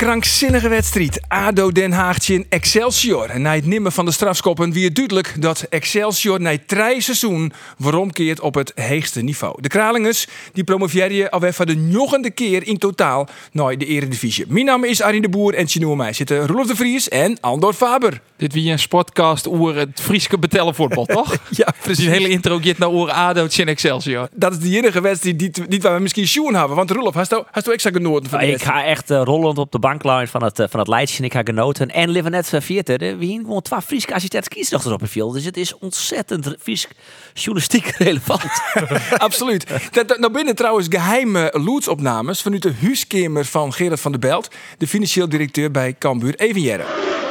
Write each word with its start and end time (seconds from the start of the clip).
Krankzinnige 0.00 0.68
wedstrijd. 0.68 1.20
ADO 1.28 1.72
Den 1.72 1.92
Haag 1.92 2.28
in 2.28 2.46
Excelsior. 2.48 3.30
En 3.30 3.42
na 3.42 3.54
het 3.54 3.66
nimmer 3.66 3.92
van 3.92 4.04
de 4.04 4.10
strafskoppen 4.10 4.72
wie 4.72 4.84
het 4.84 4.94
duidelijk 4.94 5.34
dat 5.38 5.66
Excelsior 5.70 6.40
na 6.40 6.56
drie 6.66 7.00
seizoen 7.00 7.52
keert 8.10 8.40
op 8.40 8.54
het 8.54 8.72
hoogste 8.74 9.20
niveau. 9.20 9.62
De 9.62 9.68
Kralingers 9.68 10.26
die 10.52 10.64
promoveren 10.64 11.30
alweer 11.30 11.54
voor 11.54 11.66
de 11.66 11.76
nogende 11.76 12.30
keer 12.30 12.66
in 12.66 12.78
totaal 12.78 13.28
naar 13.52 13.78
de 13.78 13.86
Eredivisie. 13.86 14.44
Mijn 14.48 14.64
naam 14.64 14.84
is 14.84 15.02
Arjen 15.02 15.22
de 15.22 15.28
Boer 15.28 15.54
en 15.54 15.68
Chinoe 15.68 15.96
mij 15.96 16.12
zitten 16.12 16.46
Rolf 16.46 16.66
de 16.66 16.76
Vries 16.76 17.08
en 17.08 17.40
Andor 17.40 17.72
Faber. 17.72 18.20
Dit 18.36 18.52
wie 18.52 18.72
een 18.72 18.78
sportcast 18.78 19.46
oer 19.46 19.76
het 19.76 20.00
Frieske 20.00 20.38
betellenvoetbal, 20.38 21.04
toch? 21.20 21.36
Ja, 21.50 21.74
precies. 21.82 22.04
Die 22.04 22.12
hele 22.12 22.28
intro 22.28 22.58
gaat 22.62 22.78
naar 22.78 22.92
oer 22.92 23.10
ADO 23.10 23.46
in 23.56 23.68
Excelsior. 23.68 24.28
Dat 24.34 24.52
is 24.52 24.58
de 24.58 24.76
enige 24.76 25.00
wedstrijd 25.00 25.38
die, 25.38 25.50
die 25.68 25.80
waar 25.80 25.94
we 25.94 26.00
misschien 26.00 26.26
Sjoen 26.26 26.54
hebben. 26.54 26.76
Want 26.76 26.90
Rolf, 26.90 27.14
hast 27.14 27.30
du, 27.30 27.42
hast 27.50 27.66
du 27.66 27.72
extra 27.72 27.90
genoten 27.90 28.30
van 28.30 28.40
Ja, 28.40 28.46
de 28.46 28.52
ik 28.52 28.62
ga 28.62 28.84
echt 28.84 29.10
eh, 29.10 29.22
rollend 29.24 29.58
op 29.58 29.72
de 29.72 29.78
banklijn 29.90 30.28
van 30.28 30.42
het, 30.42 30.58
eh, 30.58 30.66
van 30.68 30.80
het 30.80 30.88
Leidsje 30.88 31.22
ik 31.22 31.32
ga 31.32 31.42
genoten. 31.44 31.88
En 31.88 32.10
leven 32.10 32.30
net 32.30 32.52
uh, 32.52 32.60
vierde. 32.60 32.96
We 32.96 33.04
hebben 33.04 33.40
gewoon 33.40 33.62
twee 33.62 33.80
Friese 33.80 34.14
assistentskiesdochters 34.14 34.94
op 34.94 35.00
het 35.00 35.10
veld. 35.10 35.34
Dus 35.34 35.44
het 35.44 35.56
is 35.56 35.78
ontzettend 35.78 36.54
Fries 36.60 36.88
journalistiek 37.34 37.86
relevant. 38.06 38.62
Absoluut. 39.18 39.66
Nou 40.18 40.32
binnen 40.32 40.54
trouwens 40.54 40.86
geheime 40.90 41.48
lootsopnames 41.52 42.42
vanuit 42.42 42.62
de 42.62 42.74
huiskamer 42.80 43.44
van 43.44 43.72
Gerard 43.72 44.00
van 44.00 44.10
der 44.10 44.20
Belt, 44.20 44.48
de 44.78 44.86
financieel 44.86 45.28
directeur 45.28 45.70
bij 45.70 45.94
Cambuur. 45.98 46.34
Even 46.36 47.29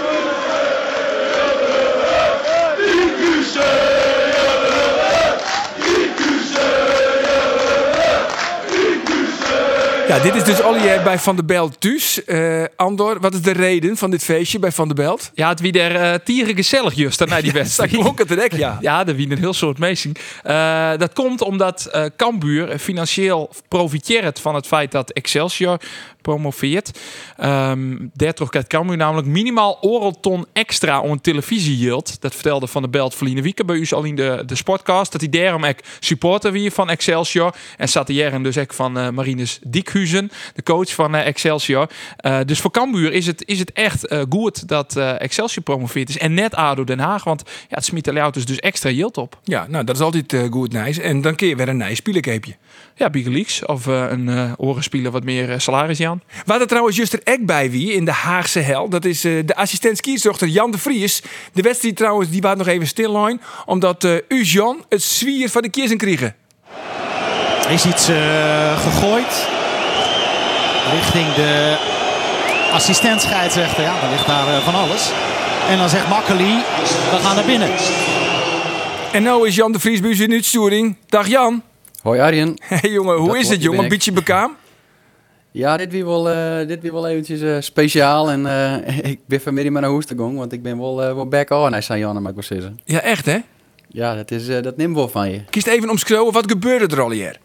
Ja, 10.10 10.20
dit 10.20 10.36
is 10.36 10.44
dus 10.44 10.62
Ollier 10.62 11.02
bij 11.04 11.20
Van 11.20 11.36
der 11.36 11.46
Belt 11.46 11.82
thuis. 11.82 12.24
Eh, 12.24 12.64
Andor, 12.76 13.20
wat 13.20 13.34
is 13.34 13.42
de 13.42 13.52
reden 13.52 13.98
van 13.98 14.12
dit 14.12 14.24
feestje 14.24 14.60
bij 14.60 14.72
Van 14.72 14.88
der 14.88 14.96
Belt? 14.96 15.32
Ja, 15.34 15.50
het 15.50 15.60
wie 15.60 15.72
der 15.72 15.96
eh 15.96 16.14
tieren 16.24 16.56
gezellig 16.56 16.94
just 16.94 17.20
na 17.20 17.36
die 17.36 17.44
Dat 17.44 17.52
wedstrijd. 17.54 17.92
klonk 17.98 18.20
het 18.20 18.54
ja. 18.58 18.78
Ja, 18.82 19.08
er 19.08 19.16
wie 19.16 19.32
een 19.32 19.38
heel 19.38 19.54
soort 19.54 19.78
meesting. 19.78 20.18
Eh, 20.44 20.92
dat 20.98 21.14
komt 21.14 21.42
omdat 21.42 21.86
eh 21.86 22.06
Cambuur 22.18 22.80
financieel 22.80 23.50
profiteert 23.68 24.40
van 24.40 24.56
het 24.56 24.68
feit 24.68 24.92
dat 24.92 25.12
Excelsior 25.12 25.78
promoveert. 26.22 27.00
Ehm 27.38 27.98
daardoor 28.14 28.50
krijgt 28.50 28.68
Cambuur 28.68 28.98
namelijk 28.98 29.28
minimaal 29.28 29.78
oorlton 29.82 30.46
extra 30.54 31.02
om 31.02 31.12
een 31.12 31.22
televisieyield. 31.22 32.22
Dat 32.22 32.34
vertelde 32.34 32.68
Van 32.68 32.82
der 32.82 32.92
Belt 32.92 33.16
verleden 33.16 33.44
week 33.44 33.66
bij 33.66 33.76
u 33.76 33.88
al 33.90 34.04
in 34.04 34.16
de, 34.16 34.44
de 34.46 34.56
sportcast. 34.56 35.12
Dat 35.12 35.22
hij 35.22 35.30
daarom 35.30 35.66
ook 35.66 35.80
supporter 36.00 36.52
wie 36.52 36.72
van 36.72 36.90
Excelsior. 36.90 37.56
En 37.78 37.90
zat 37.90 38.08
hier 38.08 38.44
dus 38.44 38.58
ook 38.58 38.74
van 38.74 38.98
eh 38.98 39.10
Marinus 39.10 39.60
Diekhuizen, 39.64 40.32
de 40.56 40.64
coach 40.64 40.94
van 40.94 41.16
eh, 41.16 41.28
Excelsior. 41.28 41.90
Eh, 42.18 42.40
dus 42.46 42.60
voor 42.60 42.72
Cambuur 42.72 43.12
is 43.12 43.26
het, 43.26 43.44
is 43.46 43.60
het 43.60 43.72
echt 43.72 44.16
goed 44.30 44.68
dat 44.68 44.96
Excelsior 44.96 45.64
promoveert 45.64 46.10
is. 46.10 46.18
En 46.18 46.34
net 46.34 46.56
ADO 46.56 46.84
Den 46.84 47.00
Haag, 47.00 47.24
want 47.24 47.44
ja, 47.46 47.76
het 47.76 47.86
smiet 47.86 48.06
de 48.06 48.30
dus, 48.32 48.46
dus 48.46 48.60
extra 48.60 48.90
yield 48.90 49.18
op. 49.18 49.40
Ja, 49.44 49.66
nou, 49.70 49.84
dat 49.84 49.96
is 49.96 50.02
altijd 50.02 50.36
goed 50.52 50.72
nice. 50.72 51.02
En 51.02 51.22
dan 51.22 51.36
keer 51.36 51.50
je 51.50 51.56
weer 51.56 51.70
een 51.70 51.78
nice 51.78 51.96
spielenkeepje. 51.96 52.56
Ja, 52.96 53.10
Big 53.10 53.26
Leagues 53.26 53.66
of 53.66 53.86
een 53.86 54.30
eh 54.30 54.52
orenspeler 54.58 55.12
wat 55.12 55.24
meer 55.24 55.62
salaris, 55.62 55.98
Jan. 56.10 56.22
Waar 56.46 56.62
er 56.62 56.68
trouwens 56.68 56.96
juist 56.98 57.14
er 57.14 57.22
ek 57.24 57.46
bij 57.46 57.72
wie 57.72 57.94
in 57.94 58.06
de 58.06 58.12
Haagse 58.12 58.60
hel. 58.60 58.90
Dat 58.90 59.06
is 59.06 59.24
eh, 59.24 59.34
de 59.46 59.56
assistent 59.56 59.98
skiesdochter 59.98 60.48
Jan 60.48 60.72
de 60.72 60.78
Vries. 60.78 61.22
De 61.54 61.62
wedstrijd 61.62 61.96
trouwens, 61.96 62.30
die 62.30 62.42
was 62.42 62.56
nog 62.56 62.68
even 62.68 62.88
stilline. 62.88 63.40
Omdat 63.66 64.04
eh 64.04 64.16
u 64.28 64.44
Jan 64.44 64.86
het 64.90 65.04
zwier 65.04 65.50
van 65.50 65.62
de 65.62 65.70
kiezen 65.70 65.98
kregen. 65.98 66.36
Er 67.66 67.72
is 67.72 67.86
iets 67.86 68.08
eh, 68.08 68.80
gegooid 68.82 69.48
richting 70.92 71.34
de 71.34 71.78
assistent 72.74 73.22
scheidsrechter. 73.22 73.84
Ja, 73.84 74.00
dan 74.02 74.10
ligt 74.10 74.28
daar 74.28 74.48
eh, 74.48 74.64
van 74.64 74.76
alles. 74.76 75.12
En 75.70 75.78
dan 75.78 75.90
zegt 75.90 76.08
Makkeli, 76.08 76.64
we 77.12 77.18
gaan 77.22 77.36
naar 77.36 77.46
binnen. 77.46 77.70
En 79.12 79.24
nou 79.24 79.48
is 79.48 79.56
Jan 79.56 79.72
de 79.72 79.80
Vries 79.80 80.00
bij 80.00 80.10
u 80.10 80.22
in 80.22 80.30
de 80.30 80.36
uitsturing. 80.36 80.96
Dag 81.08 81.28
Jan. 81.28 81.64
Hoi 82.02 82.20
Arjen. 82.20 82.54
Hey 82.64 82.90
jongen, 82.90 83.18
hoe 83.18 83.28
Dat 83.28 83.36
is 83.36 83.50
het 83.50 83.62
jongen? 83.62 83.84
Een 83.84 83.90
beetje 83.90 84.12
bekaam? 84.12 84.56
Ja, 85.52 85.78
dit 85.78 85.92
wie 85.92 86.06
wel, 86.06 86.30
eh, 86.30 86.68
dit 86.68 86.82
wie 86.82 86.92
wel 86.92 87.08
eventjes 87.08 87.42
eh, 87.42 87.56
speciaal. 87.60 88.32
En 88.32 88.46
eh, 88.46 88.98
ik 89.12 89.20
ben 89.26 89.42
vanmiddag 89.42 89.74
maar 89.74 89.82
naar 89.82 90.04
gaan, 90.18 90.36
want 90.36 90.54
ik 90.54 90.62
ben 90.62 90.78
wel, 90.78 90.96
wel 90.96 91.28
back 91.28 91.50
on, 91.50 91.72
hij 91.72 91.82
zei 91.82 92.00
Janne, 92.00 92.20
maar 92.20 92.30
ik 92.30 92.36
wil 92.36 92.58
zeggen. 92.58 92.80
Ja, 92.86 93.02
echt 93.02 93.26
hè? 93.26 93.38
Ja, 93.88 94.16
dat, 94.16 94.32
is, 94.32 94.46
dat 94.62 94.78
neemt 94.78 94.96
wel 94.96 95.10
van 95.10 95.32
je. 95.32 95.44
Kiest 95.50 95.68
even 95.68 95.90
omschreeuwen, 95.90 96.34
wat 96.34 96.52
gebeurde 96.52 96.96
er 96.96 97.02
al 97.02 97.12
hier? 97.12 97.40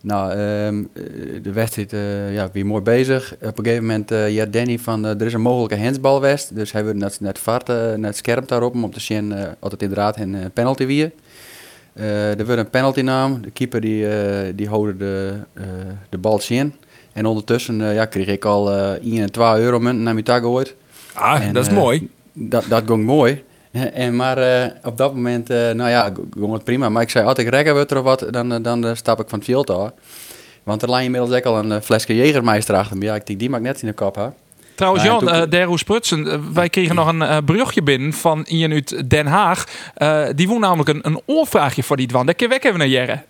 Nou, 0.00 0.30
ehm, 0.30 0.84
eh, 0.92 1.42
de 1.42 1.52
wedstrijd, 1.52 1.90
ja, 2.32 2.48
wie 2.52 2.64
mooi 2.64 2.82
bezig. 2.82 3.34
Op 3.42 3.58
een 3.58 3.64
gegeven 3.64 3.86
moment, 3.86 4.10
ja, 4.10 4.44
Danny 4.44 4.78
van, 4.78 5.04
er 5.04 5.26
is 5.26 5.32
een 5.32 5.40
mogelijke 5.40 5.82
handsbalwest. 5.82 6.54
Dus 6.54 6.72
hij 6.72 6.84
wil 6.84 6.94
net, 6.94 7.20
net 7.20 7.40
net 7.96 8.16
scherp 8.16 8.48
daarop, 8.48 8.74
om 8.74 8.90
te 8.90 9.00
zien 9.00 9.34
altijd 9.58 9.82
inderdaad 9.82 10.16
een 10.16 10.50
penalty 10.52 10.86
weer. 10.86 11.12
Er 11.94 12.44
wordt 12.44 12.60
een 12.60 12.70
penalty 12.70 13.00
naam. 13.00 13.42
De 13.42 13.50
keeper 13.50 13.80
die, 13.80 14.06
die 14.54 14.68
hoorde 14.68 14.96
de, 14.96 15.34
de 16.08 16.18
bal 16.18 16.40
zien. 16.40 16.74
En 17.16 17.26
ondertussen 17.26 17.88
eh, 17.88 17.94
ja, 17.94 18.04
kreeg 18.04 18.26
ik 18.26 18.44
al 18.44 18.72
eh 18.72 18.90
1 19.12 19.22
en 19.22 19.30
2 19.32 19.46
euro 19.60 19.78
munten 19.78 20.02
naar 20.02 20.14
mijn 20.14 20.26
gehoord. 20.26 20.74
Ah, 21.12 21.42
En, 21.42 21.52
dat 21.52 21.62
is 21.62 21.68
eh, 21.70 21.76
mooi. 21.76 22.08
Dat, 22.32 22.64
dat 22.68 22.82
ging 22.86 23.04
mooi. 23.04 23.44
En, 23.72 24.16
maar 24.16 24.38
eh, 24.38 24.70
op 24.84 24.96
dat 24.96 25.14
moment, 25.14 25.50
eh, 25.50 25.56
nou 25.70 25.90
ja, 25.90 26.12
ging 26.38 26.52
het 26.52 26.64
prima. 26.64 26.88
Maar 26.88 27.02
ik 27.02 27.10
zei, 27.10 27.26
als 27.26 27.38
ik 27.38 27.48
rekken 27.48 27.74
wordt 27.74 27.90
er 27.90 27.96
of 27.98 28.02
wat, 28.04 28.26
dan, 28.30 28.52
eh, 28.52 28.58
dan 28.62 28.86
eh, 28.86 28.94
stap 28.94 29.20
ik 29.20 29.28
van 29.28 29.38
het 29.38 29.48
veld 29.48 29.70
af. 29.70 29.90
Want 30.62 30.82
er 30.82 30.88
lag 30.88 31.02
inmiddels 31.02 31.32
ook 31.32 31.44
al 31.44 31.58
een 31.58 31.72
eh, 31.72 31.80
flesje 31.80 32.14
Jägermeister 32.14 32.74
achter 32.74 32.96
me. 32.96 33.04
Ja, 33.04 33.14
ik 33.14 33.26
denk, 33.26 33.38
die 33.38 33.50
mag 33.50 33.58
ik 33.58 33.64
net 33.66 33.80
in 33.82 33.88
de 33.88 33.94
kop 33.94 34.16
ha. 34.16 34.32
Trouwens, 34.74 35.04
Ja, 35.04 35.10
en 35.10 35.24
Jan, 35.24 35.48
toen- 35.50 35.60
eh 35.60 35.76
Sprutsen, 35.76 36.30
eh, 36.30 36.38
wij 36.52 36.68
kregen 36.68 36.94
nog 36.94 37.08
een 37.08 37.22
eh 37.22 37.36
brugje 37.44 37.82
binnen 37.82 38.12
van 38.12 38.44
Ian 38.48 38.72
uit 38.72 39.10
Den 39.10 39.26
Haag. 39.26 39.64
Eh, 39.94 40.24
die 40.34 40.48
woont 40.48 40.60
namelijk 40.60 40.88
een, 40.88 41.00
een 41.02 41.20
oorvraagje 41.26 41.82
voor 41.82 41.96
die 41.96 42.06
dwan. 42.06 42.26
Dat 42.26 42.36
kun 42.36 42.46
je 42.48 42.52
weg 42.52 42.62
even 42.62 42.78
naar 42.78 42.88
Jerre. 42.88 43.22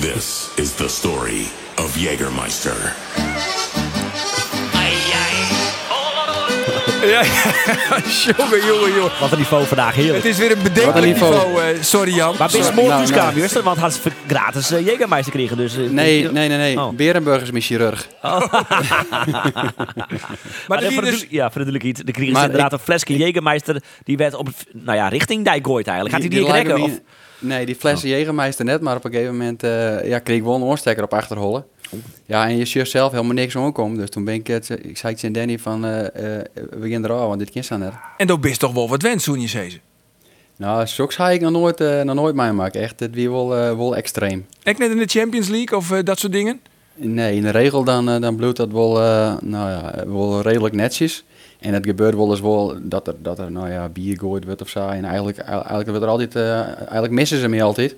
This 0.00 0.48
is 0.56 0.74
the 0.74 0.88
story 0.88 1.42
of 1.82 1.96
Jägermeister. 1.96 2.94
Ja, 7.02 7.22
ja. 7.22 7.22
jongen, 8.36 8.66
jongen, 8.66 8.92
jongen. 8.94 9.10
Wat 9.20 9.32
een 9.32 9.38
niveau 9.38 9.66
vandaag, 9.66 9.94
Het 9.94 10.04
heerlijk. 10.04 10.24
is 10.24 10.38
weer 10.38 10.50
een 10.50 10.62
bedenkelijk 10.62 10.96
een 11.06 11.12
niveau. 11.12 11.34
niveau. 11.34 11.62
eh, 11.62 11.82
sorry 11.82 12.14
Jan. 12.14 12.34
Maar 12.38 12.50
mooi 12.74 12.88
Nou, 12.88 13.00
toeskamer, 13.00 13.24
nou. 13.26 13.38
juist, 13.38 13.62
want 13.62 13.78
had 13.78 13.92
ze 13.94 14.10
gratis 14.26 14.70
uh, 14.72 14.86
Jägermeister 14.86 15.30
kregen. 15.30 15.56
Dus, 15.56 15.76
eh, 15.76 15.88
Nee, 15.88 16.30
nee, 16.30 16.48
nee, 16.48 16.58
nee. 16.58 16.80
Oh. 16.80 16.88
Berenburg 16.94 17.42
is 17.42 17.50
mijn 17.50 17.62
chirurg. 17.62 18.08
Maar 18.22 18.42
Maar 20.68 20.82
voor 20.82 20.88
is 20.90 20.94
de, 20.94 21.00
dus, 21.10 21.26
ja, 21.28 21.50
voor 21.50 21.64
de 21.64 21.78
iets. 21.78 22.00
De 22.00 22.12
kregen 22.12 22.32
Maar 22.32 22.42
ze 22.42 22.46
inderdaad 22.48 22.72
ik- 22.72 22.78
een 22.78 22.84
flesje 22.84 23.16
Jägermeister. 23.32 23.76
Die 24.04 24.16
werd 24.16 24.34
op, 24.34 24.48
nou 24.72 24.96
ja, 24.98 25.08
richting 25.08 25.44
Dijk 25.44 25.66
gooit 25.66 25.86
eigenlijk. 25.86 26.16
Gaat 26.22 26.30
hij 26.30 26.38
die, 26.40 26.48
lijken 26.52 26.76
rekken? 26.76 26.92
Of? 26.94 27.00
Nee, 27.38 27.66
die 27.66 27.74
flessen 27.74 28.08
Jägermeister 28.08 28.64
net. 28.64 28.80
Maar 28.80 28.96
op 28.96 29.04
een 29.04 29.10
gegeven 29.12 29.36
moment 29.36 29.62
eh, 29.62 30.08
ja, 30.08 30.18
kreeg 30.18 30.36
ik 30.36 30.42
wel 30.42 30.54
een 30.54 30.62
oorstekker 30.62 31.04
op 31.04 31.14
achterhollen. 31.14 31.64
Ja, 32.26 32.48
en 32.48 32.56
je 32.56 32.64
ziet 32.64 32.88
zelf 32.88 33.12
helemaal 33.12 33.34
niks 33.34 33.56
omkomen. 33.56 33.98
Dus 33.98 34.10
toen 34.10 34.24
ben 34.24 34.34
ik 34.34 34.46
het, 34.46 34.70
ik 34.70 34.96
zei 34.98 35.14
tegen 35.14 35.32
Danny 35.32 35.58
van, 35.58 35.84
eh, 35.84 36.38
eh, 36.38 36.46
we 36.70 36.90
gaan 36.90 37.04
er 37.04 37.12
al, 37.12 37.28
want 37.28 37.38
dit 37.38 37.50
kind 37.50 37.64
staan 37.64 37.82
er. 37.82 38.00
en 38.16 38.26
dat 38.26 38.40
best 38.40 38.60
toch 38.60 38.72
wel 38.72 38.88
wat 38.88 39.02
wens, 39.02 39.24
toen 39.24 39.40
je 39.40 39.48
zei 39.48 39.70
ze. 39.70 39.78
Nou, 40.56 40.86
zulks 40.86 41.14
ga 41.14 41.30
ik 41.30 41.40
nog 41.40 41.52
nooit, 41.52 41.80
eh 41.80 42.02
nog 42.02 42.14
nooit 42.14 42.34
meemaken. 42.34 42.80
Echt, 42.80 43.00
het 43.00 43.14
weer 43.14 43.30
wel, 43.30 43.56
eh, 43.56 43.76
wel 43.76 43.96
extreem. 43.96 44.46
Ik 44.62 44.78
net 44.78 44.90
in 44.90 44.98
de 44.98 45.06
Champions 45.06 45.48
League 45.48 45.78
of 45.78 45.90
eh, 45.90 45.98
dat 46.04 46.18
soort 46.18 46.32
dingen. 46.32 46.60
Nee, 46.94 47.36
in 47.36 47.42
de 47.42 47.50
regel 47.50 47.84
dan, 47.84 48.08
eh, 48.08 48.20
dan 48.20 48.36
bloedt 48.36 48.56
dat 48.56 48.72
wel, 48.72 49.00
eh, 49.00 49.34
nou 49.40 49.70
ja, 49.70 50.04
wel 50.06 50.40
redelijk 50.40 50.74
netjes. 50.74 51.24
En 51.60 51.74
het 51.74 51.86
gebeurt 51.86 52.14
wel 52.14 52.30
eens 52.30 52.40
wel 52.40 52.76
dat 52.82 53.06
er, 53.06 53.14
dat 53.22 53.38
er 53.38 53.50
nou 53.52 53.70
ja, 53.70 53.88
bier 53.88 54.18
gegooid 54.18 54.44
wordt 54.44 54.62
of 54.62 54.68
zo. 54.68 54.88
En 54.88 55.04
eigenlijk, 55.04 55.38
eigenlijk, 55.38 55.88
wordt 55.88 56.02
er 56.02 56.08
altijd, 56.08 56.36
eh, 56.36 56.60
eigenlijk 56.60 57.12
missen 57.12 57.40
ze 57.40 57.48
me 57.48 57.62
altijd. 57.62 57.96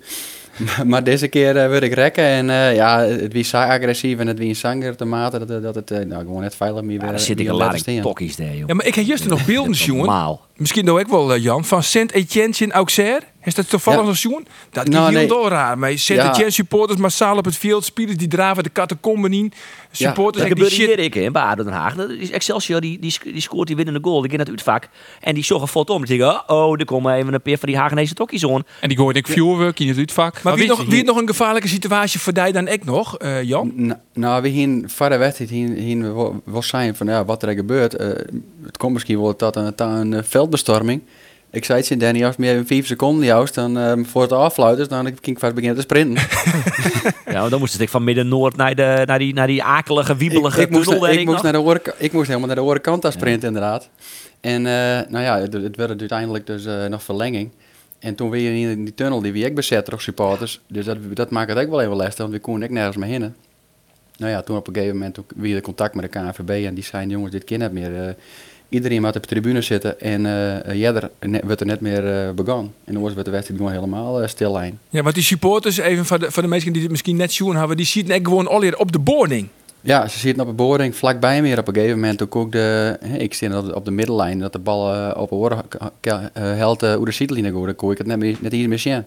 Maar- 0.57 0.87
maar 0.91 1.05
deze 1.05 1.29
keer 1.29 1.57
eh 1.57 1.69
wil 1.69 1.81
ik 1.83 1.95
rekken 1.95 2.25
en 2.25 2.51
eh, 2.51 2.75
ja, 2.75 3.01
het 3.01 3.33
wie 3.33 3.57
agressief 3.57 4.19
en 4.19 4.27
het 4.27 4.39
wie 4.39 4.49
een 4.49 4.57
zanger 4.57 4.97
te 4.97 5.05
mate 5.05 5.47
dat, 5.47 5.63
dat 5.63 5.75
het 5.75 5.91
eh, 5.91 5.99
nou, 6.05 6.23
gewoon 6.23 6.41
net 6.41 6.57
veilig 6.57 6.83
meer 6.83 6.95
Ja, 6.95 7.01
weer- 7.01 7.11
daar 7.11 7.21
zit 7.21 7.41
ik 7.41 7.49
een 7.49 7.55
lading 7.55 8.03
tokkies 8.03 8.37
daar, 8.37 8.57
joh. 8.57 8.69
Ja, 8.69 8.75
maar 8.75 8.87
ik 8.87 8.95
heb 8.95 9.05
juist 9.05 9.29
nog 9.35 9.45
beelden, 9.45 9.73
jongen. 9.73 10.05
Normaal. 10.05 10.47
Misschien 10.57 10.85
nou 10.85 11.01
ook 11.01 11.09
wel, 11.09 11.37
Jan, 11.37 11.65
van 11.65 11.83
Saint-Etienne 11.83 12.55
in 12.59 12.73
Auxerre. 12.73 13.21
Is 13.45 13.55
dat 13.55 13.69
toevallig 13.71 14.01
Ja. 14.01 14.07
nog 14.07 14.17
zo'n? 14.17 14.47
Dat 14.71 14.89
Nou, 14.89 15.03
is 15.05 15.09
heel 15.11 15.19
nee. 15.19 15.29
door 15.29 15.49
raar. 15.49 15.79
Maar 15.79 15.91
je 15.91 15.97
zet 15.97 16.17
Ja. 16.37 16.51
supporters 16.51 16.99
massaal 17.01 17.37
op 17.37 17.45
het 17.45 17.57
veld. 17.57 17.85
Spelers 17.85 18.17
die 18.17 18.29
draven 18.29 18.63
de 18.63 18.73
catacomben 18.73 19.33
in. 19.33 19.53
Supporters 19.91 20.43
Dat 20.43 20.51
en 20.53 20.55
die 20.57 20.65
gebeurde 20.65 20.75
shit. 20.75 20.87
hier 20.97 20.99
ik 20.99 21.15
in 21.15 21.33
ADO 21.43 21.65
Den 21.65 21.73
Haag. 21.73 21.95
Dat 21.95 22.11
is 22.11 22.31
Excelsior 22.31 22.81
die, 22.81 22.99
die, 22.99 23.19
die 23.23 23.41
scoort 23.41 23.67
die 23.67 23.77
winnende 23.77 24.01
goal. 24.03 24.21
Die 24.21 24.31
ging 24.31 24.37
naar 24.37 24.47
het 24.55 24.67
uitvak. 24.67 24.89
En 25.21 25.35
die 25.35 25.45
zorgen 25.45 25.69
foto 25.69 25.95
om. 25.95 26.05
Die 26.05 26.17
zeggen, 26.17 26.43
oh, 26.49 26.57
oh, 26.67 26.79
er 26.81 26.85
komen 26.85 27.15
even 27.15 27.35
een 27.35 27.43
paar 27.43 27.59
van 27.59 27.69
die 27.69 27.79
Hagenese 27.79 28.15
tokkies 28.15 28.47
aan. 28.47 28.63
En 28.81 28.89
die 28.89 28.97
gooide 28.99 29.19
ik 29.19 29.27
vuurwerk 29.27 29.81
in 29.81 29.89
het 29.89 29.99
uitvak. 29.99 30.43
Maar 30.43 30.55
wie, 30.55 30.69
nog, 30.69 30.85
wie 30.85 31.05
nog 31.05 31.17
een 31.17 31.29
gevaarlijke 31.29 31.69
situatie 31.69 32.21
voor 32.21 32.33
die 32.33 32.53
dan 32.53 32.69
ik 32.69 32.85
nog, 32.85 33.19
eh, 33.19 33.43
Jan? 33.43 33.73
Nou, 33.75 33.99
nou, 34.13 34.43
we 34.43 34.49
wedstrijd 35.19 35.51
hier, 35.51 35.69
hier 35.69 36.15
wel- 36.15 36.43
wel 36.45 36.63
zijn 36.63 36.97
van 36.97 37.07
ja, 37.07 37.25
wat 37.25 37.43
er 37.43 37.55
gebeurt. 37.55 37.97
Eh, 37.97 38.09
het 38.65 38.77
komt 38.77 38.93
misschien 38.93 39.21
wel 39.21 39.37
tot 39.37 39.57
een, 39.57 39.75
tot 39.75 39.89
een 39.89 40.25
veldbestorming. 40.25 41.03
Ik 41.55 41.65
zei 41.65 41.79
het 41.79 41.89
je, 41.89 41.97
Danny, 41.97 42.25
als 42.25 42.37
meer 42.37 42.55
dan 42.55 42.67
vijf 42.67 42.87
seconden 42.87 43.25
juist, 43.27 43.55
dan 43.55 43.79
eh, 43.79 43.93
voor 44.03 44.23
het 44.23 44.33
afluiten, 44.33 44.89
dan 44.89 45.05
kan 45.05 45.15
ik 45.23 45.39
vast 45.39 45.55
beginnen 45.55 45.77
te 45.77 45.83
sprinten. 45.83 46.23
Ja, 47.27 47.49
dan 47.49 47.59
moest 47.59 47.81
ik 47.81 47.89
van 47.89 48.05
midden-noord 48.05 48.57
naar, 48.57 48.75
de, 48.75 49.03
naar, 49.07 49.19
die, 49.19 49.35
naar 49.35 49.47
die 49.47 49.63
akelige, 49.63 50.17
wiebelige 50.17 50.61
ik, 50.61 50.67
ik, 50.67 50.73
moest, 50.75 50.91
ik, 50.91 51.03
ik 51.03 51.27
moest 51.27 51.43
naar 51.43 51.53
de 51.53 51.95
ik 51.99 52.13
moest 52.13 52.27
helemaal 52.27 52.47
naar 52.47 52.57
de 52.57 52.63
andere 52.63 52.81
kant 52.81 53.05
aan 53.05 53.13
sprinten, 53.13 53.49
inderdaad. 53.49 53.89
En 54.41 54.67
eh, 54.67 55.11
nou 55.11 55.25
ja, 55.25 55.39
het, 55.39 55.53
het 55.53 55.77
werd 55.77 56.01
uiteindelijk 56.01 56.47
dus 56.47 56.67
eh, 56.67 56.87
nog 56.87 57.03
verlenging. 57.03 57.51
En 57.99 58.15
toen 58.15 58.31
weer 58.31 58.71
in 58.71 58.85
die 58.85 58.95
tunnel, 58.95 59.21
die 59.21 59.33
wie 59.33 59.45
ik 59.45 59.55
bezet 59.55 59.87
door 59.87 60.01
supporters. 60.01 60.61
Dus 60.67 60.85
dat, 60.85 60.97
dat 61.13 61.31
maakt 61.31 61.51
het 61.51 61.59
ook 61.59 61.71
wel 61.71 61.81
even 61.81 61.97
lastig, 61.97 62.19
want 62.19 62.33
we 62.33 62.39
konden 62.39 62.63
ik 62.63 62.71
nergens 62.71 62.97
meer 62.97 63.09
heen. 63.09 63.35
Nou 64.17 64.31
ja, 64.31 64.43
toen 64.43 64.57
op 64.57 64.69
een 64.69 64.75
gegeven 64.75 64.97
moment 64.97 65.19
weer 65.37 65.61
contact 65.61 65.95
met 65.95 66.13
de 66.13 66.19
KNVB 66.19 66.67
en 66.67 66.75
die 66.75 66.85
zeiden, 66.85 67.11
jongens, 67.11 67.33
dit 67.33 67.45
kind 67.45 67.61
niet 67.61 67.73
meer. 67.73 68.09
Eh, 68.09 68.15
iedereen 68.75 69.01
moet 69.03 69.17
op 69.17 69.23
de 69.23 69.29
tribune 69.29 69.61
zitten 69.61 70.01
en 70.01 70.27
eh 70.67 70.75
Jedder 70.81 71.11
ne- 71.21 71.41
wordt 71.45 71.61
er 71.61 71.67
net 71.67 71.81
meer 71.81 72.07
eh 72.07 72.31
begonnen. 72.31 72.73
En 72.85 72.93
dan 72.93 73.03
was 73.03 73.15
het 73.15 73.25
de 73.25 73.31
wedstrijd 73.31 73.61
gewoon 73.61 73.75
helemaal 73.75 74.23
eh, 74.23 74.29
stil 74.29 74.53
lijn. 74.53 74.79
Ja, 74.89 75.03
want 75.03 75.15
die 75.15 75.25
supporters, 75.25 75.77
even 75.77 76.05
voor 76.05 76.19
de, 76.19 76.31
voor 76.31 76.43
de 76.43 76.49
mensen 76.49 76.73
die 76.73 76.83
het 76.83 76.91
misschien 76.91 77.17
net 77.17 77.33
zien 77.33 77.57
hebben, 77.57 77.77
die 77.77 77.87
zitten 77.87 78.15
echt 78.15 78.25
gewoon 78.27 78.47
alweer 78.49 78.79
op 78.79 78.93
de 78.93 78.99
boarding. 78.99 79.49
Ja, 79.81 80.09
ze 80.09 80.19
zitten 80.19 80.43
op 80.43 80.49
een 80.49 80.57
boarding 80.57 80.97
vlakbij 80.97 81.43
me 81.43 81.59
op 81.59 81.69
een 81.69 81.75
gegeven 81.75 81.95
moment. 82.01 82.19
Toen 82.19 82.29
ook 82.33 82.53
de, 82.53 82.99
ik 83.19 83.35
zit 83.35 83.55
op 83.57 83.67
de, 83.67 83.75
op 83.75 83.85
de 83.85 83.91
middellijn, 83.91 84.39
dat 84.39 84.53
de 84.53 84.59
bal 84.59 84.95
eh, 84.95 85.21
op 85.23 85.31
een 85.31 85.39
uh, 86.39 86.59
uh, 86.83 86.95
hoe 86.95 87.05
de 87.05 87.13
zietlijnen 87.13 87.53
går, 87.53 87.67
dan 87.67 87.75
kon 87.75 87.91
ik 87.91 87.99
het 87.99 88.07
net, 88.07 88.19
meer- 88.19 88.37
net 88.41 88.53
hier 88.53 88.69
meer 88.69 88.79
zien. 88.79 89.05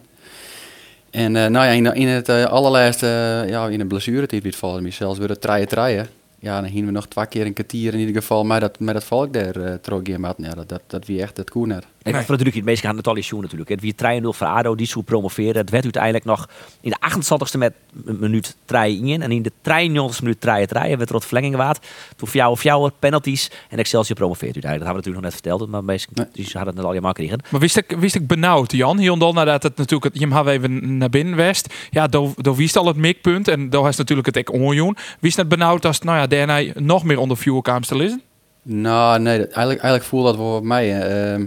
En 1.10 1.36
eh, 1.36 1.46
nou 1.46 1.66
ja, 1.66 1.72
in, 1.72 1.94
in 1.96 2.08
het 2.08 2.30
eh, 2.30 2.44
allerlaatste, 2.44 3.06
eh, 3.44 3.50
ja, 3.50 3.68
in 3.68 3.80
een 3.80 3.88
blessure 3.88 4.22
het 4.22 4.56
vallen 4.56 4.84
zelfs 4.94 5.20
weer 5.20 5.30
het 5.30 5.42
treien 5.42 5.68
treien. 5.68 6.08
Ja, 6.40 6.62
dan 6.62 6.70
gingen 6.70 6.86
we 6.86 6.92
nog 6.92 7.08
twee 7.08 7.26
keer 7.28 7.46
een 7.46 7.54
kwartier 7.54 7.94
in 7.94 8.00
ieder 8.00 8.16
geval 8.22 8.44
met 8.44 8.62
dat, 8.62 8.80
met 8.80 8.94
dat 8.94 9.04
volk 9.04 9.34
daar 9.34 9.58
uh, 9.58 9.74
terug 9.74 10.02
in 10.02 10.22
Ja, 10.38 10.54
dat, 10.54 10.70
dat, 10.70 10.82
dat 10.88 11.06
wie 11.06 11.22
echt 11.22 11.38
het 11.38 11.50
koen 11.50 11.68
net. 11.68 11.86
Nee, 12.04 12.16
Nee. 12.16 12.22
voor 12.26 12.32
natuurlijk 12.32 12.56
het 12.56 12.66
meest 12.66 12.82
gaan 12.82 12.96
Natalia 12.96 13.22
Sjoen 13.22 13.42
natuurlijk. 13.42 13.70
Het 13.70 13.82
wie 13.82 13.94
3-0 14.22 14.24
voor 14.24 14.48
ADO, 14.48 14.76
die 14.76 14.88
zou 14.88 15.04
promoveren. 15.04 15.56
Het 15.58 15.70
werd 15.70 15.84
uiteindelijk 15.84 16.26
nog 16.26 16.50
in 16.82 16.90
de 16.90 16.98
88ste 17.12 17.58
met 17.58 17.74
een 18.06 18.20
minuut 18.20 18.56
3 18.66 19.06
in. 19.06 19.22
En 19.22 19.32
in 19.32 19.42
de 19.42 19.52
93ste 19.52 20.22
minuut 20.22 20.42
3 20.42 20.56
het 20.56 20.72
rijden 20.72 20.98
werd 20.98 21.10
er 21.10 21.16
wat 21.16 21.26
verlenging 21.26 21.56
waard. 21.56 21.88
Toen 22.16 22.28
voor 22.28 22.38
jou 22.38 22.52
of 22.52 22.64
jou 22.64 22.92
penalties. 23.00 23.52
En 23.70 23.78
Excelsior 23.78 24.18
promoveert 24.18 24.54
uiteindelijk. 24.54 24.84
Dat 24.86 24.94
hebben 24.94 25.14
we 25.14 25.22
natuurlijk 25.22 25.24
nog 25.24 25.24
net 25.24 25.58
verteld. 25.62 25.70
Maar 25.70 25.84
meest, 25.84 26.08
Nee. 26.14 26.28
die 26.32 26.44
hadden 26.46 26.66
het 26.66 26.76
net 26.76 26.84
al 26.84 26.90
helemaal 26.90 27.14
gekregen. 27.14 27.40
Maar 27.50 27.60
wist 27.62 27.78
ik, 27.78 27.96
wist 28.00 28.16
ik 28.16 28.28
benauwd, 28.28 28.72
Jan? 28.72 29.20
Dan 29.20 29.34
nadat 29.36 29.64
het 29.64 29.78
natuurlijk, 29.78 30.14
het- 30.14 30.22
je 30.24 30.28
hem 30.34 30.48
even 30.48 30.98
naar 30.98 31.10
binnen 31.10 31.36
west. 31.36 31.74
Ja, 31.90 32.08
daar 32.08 32.56
wist 32.56 32.76
al 32.78 32.86
het 32.88 32.98
mikpunt. 32.98 33.48
En 33.48 33.70
daar 33.70 33.88
is 33.88 33.96
natuurlijk 33.98 34.28
het 34.28 34.38
ek 34.38 34.52
onjoen. 34.54 34.98
Wist 35.20 35.38
het 35.38 35.48
benauwd 35.48 35.86
als, 35.86 36.00
nou 36.02 36.18
ja, 36.18 36.28
daarna 36.46 36.72
nog 36.76 37.04
meer 37.04 37.20
onder 37.20 37.38
vuurkamers 37.38 37.88
te 37.88 37.96
lezen? 37.96 38.22
Nou, 38.62 39.20
nee, 39.20 39.38
eigenlijk, 39.38 39.58
eigenlijk 39.82 40.04
voelde 40.04 40.32
dat 40.32 40.56
op 40.58 40.64
mij. 40.64 41.02
Ehm, 41.02 41.46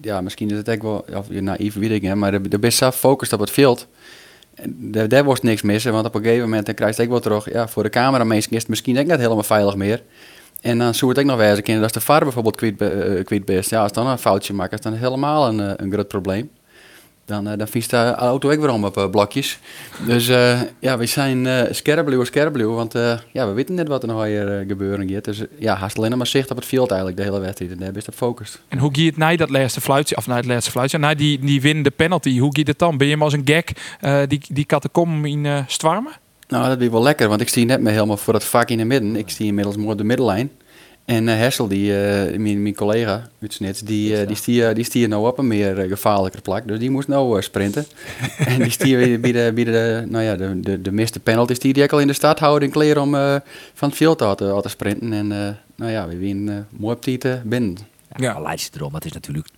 ja, 0.00 0.20
misschien 0.20 0.50
is 0.50 0.56
het 0.56 0.70
ook 0.70 0.82
wel 0.82 1.04
of, 1.16 1.30
naïef, 1.30 1.74
weet 1.74 1.90
ik 1.90 2.02
niet, 2.02 2.14
maar 2.14 2.30
de, 2.30 2.48
de 2.48 2.58
best 2.58 2.78
zo 2.78 2.86
gefocust 2.90 3.32
op 3.32 3.40
het 3.40 3.50
veld. 3.50 3.86
En 4.54 4.76
Daar, 4.78 5.08
daar 5.08 5.24
was 5.24 5.40
niks 5.40 5.62
missen, 5.62 5.92
want 5.92 6.06
op 6.06 6.14
een 6.14 6.22
gegeven 6.22 6.44
moment 6.44 6.66
dan 6.66 6.74
krijg 6.74 6.96
je 6.96 7.02
het 7.02 7.10
ook 7.12 7.22
wel 7.22 7.38
terug. 7.38 7.54
Ja, 7.54 7.68
voor 7.68 7.82
de 7.82 7.88
cameramensen 7.88 8.52
is 8.52 8.58
het 8.58 8.68
misschien 8.68 8.98
ook 8.98 9.06
net 9.06 9.20
helemaal 9.20 9.42
veilig 9.42 9.76
meer. 9.76 10.02
En 10.60 10.78
dan 10.78 10.94
zou 10.94 11.10
het 11.10 11.20
ook 11.20 11.26
nog 11.26 11.36
wijzen 11.36 11.80
dat 11.80 11.92
de 11.94 12.00
VAR 12.00 12.22
bijvoorbeeld 12.22 12.56
kwijt, 12.56 12.76
be- 12.76 13.24
eh, 13.28 13.44
best. 13.44 13.70
Ja, 13.70 13.82
als 13.82 13.92
dan 13.92 14.06
een 14.06 14.18
foutje 14.18 14.52
maakt, 14.52 14.72
is 14.72 14.80
dan 14.80 14.92
helemaal 14.92 15.48
een, 15.48 15.60
eh, 15.60 15.72
een 15.76 15.92
groot 15.92 16.08
probleem. 16.08 16.50
Dan, 17.24 17.48
eh, 17.48 17.58
dan 17.58 17.68
vies 17.68 17.88
de 17.88 17.96
auto 18.14 18.50
ook 18.50 18.60
weer 18.60 18.70
om 18.70 18.84
op 18.84 18.96
eh, 18.96 19.10
blokjes. 19.10 19.58
Dus 20.06 20.28
eh, 20.28 20.60
ja, 20.78 20.98
we 20.98 21.06
zijn 21.06 21.44
uh, 21.44 21.62
scherpluw, 21.70 22.74
want 22.74 22.92
ja, 23.32 23.48
we 23.48 23.52
weten 23.52 23.74
net 23.74 23.88
wat 23.88 24.02
er 24.02 24.08
nog 24.08 24.24
hier 24.24 24.64
gebeuren 24.68 25.08
gaat. 25.08 25.24
Dus 25.24 25.42
ja, 25.58 25.74
haast 25.74 25.98
alleen 25.98 26.16
maar 26.16 26.26
zicht 26.26 26.50
op 26.50 26.56
het 26.56 26.66
veld 26.66 26.90
eigenlijk, 26.90 27.20
de 27.20 27.26
hele 27.26 27.40
wedstrijd. 27.40 27.70
En 27.70 27.78
daar 27.78 27.92
ben 27.92 28.02
je 28.06 28.26
op. 28.26 28.40
En 28.68 28.78
hoe 28.78 28.90
gaat 28.92 29.04
het 29.04 29.16
na 29.16 29.36
dat 29.36 29.50
laatste 29.50 29.80
fluitje, 29.80 30.16
of 30.16 30.26
na 30.26 30.36
het 30.36 30.44
laatste 30.44 30.70
fluitje, 30.70 30.98
na 30.98 31.14
die, 31.14 31.38
die 31.38 31.60
winnende 31.60 31.90
penalty, 31.90 32.38
hoe 32.38 32.56
gaat 32.56 32.66
het 32.66 32.78
dan? 32.78 32.96
Ben 32.96 33.06
je 33.06 33.12
hem 33.12 33.22
als 33.22 33.32
een 33.32 33.42
gek 33.44 33.70
die, 34.28 34.40
die 34.48 34.64
katakom 34.64 35.24
in 35.24 35.64
Stwarmen? 35.66 36.12
Nou, 36.48 36.68
dat 36.68 36.80
is 36.80 36.88
wel 36.88 37.02
lekker, 37.02 37.28
want 37.28 37.40
ik 37.40 37.48
zie 37.48 37.64
net 37.64 37.80
meer 37.80 37.92
helemaal 37.92 38.16
voor 38.16 38.34
het 38.34 38.44
vak 38.44 38.68
in 38.68 38.78
de 38.78 38.84
midden. 38.84 39.16
Ik 39.16 39.30
zie 39.30 39.46
inmiddels 39.46 39.76
mooi 39.76 39.96
de 39.96 40.04
middellijn. 40.04 40.50
En 41.04 41.28
eh 41.28 41.36
Hessel, 41.36 41.68
die, 41.68 41.96
eh, 41.96 42.38
mijn, 42.38 42.62
mijn 42.62 42.74
collega 42.74 43.28
uit 43.42 43.52
Snits, 43.52 43.80
die, 43.80 44.16
eh, 44.16 44.26
die, 44.26 44.36
stier, 44.36 44.74
die 44.74 44.84
stier 44.84 45.08
nou 45.08 45.26
op 45.26 45.38
een 45.38 45.46
meer 45.46 45.86
gevaarlijker 45.88 46.40
plak. 46.40 46.68
Dus 46.68 46.78
die 46.78 46.90
moest 46.90 47.08
nou 47.08 47.42
sprinten. 47.42 47.86
en 48.38 48.62
die 48.62 48.70
stier 48.70 49.20
bij 49.20 49.32
de, 49.32 49.50
bij 49.54 49.64
de, 49.64 50.04
nou 50.08 50.24
ja, 50.24 50.36
de, 50.36 50.60
de, 50.60 50.82
de 50.82 50.92
miste 50.92 51.20
penalties 51.20 51.58
die 51.58 51.72
die 51.72 51.82
ook 51.82 51.92
al 51.92 52.00
in 52.00 52.06
de 52.06 52.12
stad 52.12 52.38
houden 52.38 52.68
in 52.68 52.74
kleren 52.74 53.02
om 53.02 53.14
eh, 53.14 53.36
van 53.74 53.88
het 53.88 53.98
veld 53.98 54.18
te, 54.18 54.58
te 54.62 54.68
sprinten. 54.68 55.12
En 55.12 55.32
eh, 55.32 55.54
nou 55.74 55.90
ja, 55.90 56.08
we 56.08 56.16
winnen 56.16 56.66
mooi 56.70 56.94
op 56.96 57.04
die 57.04 57.18
te 57.18 57.40
binnen. 57.44 57.76
Ja. 58.16 58.38
Ja. 58.38 58.52
Je 58.52 58.68
erom. 58.74 58.94
Het 58.94 59.04
is 59.04 59.12
natuurlijk 59.12 59.48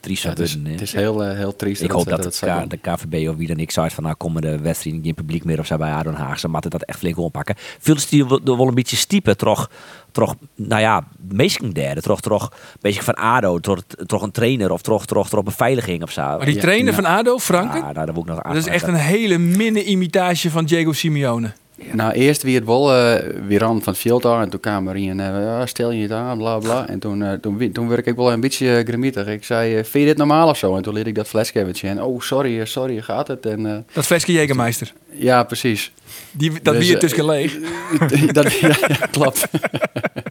triest. 0.00 0.22
Ja, 0.22 0.28
het, 0.28 0.38
is, 0.38 0.56
het 0.64 0.92
heel, 0.92 1.24
eh, 1.24 1.36
heel 1.36 1.56
triest. 1.56 1.82
Ik 1.82 1.90
hoop 1.90 2.08
dat, 2.08 2.38
K- 2.38 2.70
de 2.70 2.76
KVB 2.76 3.28
of 3.28 3.36
wie 3.36 3.46
dan 3.46 3.56
ik 3.56 3.70
zei 3.70 3.90
van 3.90 4.02
nou 4.04 4.14
komen 4.14 4.42
de 4.42 4.58
wedstrijden 4.58 5.02
geen 5.04 5.14
publiek 5.14 5.44
meer 5.44 5.58
of 5.58 5.66
zo 5.66 5.76
bij 5.76 5.92
ADO 5.92 6.10
Den 6.10 6.20
Haag. 6.20 6.38
Ze 6.38 6.48
moeten 6.48 6.70
dat 6.70 6.82
echt 6.82 6.98
flink 6.98 7.18
oppakken. 7.18 7.54
Viel 7.58 7.96
die 8.08 8.26
wel 8.26 8.40
wel 8.56 8.68
een 8.68 8.74
beetje 8.74 8.96
stiepen, 8.96 9.36
toch, 9.36 9.70
toch 10.12 10.34
nou 10.54 10.80
ja, 10.80 11.04
meestal 11.28 11.72
derde, 11.72 12.00
toch, 12.00 12.20
toch, 12.20 12.52
beetje 12.80 13.02
van 13.02 13.14
ADO, 13.14 13.58
toch, 13.58 13.82
toch 14.06 14.22
een 14.22 14.30
trainer 14.30 14.70
of 14.72 14.82
toch, 14.82 15.06
toch, 15.06 15.28
toch 15.28 15.42
beveiliging 15.42 16.02
of 16.02 16.10
zo. 16.10 16.22
Maar 16.22 16.44
die 16.44 16.56
trainer 16.56 16.94
van 16.94 17.04
ADO, 17.04 17.38
Franken, 17.38 17.80
Ja, 17.80 17.92
nou, 17.92 18.06
dat 18.06 18.26
nog 18.26 18.42
dat 18.42 18.56
is 18.56 18.66
echt 18.66 18.86
een 18.86 18.94
hele 18.94 19.38
minne 19.38 19.84
imitatie 19.84 20.50
van 20.50 20.64
Diego 20.64 20.92
Simeone. 20.92 21.52
Nou, 21.92 22.12
eerst 22.12 22.42
wie 22.42 22.54
het 22.54 22.64
wel 22.64 22.94
eh, 22.94 23.26
weer 23.46 23.64
aan 23.64 23.82
van 23.82 23.92
het 23.92 24.02
veld 24.02 24.24
aan. 24.24 24.42
En 24.42 24.48
toen 24.48 24.60
kwam 24.60 24.88
er 24.88 24.96
in, 24.96 25.20
eh, 25.20 25.62
stel 25.64 25.90
je 25.90 26.02
het 26.02 26.12
aan, 26.12 26.38
bla 26.38 26.58
bla. 26.58 26.88
En 26.88 26.98
toen, 26.98 27.22
eh, 27.22 27.32
toen, 27.32 27.72
toen 27.72 27.88
werd 27.88 28.06
ik 28.06 28.16
wel 28.16 28.32
een 28.32 28.40
beetje 28.40 28.66
uh, 28.66 28.86
grimietig. 28.86 29.26
Ik 29.26 29.44
zei, 29.44 29.74
vind 29.74 29.92
je 29.92 30.04
dit 30.04 30.16
normaal 30.16 30.48
of 30.48 30.56
zo? 30.56 30.76
En 30.76 30.82
toen 30.82 30.94
liet 30.94 31.06
ik 31.06 31.14
dat 31.14 31.28
flesje. 31.28 31.72
En, 31.82 32.02
oh, 32.02 32.20
sorry, 32.20 32.64
sorry, 32.64 33.00
gaat 33.00 33.28
het? 33.28 33.46
En, 33.46 33.86
Dat 33.92 34.06
flesje 34.06 34.32
Jägermeister. 34.32 34.92
ja, 35.12 35.42
precies. 35.42 35.92
Die, 36.32 36.52
dat 36.62 36.74
Dus, 36.74 36.90
eh, 36.90 36.98
tussen 36.98 37.24
leeg. 37.24 37.58
dat, 38.32 38.52
ja, 38.52 38.76
ja, 38.86 39.06
klopt. 39.10 39.48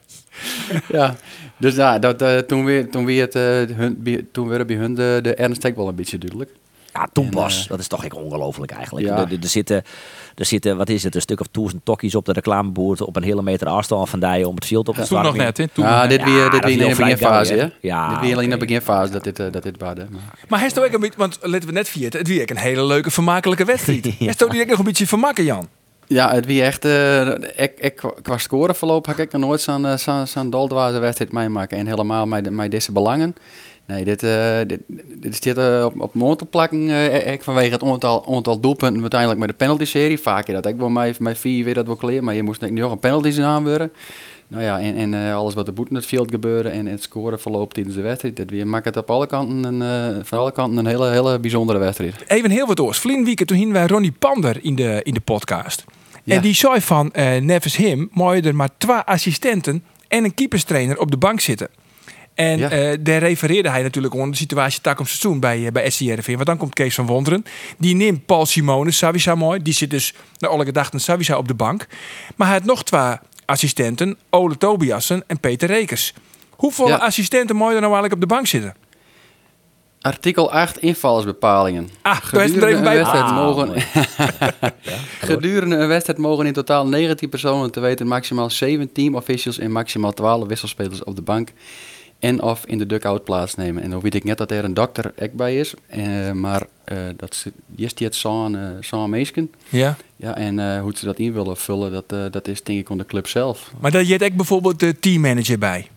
ja, 0.97 1.15
dus 1.57 1.75
ja, 1.75 1.99
dat, 1.99 2.47
toen, 2.47 2.65
weer, 2.65 2.89
toen, 2.89 3.05
weer 3.05 3.21
het, 3.21 3.33
hun, 3.73 4.27
toen 4.31 4.47
werd 4.47 4.67
bij 4.67 4.75
hun 4.75 4.95
de, 4.95 5.19
de 5.21 5.33
ernst 5.33 5.75
wel 5.75 5.87
een 5.87 5.95
beetje 5.95 6.17
duidelijk. 6.17 6.51
Ja, 6.99 7.07
toen 7.13 7.25
En, 7.25 7.31
pas. 7.31 7.63
eh, 7.63 7.69
dat 7.69 7.79
is 7.79 7.87
toch 7.87 8.03
echt 8.03 8.13
ongelooflijk 8.13 8.71
eigenlijk. 8.71 9.05
Ja. 9.07 9.17
Er, 9.17 9.31
er, 9.41 9.47
zitten, 9.47 9.83
er 10.35 10.45
zitten, 10.45 10.77
wat 10.77 10.89
is 10.89 11.03
het, 11.03 11.15
een 11.15 11.21
stuk 11.21 11.39
of 11.39 11.47
duizend 11.51 11.85
tokkies 11.85 12.15
op 12.15 12.25
de 12.25 12.31
reclameboord 12.31 13.01
op 13.01 13.15
een 13.15 13.23
hele 13.23 13.41
meter 13.41 13.67
afstand 13.67 14.09
van 14.09 14.19
die 14.19 14.47
om 14.47 14.55
het 14.55 14.65
veld 14.65 14.87
op 14.89 14.95
te 14.95 15.07
Toen 15.07 15.21
nog 15.21 15.35
net, 15.35 15.57
hè? 15.57 15.67
Toen 15.67 15.85
Ja, 15.85 15.99
nog 15.99 16.07
net. 16.09 16.09
dit 16.09 16.23
weer, 16.23 16.37
Ja, 16.43 16.49
dit 16.49 16.63
weer 16.63 16.71
in 16.81 16.89
de 16.89 16.95
beginfase, 16.95 17.53
hè? 17.53 17.67
Ja, 17.81 18.09
dit 18.09 18.19
weer 18.19 18.33
alleen 18.33 18.43
in 18.51 18.59
de 18.59 18.65
beginfase 18.65 19.11
dat 19.11 19.23
dit, 19.23 19.39
eh, 19.39 19.45
dat 19.51 19.63
dit 19.63 19.79
waarde. 19.79 20.05
Maar- 20.11 20.21
Maar 20.47 20.59
hij 20.59 20.67
is 20.67 20.73
toch 20.73 20.85
ook 20.85 20.93
een 20.93 20.99
beetje, 20.99 21.17
want 21.17 21.37
laten 21.41 21.67
we 21.67 21.73
net 21.73 21.89
vieren, 21.89 22.17
het 22.19 22.27
wie 22.27 22.41
ook 22.41 22.49
een 22.49 22.57
hele 22.57 22.83
leuke, 22.83 23.11
vermakelijke 23.11 23.65
wedstrijd. 23.65 24.03
Hij 24.03 24.27
is 24.27 24.35
toch 24.35 24.53
nog 24.53 24.77
een 24.77 24.83
beetje 24.85 25.07
vermakken, 25.07 25.43
Jan? 25.43 25.67
Ja, 26.07 26.31
het 26.33 26.45
wie 26.45 26.63
echt. 26.63 26.85
eh 26.85 27.27
ik, 27.55 27.71
ik, 27.79 28.03
qua 28.21 28.37
scoreverloop 28.37 29.05
heb 29.05 29.17
ik 29.19 29.31
nog 29.31 29.41
nooit 29.41 29.61
zo'n 29.61 29.83
uh, 29.85 29.97
zo'n 29.97 30.27
zo'n 30.27 30.49
doldwaze 30.49 30.99
wedstrijd 30.99 31.31
meemaken. 31.31 31.77
En 31.77 31.87
helemaal 31.87 32.25
met, 32.25 32.49
met 32.49 32.71
deze 32.71 32.91
belangen. 32.91 33.35
Nee, 33.89 34.03
dit, 34.03 34.23
eh 34.23 34.57
dit, 34.67 34.79
dit 35.21 35.33
is 35.33 35.39
dit 35.39 35.57
eh, 35.57 35.85
op, 35.85 36.01
op 36.01 36.13
mijn 36.13 36.89
eh, 36.89 37.31
ik 37.33 37.43
vanwege 37.43 37.71
het 37.71 37.83
aantal, 37.83 38.35
aantal 38.35 38.59
doelpunten 38.59 39.01
uiteindelijk 39.01 39.39
met 39.39 39.49
de 39.49 39.55
penalty-serie. 39.55 40.19
Vaak 40.19 40.45
keer 40.45 40.55
dat 40.55 40.65
ik 40.65 40.75
wel 40.75 40.89
mij, 40.89 41.15
mij 41.19 41.35
vier 41.35 41.65
weer 41.65 41.73
dat 41.73 41.85
wel 41.85 41.95
kleer. 41.95 42.23
Maar 42.23 42.35
je 42.35 42.43
moest 42.43 42.61
nu 42.61 42.69
nog 42.69 42.91
een 42.91 42.99
penalty 42.99 43.41
aanweren. 43.41 43.91
Nou 44.47 44.63
ja, 44.63 44.79
en, 44.79 45.13
en 45.13 45.33
alles 45.33 45.53
wat 45.53 45.67
er 45.67 45.73
boeten 45.73 45.95
het 45.95 46.05
veld 46.05 46.31
gebeuren 46.31 46.71
en 46.71 46.85
het 46.85 47.03
scoreverloop 47.03 47.73
tijdens 47.73 47.95
de 47.95 48.01
wedstrijd. 48.01 48.35
Dat 48.35 48.49
weer 48.49 48.67
maakt 48.67 48.85
het 48.85 48.97
op 48.97 49.09
alle 49.09 49.27
kanten 49.27 49.81
een, 49.81 50.25
van 50.25 50.39
alle 50.39 50.51
kanten 50.51 50.77
een 50.77 50.85
hele, 50.85 51.09
hele 51.09 51.39
bijzondere 51.39 51.79
wedstrijd. 51.79 52.23
Even 52.27 52.51
heel 52.51 52.67
wat 52.67 52.79
oors. 52.79 52.99
Vlien 52.99 53.23
weekend 53.23 53.47
toen 53.47 53.57
hingen 53.57 53.73
wij 53.73 53.87
Ronnie 53.87 54.13
Pander 54.19 54.63
in 54.63 54.75
de, 54.75 54.99
in 55.03 55.13
de 55.13 55.19
podcast. 55.19 55.85
Ja. 56.23 56.35
En 56.35 56.41
die 56.41 56.55
zei 56.55 56.81
van, 56.81 57.09
nevens 57.41 57.75
hem, 57.75 58.09
mooi 58.13 58.41
er 58.41 58.55
maar 58.55 58.69
twee 58.77 58.95
assistenten 58.95 59.83
en 60.07 60.23
een 60.23 60.33
keeperstrainer 60.33 60.99
op 60.99 61.11
de 61.11 61.17
bank 61.17 61.39
zitten. 61.39 61.67
En 62.39 62.57
Ja. 62.57 62.69
eh, 62.69 62.97
daar 62.99 63.19
refereerde 63.19 63.69
hij 63.69 63.81
natuurlijk 63.81 64.13
om 64.13 64.31
de 64.31 64.37
situatie 64.37 64.81
tak 64.81 64.99
om 64.99 65.05
seizoen 65.05 65.39
bij, 65.39 65.65
eh, 65.65 65.71
bij 65.71 65.89
SCRV. 65.89 66.33
Want 66.33 66.45
dan 66.45 66.57
komt 66.57 66.73
Kees 66.73 66.95
van 66.95 67.05
Wonderen. 67.05 67.45
Die 67.77 67.95
neemt 67.95 68.25
Paul 68.25 68.45
Simonis, 68.45 68.97
Savisa 68.97 69.35
mooi. 69.35 69.61
Die 69.61 69.73
zit 69.73 69.89
dus 69.89 70.13
naar 70.37 70.49
alle 70.49 70.65
gedachten 70.65 70.99
Savisa 70.99 71.37
op 71.37 71.47
de 71.47 71.53
bank. 71.53 71.87
Maar 72.35 72.47
hij 72.47 72.57
had 72.57 72.65
nog 72.65 72.83
twee 72.83 73.15
assistenten. 73.45 74.17
Ole 74.29 74.57
Tobiassen 74.57 75.23
en 75.27 75.39
Peter 75.39 75.67
Rekers. 75.67 76.13
Hoeveel 76.49 76.87
Ja. 76.87 76.95
assistenten 76.95 77.55
mooi 77.55 77.75
er 77.75 77.81
nou 77.81 77.93
eigenlijk 77.93 78.23
op 78.23 78.29
de 78.29 78.35
bank 78.35 78.47
zitten? 78.47 78.75
Artikel 80.01 80.51
8 80.51 80.77
invallersbepalingen. 80.77 81.89
Ah, 82.01 82.17
bij. 82.21 82.43
een 82.43 82.83
wedstrijd 82.83 83.23
Ah, 83.23 83.35
mogen, 83.35 83.73
gedurende 85.19 85.75
een 85.75 85.87
wedstrijd 85.87 86.19
mogen 86.19 86.45
in 86.45 86.53
totaal 86.53 86.87
19 86.87 87.29
personen, 87.29 87.71
te 87.71 87.79
weten 87.79 88.07
maximaal 88.07 88.49
7 88.49 88.91
teamofficials 88.91 89.57
en 89.59 89.71
maximaal 89.71 90.13
12 90.13 90.47
wisselspelers 90.47 91.03
op 91.03 91.15
de 91.15 91.21
bank 91.21 91.49
en 92.19 92.41
of 92.41 92.65
in 92.65 92.77
de 92.77 92.85
dugout 92.85 93.23
plaatsnemen. 93.23 93.83
En 93.83 93.89
dan 93.89 93.99
weet 94.01 94.15
ik 94.15 94.23
net 94.23 94.37
dat 94.37 94.51
er 94.51 94.63
een 94.63 94.73
dokter 94.73 95.13
ook 95.21 95.33
bij 95.33 95.59
is, 95.59 95.73
eh, 95.87 96.31
maar 96.31 96.63
eh, 96.83 96.97
dat 97.15 97.45
is 97.75 97.93
die 97.95 98.07
het 98.07 98.15
zo'n 98.15 98.57
eh, 98.81 99.03
meesken. 99.05 99.51
Ja. 99.69 99.95
Ja, 100.15 100.35
en 100.35 100.59
eh, 100.59 100.81
hoe 100.81 100.93
ze 100.95 101.05
dat 101.05 101.19
in 101.19 101.33
willen 101.33 101.57
vullen, 101.57 101.91
dat, 101.91 102.11
eh, 102.11 102.25
dat 102.31 102.47
is 102.47 102.63
denk 102.63 102.79
ik 102.79 102.91
aan 102.91 102.97
de 102.97 103.05
club 103.05 103.27
zelf. 103.27 103.71
Maar 103.79 103.91
daar 103.91 104.05
zit 104.05 104.23
ook 104.23 104.33
bijvoorbeeld 104.33 104.79
de 104.79 104.99
teammanager 104.99 105.57
bij. 105.59 105.87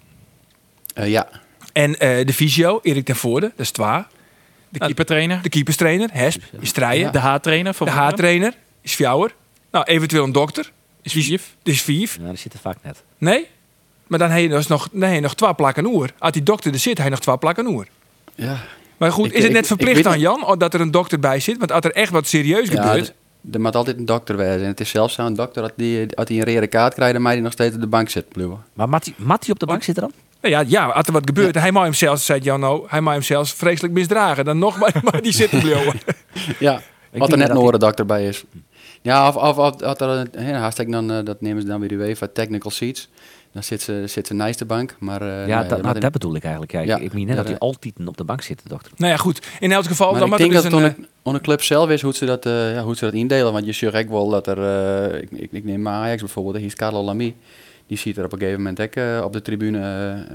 Eh, 0.94 1.08
ja, 1.10 1.28
En 1.72 1.98
eh, 1.98 2.26
de 2.26 2.32
fysio, 2.32 2.80
Erik 2.82 3.04
ten 3.04 3.16
Voorde, 3.16 3.46
dat 3.56 3.58
is 3.66 3.70
twa. 3.70 4.08
De 4.68 4.78
keepertrainer. 4.78 5.42
De 5.42 5.48
keeperstrainer, 5.48 6.08
Hesp, 6.12 6.42
is 6.60 6.68
Strijden. 6.68 7.12
De 7.12 7.18
haartrainer. 7.18 7.74
van 7.74 7.86
De 7.86 7.92
haartrainer 7.92 8.54
is 8.80 8.94
Fjouwer. 8.94 9.34
Nou, 9.70 9.84
eventueel 9.84 10.24
een 10.24 10.32
dokter. 10.32 10.72
Is 11.02 11.12
Vief. 11.12 11.56
Dus 11.62 11.82
vier. 11.82 12.10
Ja, 12.20 12.28
die 12.28 12.36
zitten 12.36 12.60
vaak 12.60 12.76
net. 12.82 13.02
Nee? 13.18 13.46
Maar 14.12 14.28
dan 14.28 14.30
heb 14.30 14.42
je 14.42 14.48
dus 14.48 14.66
nog, 14.66 14.88
dan 14.92 15.14
je 15.14 15.20
nog 15.20 15.34
twee 15.34 15.54
plakken 15.54 15.86
oer. 15.86 16.10
Als 16.18 16.32
die 16.32 16.42
dokter 16.42 16.72
er 16.72 16.78
zit, 16.78 16.98
hij 16.98 17.08
nog 17.08 17.20
twee 17.20 17.38
plakken 17.38 17.66
oer. 17.66 17.86
ja. 18.34 18.56
Maar 18.96 19.12
goed, 19.12 19.26
Ik- 19.26 19.32
is 19.32 19.38
het 19.38 19.46
ik- 19.46 19.52
net 19.52 19.60
ik 19.62 19.66
verplicht 19.66 19.96
weet 19.96 20.06
aan 20.06 20.18
Jan 20.20 20.44
oh, 20.46 20.58
dat 20.58 20.74
er 20.74 20.80
een 20.80 20.90
dokter 20.90 21.18
bij 21.20 21.40
zit? 21.40 21.58
Want 21.58 21.72
als 21.72 21.84
er 21.84 21.92
echt 21.92 22.10
wat 22.12 22.26
serieus 22.26 22.68
Ja, 22.68 22.82
gebeurt... 22.82 23.12
er 23.52 23.60
moet 23.60 23.76
altijd 23.76 23.96
een 23.98 24.04
dokter 24.04 24.36
wezen. 24.36 24.60
En 24.60 24.66
het 24.66 24.80
is 24.80 24.90
zelfs 24.90 25.14
zo 25.14 25.26
een 25.26 25.34
dokter, 25.34 25.62
dat 25.62 25.72
die, 25.76 26.16
als 26.16 26.28
hij 26.28 26.38
een 26.38 26.54
rode 26.54 26.66
kaart 26.66 26.94
krijgt, 26.94 27.12
dan 27.12 27.22
mag 27.22 27.32
hij 27.32 27.40
nog 27.40 27.52
steeds 27.52 27.74
op 27.74 27.80
de 27.80 27.86
bank 27.86 28.08
zitten. 28.08 28.32
blijven. 28.32 28.58
Maar 28.72 28.88
Mattie 29.16 29.52
op 29.52 29.58
de 29.58 29.66
bank 29.66 29.82
zit 29.82 29.96
er 29.96 30.02
dan? 30.02 30.12
Nou 30.40 30.54
ja, 30.54 30.64
ja, 30.66 30.86
als 30.86 31.06
er 31.06 31.12
wat 31.12 31.22
gebeurt, 31.26 31.54
hij 31.54 31.72
mag 31.72 31.82
hem 31.82 31.92
zelfs, 31.94 32.24
zei 32.24 32.40
Jan 32.40 32.60
nou, 32.60 32.84
hij 32.88 33.00
mag 33.00 33.12
hem 33.12 33.22
zelfs 33.22 33.52
vreselijk 33.52 33.94
misdragen. 33.94 34.44
Dan 34.44 34.58
nog 34.58 34.78
maar, 34.78 35.00
maar 35.04 35.22
die 35.22 35.32
zitten 35.32 35.60
blijven. 35.60 36.00
Ja, 36.58 36.80
wat 37.12 37.32
er 37.32 37.38
net 37.38 37.46
dat 37.48 37.56
een 37.56 37.62
die- 37.62 37.64
oren 37.64 38.06
bij 38.06 38.26
is. 38.26 38.44
Ja, 39.02 39.28
of, 39.28 39.36
of, 39.36 39.56
of, 39.58 39.82
of 39.82 40.00
er 40.00 40.54
hartstikke 40.56 40.90
dan, 40.92 41.10
eh, 41.12 41.24
dat 41.24 41.40
nemen 41.40 41.62
ze 41.62 41.68
dan 41.68 41.80
weer 41.80 41.88
de 41.88 41.94
UEFA 41.94 42.28
Technical 42.32 42.70
Seats. 42.70 43.08
Dan 43.52 43.62
zit 43.62 43.82
ze, 43.82 44.04
zit 44.06 44.26
ze 44.26 44.34
naast 44.34 44.58
de 44.58 44.64
bank, 44.64 44.96
maar... 44.98 45.22
eh, 45.22 45.46
ja, 45.46 45.58
nee, 45.60 45.68
dat, 45.68 45.78
maar 45.82 45.86
nou, 45.90 46.00
dat 46.00 46.12
bedoel 46.12 46.34
ik 46.34 46.42
eigenlijk. 46.42 46.72
Ja, 46.72 46.80
Ja, 46.80 46.96
ik, 46.96 47.02
ik 47.02 47.12
meen 47.12 47.26
net 47.26 47.36
dat 47.36 47.44
hij 47.44 47.52
dat- 47.54 47.62
altijd 47.62 47.94
op 48.06 48.16
de 48.16 48.24
bank 48.24 48.42
zit, 48.42 48.62
de 48.62 48.68
dokter. 48.68 48.92
Nou 48.96 49.10
ja, 49.12 49.16
goed. 49.18 49.46
In 49.60 49.72
elk 49.72 49.84
geval, 49.84 50.10
maar 50.10 50.20
dan 50.20 50.30
ik 50.32 50.36
denk 50.36 50.48
er 50.52 50.62
dat 50.62 50.70
dus 50.70 50.80
het 50.82 50.96
een... 50.98 51.06
onder 51.22 51.40
de 51.42 51.46
club 51.48 51.62
zelf 51.62 51.90
is 51.90 52.02
hoe 52.02 52.14
ze 52.14 52.24
dat, 52.24 52.46
eh, 52.46 52.72
ja, 52.74 52.82
hoe 52.82 52.96
ze 52.96 53.04
dat 53.04 53.14
indelen. 53.14 53.52
Want 53.52 53.64
je 53.66 53.72
zegt 53.72 53.96
ook 53.96 54.08
wel 54.08 54.28
dat 54.28 54.46
er, 54.46 54.58
eh, 55.12 55.20
ik, 55.22 55.30
ik, 55.30 55.52
ik 55.52 55.64
neem 55.64 55.82
maar 55.82 55.94
Ajax 56.02 56.20
bijvoorbeeld, 56.20 56.56
hier 56.56 56.66
is 56.66 56.74
Carlo 56.74 57.02
Lamy. 57.02 57.34
Die 57.86 57.98
ziet 57.98 58.16
er 58.16 58.24
op 58.24 58.32
een 58.32 58.38
gegeven 58.38 58.62
moment 58.62 58.80
ook 58.80 59.24
op 59.24 59.32
de 59.32 59.42
tribune 59.42 60.26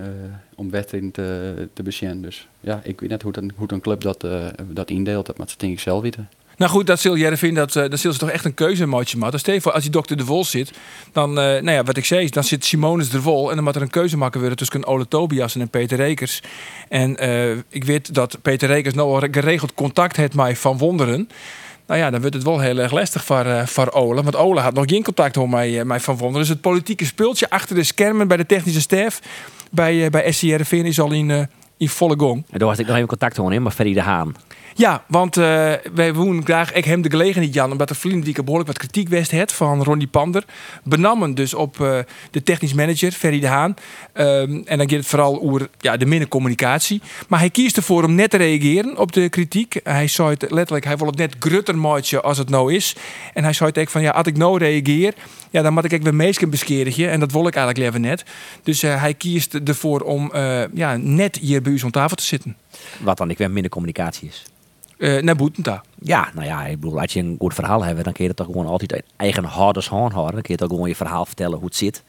om 0.55 0.69
wedstrijden 0.69 1.11
te, 1.11 1.53
te 1.73 1.83
besjen. 1.83 2.21
Dus 2.21 2.47
ja, 2.59 2.79
ik 2.83 2.99
weet 2.99 3.09
net 3.09 3.21
hoe, 3.21 3.31
een, 3.37 3.51
hoe 3.55 3.67
een 3.73 3.81
club 3.81 4.01
dat, 4.01 4.23
eh, 4.23 4.45
dat 4.69 4.89
indeelt. 4.89 5.25
Dat 5.25 5.37
moet 5.37 5.49
ze 5.49 5.55
denk 5.57 5.73
ik 5.73 5.79
zelf 5.79 6.01
weten. 6.01 6.29
Nou 6.57 6.71
goed, 6.71 6.87
dat 6.87 6.99
zul 6.99 7.15
vinden 7.37 7.67
dat, 7.67 7.75
eh, 7.75 7.89
dat 7.89 7.99
zul 7.99 8.13
ze 8.13 8.19
toch 8.19 8.29
echt 8.29 8.45
een 8.45 8.53
keuze 8.53 8.85
maken. 8.85 9.39
Stel 9.39 9.71
als 9.71 9.83
die 9.83 9.91
dokter 9.91 10.17
de 10.17 10.25
Vol 10.25 10.45
zit, 10.45 10.71
dan, 11.11 11.29
eh, 11.29 11.43
nou 11.45 11.71
ja, 11.71 11.83
wat 11.83 11.97
ik 11.97 12.05
zei, 12.05 12.29
dan 12.29 12.43
zit 12.43 12.65
Simonis 12.65 13.09
de 13.09 13.21
Vol 13.21 13.49
en 13.49 13.55
dan 13.55 13.63
moet 13.63 13.75
er 13.75 13.81
een 13.81 13.89
keuze 13.89 14.17
maken 14.17 14.39
worden 14.39 14.57
tussen 14.57 14.85
Ole 14.85 15.07
Tobias 15.07 15.55
en 15.55 15.69
Peter 15.69 15.97
Rekers. 15.97 16.41
En 16.89 17.17
eh, 17.17 17.51
ik 17.69 17.83
weet 17.83 18.13
dat 18.13 18.37
Peter 18.41 18.67
Rekers 18.67 18.93
nou 18.93 19.13
al 19.13 19.27
geregeld 19.31 19.73
contact 19.73 20.15
heeft 20.15 20.33
met 20.33 20.57
Van 20.57 20.77
Wonderen. 20.77 21.29
Nou 21.87 21.99
ja, 21.99 22.09
dan 22.09 22.19
wordt 22.19 22.35
het 22.35 22.43
wel 22.43 22.59
heel 22.59 22.77
erg 22.77 22.91
lastig 22.91 23.25
voor, 23.25 23.45
eh, 23.45 23.65
voor 23.65 23.91
Ole. 23.91 24.23
Want 24.23 24.35
Ole 24.35 24.59
had 24.59 24.73
nog 24.73 24.85
geen 24.87 25.03
contact 25.03 25.35
hoor, 25.35 25.59
eh, 25.59 25.83
met 25.83 26.01
Van 26.01 26.17
Wonderen. 26.17 26.41
Dus 26.41 26.49
het 26.49 26.61
politieke 26.61 27.05
speeltje 27.05 27.49
achter 27.49 27.75
de 27.75 27.83
schermen 27.83 28.27
bij 28.27 28.37
de 28.37 28.45
technische 28.45 28.81
staf 28.81 29.21
bij, 29.71 30.05
eh 30.05 30.11
bij 30.11 30.31
SCRV 30.31 30.71
is 30.71 30.99
al 30.99 31.11
in, 31.11 31.47
in 31.77 31.89
volle 31.89 32.15
gong. 32.17 32.45
En 32.49 32.59
daar 32.59 32.67
had 32.67 32.79
ik 32.79 32.85
nog 32.87 32.95
even 32.95 33.07
contact 33.07 33.35
gewoon 33.35 33.53
in, 33.53 33.61
maar 33.61 33.71
Ferry 33.71 33.93
de 33.93 34.01
Haan. 34.01 34.35
Ja, 34.77 35.03
want 35.07 35.37
eh, 35.37 35.73
wij 35.93 36.13
wonen 36.13 36.43
graag, 36.43 36.73
ik 36.73 36.85
hem 36.85 37.01
de 37.01 37.09
gelegenheid 37.09 37.53
Jan, 37.53 37.71
omdat 37.71 37.89
er 37.89 37.95
vriendelijk 37.95 38.43
behoorlijk 38.43 38.67
wat 38.67 38.77
kritiek 38.77 39.09
west 39.09 39.31
het 39.31 39.51
van 39.51 39.83
Ronnie 39.83 40.07
Pander. 40.07 40.43
Benammen 40.83 41.33
dus 41.33 41.53
op 41.53 41.81
eh, 41.81 41.97
de 42.31 42.43
technisch 42.43 42.73
manager, 42.73 43.11
Ferry 43.11 43.39
de 43.39 43.47
Haan. 43.47 43.75
Ehm, 44.13 44.61
en 44.65 44.77
dan 44.77 44.89
gaat 44.89 44.97
het 44.97 45.05
vooral 45.05 45.41
over 45.41 45.69
ja, 45.79 45.97
de 45.97 46.05
minder 46.05 46.27
communicatie. 46.27 47.01
Maar 47.27 47.39
hij 47.39 47.49
kiest 47.49 47.77
ervoor 47.77 48.03
om 48.03 48.15
net 48.15 48.29
te 48.29 48.37
reageren 48.37 48.97
op 48.97 49.11
de 49.11 49.29
kritiek. 49.29 49.79
Hij 49.83 50.07
zei 50.07 50.29
het 50.29 50.51
letterlijk, 50.51 50.85
hij 50.85 50.97
wil 50.97 51.07
het 51.07 51.17
net 51.17 51.35
grutter 51.39 52.21
als 52.21 52.37
het 52.37 52.49
nou 52.49 52.73
is. 52.73 52.95
En 53.33 53.43
hij 53.43 53.53
zei 53.53 53.69
het 53.69 53.79
ook 53.79 53.89
van, 53.89 54.01
ja, 54.01 54.11
als 54.11 54.27
ik 54.27 54.37
nou 54.37 54.57
reageer, 54.57 55.13
ja, 55.49 55.61
dan 55.61 55.73
moet 55.73 55.83
ik 55.83 55.93
ook 55.93 56.03
weer 56.03 56.15
meesken 56.15 56.49
beskeren. 56.49 57.11
En 57.11 57.19
dat 57.19 57.31
wil 57.31 57.47
ik 57.47 57.55
eigenlijk 57.55 57.77
liever 57.77 58.09
net. 58.09 58.25
Dus 58.63 58.83
eh, 58.83 59.01
hij 59.01 59.13
kiest 59.13 59.53
ervoor 59.53 60.01
om 60.01 60.31
ja, 60.73 60.97
net 60.97 61.35
hier 61.35 61.61
bij 61.67 61.79
u 61.79 61.83
aan 61.83 61.91
tafel 61.91 62.15
te 62.15 62.23
zitten. 62.23 62.57
Wat 62.99 63.17
dan 63.17 63.29
ik 63.29 63.37
weer 63.37 63.51
minder 63.51 63.71
communicatie 63.71 64.27
is. 64.27 64.43
Eh 64.97 65.21
naar 65.21 65.35
Boetenta. 65.35 65.83
Ja, 65.99 66.29
nou 66.33 66.47
ja, 66.47 66.65
ik 66.65 66.79
bedoel, 66.79 66.99
als 67.01 67.13
je 67.13 67.19
een 67.19 67.35
goed 67.39 67.53
verhaal 67.53 67.83
hebt, 67.83 68.03
dan 68.03 68.13
kun 68.13 68.23
je 68.23 68.29
het 68.29 68.37
toch 68.37 68.45
gewoon 68.47 68.65
altijd 68.67 68.93
uit 68.93 69.03
eigen 69.15 69.43
houders 69.43 69.87
hand 69.87 70.11
houden. 70.13 70.33
Dan 70.33 70.41
kun 70.43 70.53
je 70.53 70.59
toch 70.59 70.69
gewoon 70.69 70.89
je 70.89 70.95
verhaal 70.95 71.25
vertellen 71.25 71.57
hoe 71.57 71.65
het 71.65 71.75
zit. 71.75 72.03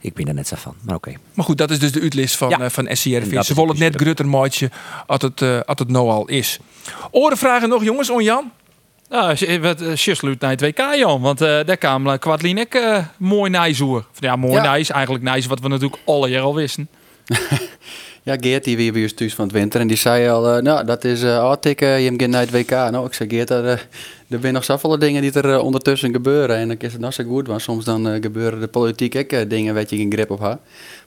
Ik 0.00 0.14
ben 0.14 0.26
er 0.28 0.34
net 0.34 0.48
zo 0.48 0.56
van, 0.58 0.74
maar 0.80 0.94
oké. 0.94 1.12
Maar 1.34 1.44
goed, 1.44 1.58
dat 1.58 1.70
is 1.70 1.78
dus 1.78 1.92
de 1.92 2.00
uitlist 2.00 2.36
van, 2.36 2.48
Ja. 2.48 2.60
eh, 2.60 2.70
van 2.70 2.88
SCRV. 2.90 3.42
Ze 3.42 3.54
willen 3.54 3.70
het 3.70 3.78
net 3.78 3.96
grutter 3.96 4.28
maatje 4.28 4.70
als 5.06 5.22
het, 5.22 5.42
eh, 5.42 5.60
als 5.60 5.78
het 5.78 5.88
nou 5.88 6.10
al 6.10 6.28
is. 6.28 6.58
Oren 7.10 7.36
vragen 7.36 7.68
nog, 7.68 7.84
jongens, 7.84 8.10
on 8.10 8.22
Jan? 8.22 8.50
Nou, 9.08 9.34
je- 9.38 9.60
wat 9.60 9.82
uh, 9.82 9.90
sluit 9.94 10.40
naar 10.40 10.50
het 10.50 10.60
WK, 10.60 10.94
Jan. 10.94 11.20
Want 11.20 11.40
eh, 11.40 11.64
daar 11.64 11.76
kwam 11.76 12.06
uh, 12.06 12.14
eh, 12.70 13.04
mooi 13.18 13.50
nijzoer. 13.50 14.06
Ja, 14.18 14.36
mooi 14.36 14.54
Ja. 14.54 14.62
nijs. 14.62 14.90
Eigenlijk 14.90 15.24
nijs 15.24 15.46
wat 15.46 15.60
we 15.60 15.68
natuurlijk 15.68 16.02
alle 16.04 16.28
jaar 16.28 16.42
al 16.42 16.54
wisten. 16.54 16.88
Ja, 18.24 18.36
Geert 18.40 18.64
die 18.64 18.92
weer 18.92 19.02
ons 19.02 19.12
thuis 19.12 19.34
van 19.34 19.44
het 19.44 19.54
winter 19.54 19.80
en 19.80 19.86
die 19.86 19.96
zei 19.96 20.28
al, 20.28 20.48
eh, 20.48 20.62
nou 20.62 20.84
dat 20.84 21.04
is 21.04 21.22
uh, 21.22 21.54
je 21.66 21.76
hem 21.76 22.20
gaat 22.20 22.28
naar 22.28 22.40
het 22.40 22.50
WK. 22.50 22.70
Nou, 22.70 23.06
ik 23.06 23.14
zei 23.14 23.28
Geert, 23.28 23.50
er, 23.50 23.64
eh, 23.64 23.78
er 24.28 24.38
zijn 24.40 24.54
nog 24.54 24.64
zoveel 24.64 24.98
dingen 24.98 25.22
die 25.22 25.32
er 25.32 25.52
eh, 25.52 25.64
ondertussen 25.64 26.12
gebeuren 26.12 26.56
en 26.56 26.68
dan 26.68 26.76
is 26.78 26.92
het 26.92 27.00
nog 27.00 27.12
zo 27.12 27.24
goed, 27.24 27.46
want 27.46 27.62
soms 27.62 27.84
dan 27.84 28.22
gebeuren 28.22 28.60
de 28.60 28.68
politiek 28.68 29.16
ook 29.16 29.50
dingen 29.50 29.74
waar 29.74 29.84
je 29.88 29.96
geen 29.96 30.12
grip 30.12 30.30
op 30.30 30.40
had. 30.40 30.58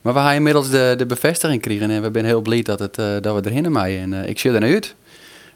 Maar 0.01 0.13
we 0.13 0.19
hebben 0.19 0.37
inmiddels 0.37 0.69
de, 0.69 0.93
de 0.97 1.05
bevestiging 1.05 1.63
gekregen 1.63 1.89
en 1.89 2.01
we 2.01 2.09
zijn 2.13 2.25
heel 2.25 2.41
blij 2.41 2.61
dat, 2.61 2.79
het, 2.79 2.95
dat 2.95 3.43
we 3.43 3.51
erin 3.51 3.71
maaien. 3.71 4.13
En 4.13 4.29
ik 4.29 4.39
zie 4.39 4.51
er 4.51 4.59
naar 4.59 4.69
uit. 4.69 4.95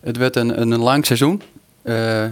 Het 0.02 0.18
wordt 0.18 0.36
een, 0.36 0.62
een, 0.62 0.72
een 0.72 0.82
lang 0.82 1.06
seizoen. 1.06 1.42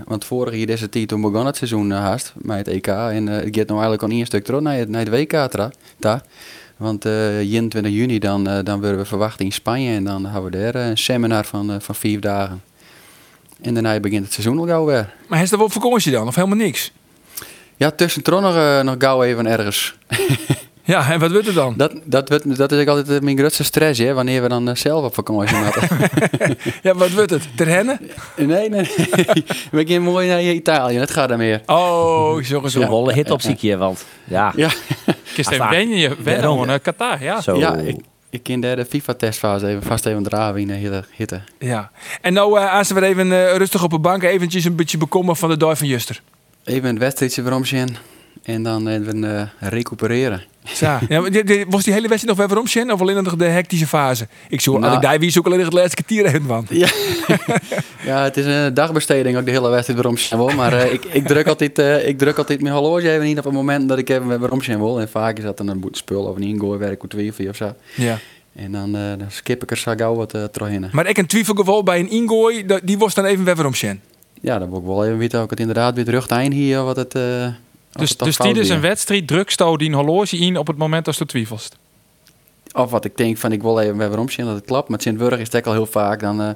Want 0.05 0.25
vorig 0.25 0.55
jaar 0.55 0.65
deze 0.65 0.89
tijd 0.89 1.07
toen 1.07 1.21
begon 1.21 1.45
het 1.45 1.55
seizoen 1.55 1.91
haast 1.91 2.33
met 2.37 2.57
het 2.57 2.67
EK. 2.67 2.87
En 2.87 3.27
eh, 3.27 3.35
het 3.35 3.55
gaat 3.55 3.67
nou 3.67 3.79
eigenlijk 3.81 4.03
al 4.03 4.09
één 4.09 4.25
stuk 4.25 4.43
terug 4.43 4.61
naar 4.61 4.77
het, 4.77 4.89
naar 4.89 5.05
het 5.05 5.09
WK. 5.09 5.49
Want 6.77 7.05
eh 7.05 7.37
21 7.37 7.91
juni 7.91 8.19
dan, 8.19 8.47
eh, 8.47 8.63
dan 8.63 8.79
worden 8.79 8.97
we 8.97 9.05
verwacht 9.05 9.39
in 9.39 9.51
Spanje. 9.51 9.93
En 9.93 10.03
dan 10.03 10.25
hebben 10.25 10.51
we 10.51 10.57
daar 10.57 10.75
eh, 10.75 10.87
een 10.87 10.97
seminar 10.97 11.45
van, 11.45 11.81
van 11.81 11.95
vier 11.95 12.19
dagen. 12.19 12.63
En 13.61 13.73
daarna 13.73 13.99
begint 13.99 14.23
het 14.23 14.33
seizoen 14.33 14.59
al 14.59 14.65
gauw 14.65 14.85
weer. 14.85 15.13
Maar 15.27 15.41
is 15.41 15.51
er 15.51 15.57
wel 15.57 15.69
vakantie 15.69 16.11
dan? 16.11 16.27
Of 16.27 16.35
helemaal 16.35 16.57
niks? 16.57 16.91
Ja, 17.77 17.91
tussendoor 17.91 18.41
nog, 18.41 18.83
nog 18.83 18.95
gauw 18.97 19.23
even 19.23 19.47
ergens. 19.47 19.95
Ja, 20.87 21.11
en 21.11 21.19
wat 21.19 21.31
wordt 21.31 21.45
het 21.45 21.55
dan? 21.55 21.73
Dat, 21.77 21.93
dat, 22.03 22.29
wordt- 22.29 22.57
dat 22.57 22.71
is 22.71 22.81
ook 22.81 22.87
altijd 22.87 23.09
eh, 23.09 23.19
mijn 23.19 23.37
grootste 23.37 23.63
stress, 23.63 23.99
hè, 23.99 24.13
wanneer 24.13 24.41
we 24.41 24.47
dan 24.47 24.69
eh, 24.69 24.75
zelf 24.75 25.03
op 25.05 25.13
vakantie 25.13 25.57
moeten. 25.57 25.87
Ja, 26.83 26.93
wat 26.95 27.11
wordt 27.11 27.29
het? 27.29 27.47
Ter 27.55 27.67
hennen? 27.67 27.99
nee, 28.35 28.47
nee, 28.47 28.69
nee. 28.69 28.89
we 29.71 29.83
gaan 29.87 30.01
mooi 30.01 30.27
naar 30.27 30.41
Italië, 30.43 30.97
dat 30.97 31.11
gaat 31.11 31.29
dan 31.29 31.37
meer. 31.37 31.61
Oh, 31.65 32.35
zo 32.35 32.41
Zo'n 32.43 32.69
zo. 32.69 32.81
rolle 32.81 33.13
hit 33.13 33.31
op 33.31 33.41
zie 33.41 33.51
ik 33.51 33.59
je, 33.59 33.77
want 33.77 34.05
ja, 34.23 34.53
Ja, 34.55 34.69
Kist 35.33 35.49
even 35.51 35.57
vaak. 35.57 35.69
wennen 35.71 35.97
je 35.97 36.15
wennen 36.23 36.81
Qatar, 36.81 37.23
ja. 37.23 37.41
zo. 37.41 37.57
ja 37.57 37.75
ik, 37.75 37.95
ik 38.29 38.43
ken 38.43 38.59
de 38.61 38.85
FIFA-testfase 38.89 39.67
even 39.67 39.83
vast 39.83 40.05
even 40.05 40.23
draven 40.23 40.61
in 40.61 40.67
de 40.67 40.73
hitte. 40.73 41.03
hitte. 41.15 41.41
Ja. 41.59 41.91
En 42.21 42.33
nou, 42.33 42.59
eh 42.59 42.73
als 42.73 42.91
we 42.91 43.05
even 43.05 43.57
rustig 43.57 43.83
op 43.83 43.91
een 43.93 44.01
bank 44.01 44.23
eventjes 44.23 44.63
een 44.65 44.75
beetje 44.75 44.97
bekomen 44.97 45.35
van 45.35 45.49
de 45.49 45.57
Duif 45.57 45.77
van 45.77 45.87
Juster. 45.87 46.21
Even 46.63 46.89
een 46.89 46.99
wedstrijdje 46.99 47.41
waarom 47.41 47.65
zien 47.65 47.97
en 48.43 48.63
dan 48.63 48.87
even 48.87 49.37
eh, 49.37 49.47
recupereren. 49.59 50.43
Ja, 50.79 50.99
was 51.67 51.83
die 51.83 51.93
hele 51.93 52.07
wedstrijd 52.07 52.25
nog 52.25 52.37
weer 52.37 52.47
waarom 52.47 52.67
Sjen? 52.67 52.91
Of 52.91 53.01
alleen 53.01 53.23
nog 53.23 53.35
de 53.35 53.45
hectische 53.45 53.87
fase? 53.87 54.27
Ik 54.49 54.61
zoek, 54.61 54.79
Nou. 54.79 54.95
ik 54.95 55.01
daar 55.01 55.19
wie 55.19 55.31
zoek 55.31 55.45
alleen 55.45 55.57
nog 55.57 55.67
het 55.67 55.75
laatste 55.75 56.03
kwartier 56.03 56.25
even 56.25 56.47
van. 56.47 56.65
Ja. 56.77 56.87
ja, 58.05 58.23
het 58.23 58.37
is 58.37 58.45
een 58.45 58.73
dagbesteding 58.73 59.37
ook 59.37 59.45
de 59.45 59.51
hele 59.51 59.69
wedstrijd 59.69 59.99
waarom 59.99 60.17
zien 60.17 60.37
wil. 60.37 60.49
Maar 60.49 60.73
eh, 60.73 60.93
ik, 60.93 61.05
ik, 61.05 61.27
druk 61.27 61.47
altijd, 61.47 61.79
eh, 61.79 62.07
ik 62.07 62.17
druk 62.17 62.37
altijd 62.37 62.61
mijn 62.61 62.73
horloge 62.73 63.11
even 63.11 63.25
in 63.25 63.37
op 63.37 63.43
het 63.43 63.53
moment 63.53 63.89
dat 63.89 63.97
ik 63.97 64.09
even 64.09 64.39
waarom 64.39 64.61
zien 64.61 64.77
wil. 64.77 64.99
En 64.99 65.09
vaak 65.09 65.37
is 65.37 65.43
dat 65.43 65.57
dan 65.57 65.67
een 65.67 65.85
spul 65.91 66.23
of 66.23 66.35
een 66.35 66.43
ingooi 66.43 66.95
of 66.99 67.07
twee 67.07 67.49
of 67.49 67.55
zo. 67.55 67.73
Ja. 67.95 68.19
En 68.55 68.71
dan, 68.71 68.95
eh, 68.95 69.01
dan 69.17 69.31
skip 69.31 69.63
ik 69.63 69.71
er 69.71 69.77
zo 69.77 69.93
gauw 69.97 70.15
wat 70.15 70.33
uh. 70.33 70.91
Maar 70.91 71.07
ik 71.07 71.17
een 71.17 71.25
twijfelgeval 71.25 71.83
bij 71.83 71.99
een 71.99 72.09
ingooi, 72.09 72.65
die 72.83 72.97
was 72.97 73.13
dan 73.13 73.25
even 73.25 73.45
weer 73.45 73.55
waarom 73.55 73.73
Sjen. 73.73 74.01
Ja, 74.41 74.59
dan 74.59 74.69
wil 74.69 74.79
ik 74.79 74.85
wel 74.85 75.05
even 75.05 75.17
weten 75.17 75.37
of 75.37 75.43
ik 75.43 75.49
het 75.49 75.59
inderdaad 75.59 75.95
weer 75.95 76.05
terug 76.05 76.29
hier 76.29 76.83
wat 76.83 76.95
het... 76.95 77.13
Dus, 77.91 78.17
dus 78.17 78.37
die 78.37 78.53
is 78.59 78.67
weer. 78.67 78.75
een 78.75 78.81
wedstrijd, 78.81 79.27
druksto 79.27 79.77
die 79.77 79.87
een 79.89 79.93
horloge 79.95 80.37
in 80.37 80.57
op 80.57 80.67
het 80.67 80.77
moment 80.77 81.07
als 81.07 81.17
je 81.17 81.25
twijfelst. 81.25 81.75
Of 82.73 82.91
wat 82.91 83.05
ik 83.05 83.17
denk 83.17 83.37
van 83.37 83.51
ik 83.51 83.61
wil 83.61 83.79
even 83.79 83.97
weer 83.97 84.07
waarom 84.07 84.29
zien 84.29 84.45
dat 84.45 84.55
het 84.55 84.65
klopt. 84.65 84.89
Maar 84.89 85.01
Sint-Wurg 85.01 85.39
is 85.39 85.51
het 85.51 85.67
al 85.67 85.73
heel 85.73 85.85
vaak. 85.85 86.19
Dan, 86.19 86.41
eh 86.41 86.49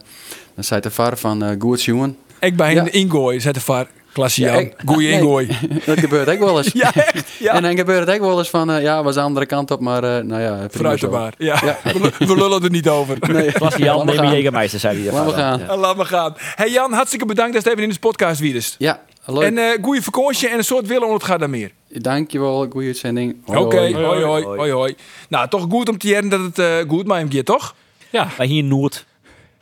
dan 0.56 0.64
zei 0.64 0.82
de 0.82 0.92
var 0.92 1.18
van 1.18 1.44
eh 1.44 1.56
goed 1.60 1.84
jongen. 1.84 2.18
Ik 2.40 2.56
bij 2.56 2.74
Ja. 2.74 2.82
een 2.82 2.92
ingooi, 2.94 3.40
zet 3.40 3.54
de 3.54 3.62
var. 3.62 3.88
Klassie 4.14 4.46
Ja, 4.46 4.54
ik- 4.54 4.74
Goeie 4.86 5.08
nee. 5.10 5.18
ingooi. 5.20 5.48
Dat 5.86 6.00
gebeurt 6.00 6.30
ook 6.30 6.40
wel 6.40 6.58
eens. 6.58 6.72
Ja, 6.84 6.94
echt. 6.96 7.30
Ja. 7.40 7.54
En 7.54 7.62
dan 7.62 7.78
gebeurt 7.78 8.08
het 8.08 8.16
ook 8.16 8.22
wel 8.28 8.38
eens 8.38 8.50
van, 8.50 8.72
eh, 8.72 8.82
ja, 8.82 9.04
was 9.04 9.16
de 9.16 9.22
andere 9.22 9.46
kant 9.46 9.72
op, 9.72 9.80
maar 9.80 10.04
eh, 10.04 10.24
nou 10.24 10.42
ja, 10.42 10.52
prima 10.54 10.70
Vooruit 10.70 11.00
zo. 11.00 11.06
de 11.06 11.12
baar. 11.12 11.34
Ja. 11.38 11.78
We, 11.84 12.12
we 12.18 12.36
lullen 12.36 12.64
er 12.64 12.70
niet 12.70 12.90
over. 12.90 13.18
Nee, 13.32 13.52
Klassie 13.52 13.84
Jan, 13.84 14.06
neem 14.06 14.16
gaan. 14.18 14.34
Jägermeister, 14.42 14.80
zei 14.80 15.04
hij. 15.04 15.14
Laat 15.14 15.26
maar 15.26 15.34
gaan. 15.34 15.80
Laat 15.80 15.96
maar 15.96 16.06
gaan. 16.06 16.34
Hey 16.38 16.70
Jan, 16.70 16.94
hartstikke 16.94 17.26
bedankt 17.26 17.54
dat 17.54 17.64
je 17.64 17.70
even 17.72 17.84
in 17.84 17.90
de 17.90 18.00
podcast 18.00 18.40
wiedest. 18.40 18.76
Ja, 18.78 19.02
leuk. 19.26 19.44
En 19.44 19.58
eh 19.58 19.84
goede 19.84 20.02
vakantie 20.02 20.50
en 20.50 20.58
een 20.58 20.64
soort 20.64 20.88
willen 20.88 21.08
om 21.08 21.14
het 21.14 21.24
gaat 21.24 21.40
dan 21.40 21.50
meer. 21.50 21.72
Dankjewel, 21.88 22.68
goede 22.70 22.88
uitzending. 22.88 23.36
Oké, 23.46 23.78
hoi. 23.78 23.94
hoi, 23.94 24.24
hoi, 24.24 24.44
hoi, 24.44 24.72
hoi. 24.72 24.96
Nou, 25.30 25.50
toch 25.50 25.66
goed 25.70 25.90
om 25.90 25.98
te 25.98 26.08
jaren 26.08 26.30
dat 26.30 26.40
het 26.40 26.60
eh, 26.60 26.78
goed 26.88 27.08
met 27.08 27.18
hem 27.18 27.32
gaat, 27.32 27.46
toch? 27.46 27.76
Ja, 28.10 28.30
Wij 28.38 28.46
hier 28.46 28.58
in 28.58 28.68
Noord. 28.68 29.06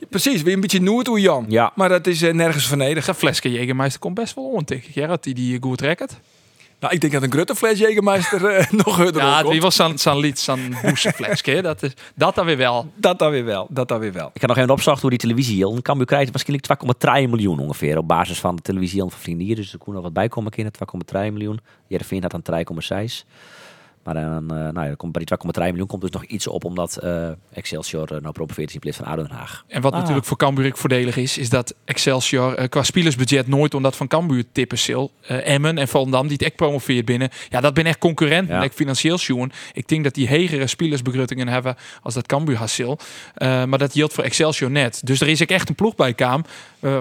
Precies, 0.10 0.42
weer 0.42 0.54
een 0.54 0.62
beetje 0.62 0.82
noerd 0.82 1.08
hoe 1.08 1.20
Jan. 1.20 1.46
Ja. 1.50 1.72
Maar 1.76 1.90
dat 1.90 2.08
is 2.08 2.22
eh, 2.22 2.34
nergens 2.34 2.68
vernedig. 2.68 3.06
dat 3.06 3.16
flesje 3.16 3.52
Jägermeister 3.52 4.00
komt 4.00 4.14
best 4.14 4.36
wel 4.36 4.46
om, 4.46 4.64
denk 4.66 4.84
ik. 4.84 4.94
Gerrit, 4.94 5.24
die 5.24 5.34
die 5.34 5.58
goed 5.62 5.82
rekkert. 5.82 6.20
Nou, 6.80 6.94
ik 6.94 7.02
denk 7.02 7.14
dat 7.14 7.24
een 7.24 7.32
grote 7.32 7.56
fles 7.56 7.80
Jägermeister 7.80 8.46
eh, 8.46 8.72
nog 8.86 8.96
harder 8.96 9.22
Ja, 9.22 9.44
die 9.44 9.62
was 9.62 9.76
zo'n 9.96 10.18
lied, 10.20 10.40
zo'n 10.40 10.76
boezenflesje. 10.84 11.62
Dat, 11.62 11.84
is- 11.84 11.94
dat 12.16 12.36
dan 12.36 12.46
weer 12.46 12.58
wel. 12.58 12.92
Dat 12.96 13.20
dan 13.20 13.32
weer 13.32 13.46
wel, 13.46 13.68
dat 13.70 13.88
dan 13.88 14.00
weer 14.00 14.14
wel. 14.14 14.30
Ik 14.34 14.42
ga 14.42 14.48
nog 14.48 14.58
even 14.58 14.70
opzocht 14.70 15.02
hoe 15.02 15.10
die 15.10 15.20
televisie 15.20 15.56
hield. 15.56 15.82
Cambuur 15.82 16.06
krijgt 16.06 16.32
waarschijnlijk 16.32 16.68
2,3 17.26 17.30
miljoen 17.30 17.60
ongeveer. 17.60 17.98
Op 17.98 18.08
basis 18.08 18.40
van 18.40 18.56
de 18.56 18.62
televisie 18.62 19.00
van 19.00 19.12
vrienden 19.12 19.46
hier. 19.46 19.56
Dus 19.56 19.74
er 19.74 19.78
kon 19.80 19.94
nog 19.94 20.04
wat 20.04 20.14
bij 20.14 20.28
komen 20.28 20.52
kinderen. 20.52 20.80
2,3 21.28 21.34
miljoen. 21.34 21.60
Jereveen 21.88 22.22
had 22.22 22.44
dan 22.44 22.66
3,6. 23.08 23.26
Maar 24.04 24.14
dan, 24.14 24.56
eh, 24.56 24.70
nou 24.70 24.88
ja, 24.88 24.94
komt 24.96 25.12
bij 25.12 25.26
die 25.26 25.38
2,3 25.38 25.70
miljoen 25.70 25.88
komt 25.88 26.02
dus 26.02 26.12
nog 26.12 26.24
iets 26.24 26.48
op. 26.48 26.64
Omdat 26.64 26.98
eh, 26.98 27.30
Excelsior 27.54 28.16
eh, 28.16 28.22
nou 28.22 28.34
promoveert 28.34 28.74
in 28.74 28.80
plaats 28.80 28.98
van 28.98 29.06
ADO 29.06 29.22
Den 29.22 29.32
Haag. 29.32 29.64
En 29.68 29.82
wat 29.82 29.94
Ah. 29.94 30.00
natuurlijk 30.00 30.26
voor 30.26 30.38
Cambuur 30.38 30.72
voordelig 30.76 31.18
is, 31.18 31.38
is 31.38 31.50
dat 31.50 31.76
Excelsior 31.86 32.70
qua 32.70 32.84
spielersbudget 32.84 33.48
nooit 33.48 33.74
omdat 33.74 33.96
van 33.96 34.08
Cambuur 34.08 34.44
tippen. 34.52 34.78
Eh, 35.22 35.54
Emmen 35.54 35.78
en 35.78 35.88
Volendam 35.88 36.22
die 36.22 36.32
het 36.32 36.42
echt 36.42 36.56
promoveert 36.56 37.06
binnen. 37.06 37.30
Ja, 37.50 37.62
dat 37.62 37.74
ben 37.74 37.86
echt 37.86 37.98
concurrenten. 37.98 38.62
Ja. 38.62 38.70
Financieel 38.70 39.18
zien. 39.18 39.52
Ik 39.74 39.88
denk 39.88 40.04
dat 40.04 40.14
die 40.14 40.28
hegere 40.28 40.68
spielersbegruttingen 40.68 41.48
hebben 41.48 41.76
als 42.02 42.14
dat 42.14 42.26
Cambuur 42.26 42.58
hasil. 42.58 43.00
Eh 43.34 43.66
maar 43.66 43.80
dat 43.80 43.94
geldt 43.94 44.14
voor 44.14 44.24
Excelsior 44.24 44.72
net. 44.72 45.02
Dus 45.04 45.22
er 45.22 45.28
is 45.28 45.42
ook 45.42 45.50
echt 45.50 45.70
een 45.70 45.76
ploeg 45.76 45.96
bij 45.96 46.14
Kaam, 46.14 46.46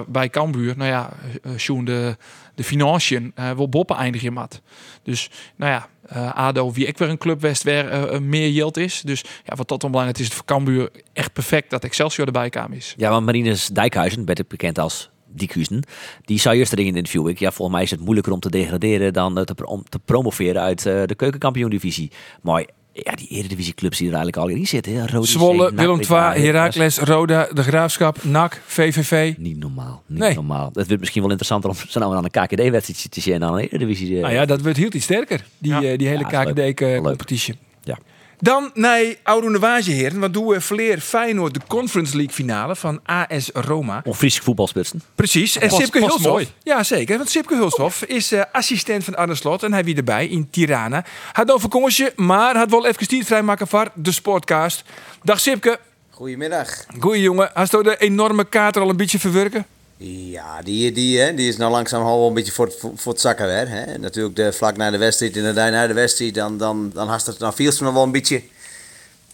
bij 0.07 0.29
Cambuur. 0.29 0.77
Nou 0.77 0.89
ja, 0.89 1.09
Sjoen, 1.57 1.85
de, 1.85 2.17
de 2.55 2.63
financiën 2.63 3.31
eh 3.35 3.51
wil 3.51 3.69
boppen 3.69 3.95
eindigen 3.95 4.33
mat. 4.33 4.61
Dus 5.03 5.29
nou 5.55 5.71
ja, 5.71 5.87
eh, 6.09 6.33
ADO, 6.33 6.71
wie 6.71 6.85
ik 6.85 6.97
weer 6.97 7.09
een 7.09 7.17
club 7.17 7.41
west 7.41 7.63
waar 7.63 7.87
eh, 7.87 8.15
eh, 8.15 8.21
meer 8.21 8.49
yield 8.49 8.77
is. 8.77 9.01
Dus 9.01 9.23
ja, 9.45 9.55
wat 9.55 9.67
tot 9.67 9.79
belangrijk 9.79 10.17
is 10.17 10.25
het 10.25 10.33
voor 10.33 10.45
Cambuur 10.45 10.89
echt 11.13 11.33
perfect 11.33 11.69
dat 11.69 11.83
Excelsior 11.83 12.25
erbij 12.25 12.49
kwam 12.49 12.73
is. 12.73 12.93
Ja, 12.97 13.09
want 13.09 13.25
Marines 13.25 13.67
Dijkhuizen, 13.67 14.25
beter 14.25 14.45
bekend 14.47 14.79
als 14.79 15.09
Diekhuizen, 15.31 15.83
die 16.25 16.39
zei 16.39 16.61
erin 16.61 16.85
in 16.85 16.95
interview. 16.95 17.27
Ik, 17.27 17.39
ja, 17.39 17.51
volgens 17.51 17.77
mij 17.77 17.85
is 17.85 17.91
het 17.91 17.99
moeilijker 17.99 18.33
om 18.33 18.39
te 18.39 18.49
degraderen 18.49 19.13
dan 19.13 19.45
te, 19.45 19.65
om 19.65 19.83
te 19.89 19.99
promoveren 19.99 20.61
uit 20.61 20.85
eh, 20.85 21.03
de 21.05 21.15
keukenkampioen-divisie. 21.15 22.11
Maar 22.41 22.67
ja, 23.03 23.11
die 23.15 23.27
eredivisieclubs 23.27 23.97
die 23.97 24.07
er 24.07 24.13
eigenlijk 24.13 24.43
al 24.43 24.55
in 24.57 24.67
zitten. 24.67 24.93
Hè? 24.93 25.07
Rode 25.07 25.27
Zwolle, 25.27 25.71
Willem 25.75 25.99
II, 25.99 26.45
Heracles, 26.45 26.97
Roda, 26.97 27.47
De 27.53 27.63
Graafschap, 27.63 28.23
NAC, 28.23 28.61
VVV. 28.65 29.33
Niet 29.37 29.57
normaal, 29.59 30.03
niet 30.05 30.19
Nee. 30.19 30.33
normaal. 30.35 30.65
Het 30.73 30.85
wordt 30.87 30.99
misschien 30.99 31.21
wel 31.21 31.29
interessanter 31.31 31.69
om 31.69 31.75
zo 31.87 31.99
nou 31.99 32.15
aan 32.15 32.23
een 32.23 32.29
KKD-wedstrijd 32.31 33.11
te 33.11 33.21
zien 33.21 33.39
dan 33.39 33.53
een 33.53 33.59
Eredivisie. 33.59 34.15
eh. 34.15 34.21
Nou 34.21 34.33
ja, 34.33 34.45
dat 34.45 34.61
wordt 34.61 34.77
heel 34.77 34.89
iets 34.93 35.03
sterker, 35.03 35.43
die, 35.57 35.71
Ja. 35.71 35.81
eh, 35.83 35.97
die 35.97 36.07
hele 36.07 36.25
Ja. 36.29 36.43
KKD-competitie. 36.43 37.55
Ja. 37.83 37.97
Dan 38.41 38.71
naar 38.73 39.15
Oude 39.23 39.81
heren, 39.83 40.19
want 40.19 40.33
doen 40.33 40.47
we 40.47 40.61
verleer 40.61 40.99
Feyenoord 40.99 41.53
de 41.53 41.59
Conference 41.67 42.15
League 42.15 42.33
finale 42.33 42.75
van 42.75 42.99
AS 43.03 43.49
Roma. 43.53 44.01
Om 44.05 44.13
Friese 44.13 44.41
voetbalspitsen. 44.41 45.01
Precies. 45.15 45.57
En 45.57 45.71
Sipke 45.71 45.99
Hulshoff. 45.99 46.45
Ja, 46.63 46.83
zeker. 46.83 47.17
Want 47.17 47.29
Sipke 47.29 47.55
Hulshoff 47.55 48.03
is 48.03 48.31
eh, 48.31 48.41
assistent 48.51 49.03
van 49.03 49.15
Arne 49.15 49.35
Slot. 49.35 49.63
En 49.63 49.73
hij 49.73 49.83
wie 49.83 49.95
erbij 49.95 50.27
in 50.27 50.49
Tirana. 50.49 51.05
Had 51.31 51.47
dan 51.47 51.59
vakantie, 51.59 52.07
maar 52.15 52.57
had 52.57 52.69
wel 52.69 52.85
even 52.85 53.07
tijd 53.07 53.25
vrijmaken 53.25 53.67
voor 53.67 53.91
de 53.93 54.11
sportcast. 54.11 54.83
Dag 55.23 55.39
Sipke. 55.39 55.79
Goedemiddag. 56.09 56.85
Goeie 56.99 57.21
jongen. 57.21 57.49
Hast 57.53 57.73
u 57.73 57.83
de 57.83 57.97
enorme 57.97 58.45
kater 58.45 58.81
al 58.81 58.89
een 58.89 58.97
beetje 58.97 59.19
verwerken? 59.19 59.65
Ja, 60.07 60.61
die, 60.61 60.91
die, 60.91 61.19
hè, 61.19 61.33
die 61.33 61.47
is 61.47 61.57
nou 61.57 61.71
langzaam 61.71 62.03
al 62.03 62.17
wel 62.19 62.27
een 62.27 62.33
beetje 62.33 62.51
voor, 62.51 62.65
het- 62.65 62.79
voor, 62.95 63.11
het 63.11 63.21
zakken 63.21 63.45
weer. 63.45 63.67
Hè. 63.69 63.97
Natuurlijk 63.97 64.35
de, 64.35 64.53
vlak 64.53 64.77
na 64.77 64.89
de 64.91 64.97
wedstrijd 64.97 65.35
en 65.37 65.43
daarna 65.43 65.69
na 65.69 65.87
de 65.87 65.93
wedstrijd, 65.93 66.33
dan, 66.33 66.57
dan, 66.57 66.91
dan 66.93 67.07
hast 67.07 67.25
het 67.25 67.39
nou 67.39 67.53
veel 67.55 67.71
nog 67.79 67.93
wel 67.93 68.03
een 68.03 68.11
beetje. 68.11 68.41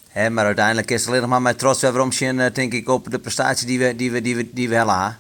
Hè, 0.10 0.30
maar 0.30 0.46
uiteindelijk 0.46 0.92
is 0.92 1.00
het 1.00 1.08
alleen 1.10 1.22
nog 1.22 1.30
maar 1.30 1.42
met 1.42 1.60
trots 1.60 1.82
weer 1.82 1.92
waarom 1.92 2.12
zien, 2.12 2.40
eh, 2.40 2.54
denk 2.54 2.74
ik, 2.74 2.90
op 2.90 3.12
de 3.12 3.20
prestatie 3.20 3.68
die 3.68 3.80
we, 3.80 3.96
die 3.96 4.12
we, 4.12 4.22
die 4.22 4.36
we, 4.36 4.48
die 4.54 4.70
we 4.70 4.76
hebben. 4.76 5.20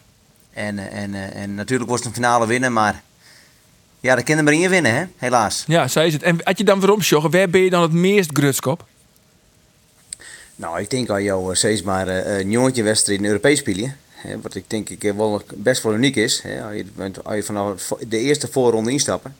En, 0.53 0.79
eh, 0.79 1.01
en, 1.03 1.13
eh, 1.13 1.41
en 1.41 1.55
natuurlijk 1.55 1.89
was 1.89 1.99
het 1.99 2.07
een 2.07 2.13
finale 2.13 2.47
winnen, 2.47 2.73
maar 2.73 3.01
ja, 3.99 4.15
de 4.15 4.23
kinderen 4.23 4.53
maar 4.53 4.63
in 4.63 4.69
winnen, 4.69 4.95
hè, 4.95 5.03
helaas. 5.17 5.63
Ja, 5.67 5.87
zo 5.87 5.99
is 6.01 6.13
het. 6.13 6.23
En 6.23 6.37
had 6.43 6.57
je 6.57 6.63
dan 6.63 6.79
waarom 6.79 7.01
sjoggen, 7.01 7.31
waar 7.31 7.49
ben 7.49 7.61
je 7.61 7.69
dan 7.69 7.81
het 7.81 7.91
meest 7.91 8.29
grutskop? 8.33 8.85
Nou, 10.55 10.79
ik 10.79 10.89
denk 10.89 11.09
al 11.09 11.19
jou 11.19 11.55
steeds 11.55 11.81
maar 11.81 12.07
een 12.07 12.49
jongetje 12.51 12.83
wedstrijd 12.83 13.19
in 13.19 13.25
Europees 13.25 13.59
spelen. 13.59 13.97
Hè, 14.25 14.41
wat 14.41 14.55
ik 14.55 14.63
denk 14.67 14.89
ik 14.89 15.03
eh, 15.03 15.15
wel 15.15 15.41
best 15.55 15.83
wel 15.83 15.93
uniek 15.93 16.15
is. 16.15 16.41
Hè, 16.41 16.63
als, 16.63 16.75
je, 16.75 16.85
als 17.23 17.35
je 17.35 17.43
vanaf 17.43 17.93
de 18.07 18.17
eerste 18.17 18.47
voorronde 18.47 18.91
instappen. 18.91 19.35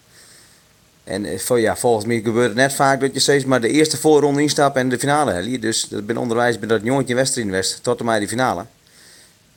En 1.03 1.25
eh, 1.25 1.61
ja, 1.61 1.75
volgens 1.75 2.05
mij 2.05 2.21
gebeurt 2.21 2.47
het 2.47 2.55
net 2.55 2.73
vaak 2.73 2.99
dat 2.99 3.13
je 3.13 3.19
steeds 3.19 3.45
maar 3.45 3.61
de 3.61 3.69
eerste 3.69 3.97
voorronde 3.97 4.41
instapt 4.41 4.75
en 4.75 4.89
de 4.89 4.99
finale 4.99 5.31
hebt. 5.31 5.61
Dus 5.61 5.87
dat 5.89 6.05
ben 6.05 6.17
onderwijs 6.17 6.59
bij 6.59 6.67
dat 6.67 6.81
jongetje 6.83 7.15
wedstrijd 7.15 7.47
in 7.47 7.53
West 7.53 7.83
tot 7.83 7.99
en 7.99 8.05
met 8.05 8.19
die 8.19 8.27
finale. 8.27 8.65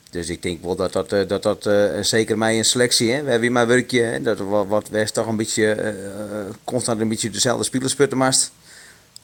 Dus 0.09 0.29
ik 0.29 0.41
denk 0.41 0.63
wel 0.63 0.75
dat 0.75 0.93
dat, 0.93 1.11
eh, 1.11 1.27
dat, 1.27 1.43
dat 1.43 1.69
zeker 2.01 2.37
mij 2.37 2.57
een 2.57 2.65
selectie, 2.65 3.11
hè. 3.11 3.23
we 3.23 3.31
hebben 3.31 3.51
maar 3.51 3.67
werkje, 3.67 4.01
hè. 4.01 4.21
dat 4.21 4.37
wat, 4.37 4.67
wat 4.67 5.13
toch 5.13 5.27
een 5.27 5.35
beetje 5.35 5.93
constant 6.63 7.01
een 7.01 7.09
beetje 7.09 7.29
dezelfde 7.29 7.63
spelers 7.63 7.95
putten. 7.95 8.17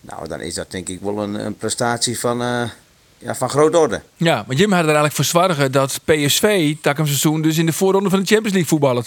Nou, 0.02 0.28
dan 0.28 0.42
is 0.42 0.54
dat 0.54 0.72
denk 0.72 0.90
ik 0.90 1.02
wel 1.02 1.24
een, 1.24 1.58
prestatie 1.58 2.20
van, 2.20 2.70
ja, 3.26 3.36
van 3.36 3.50
grote 3.50 3.78
orde. 3.78 4.02
Ja, 4.16 4.44
maar 4.48 4.56
Jim 4.56 4.72
had 4.72 4.80
er 4.80 4.86
eigenlijk 4.86 5.16
voor 5.16 5.26
zwargen 5.26 5.72
dat 5.72 6.00
PSV 6.04 6.76
takken 6.82 7.06
seizoen 7.08 7.42
dus 7.42 7.58
in 7.58 7.66
de 7.66 7.74
voorronde 7.74 8.10
van 8.10 8.20
de 8.20 8.26
Champions 8.26 8.54
League 8.54 8.70
voetballen. 8.70 9.06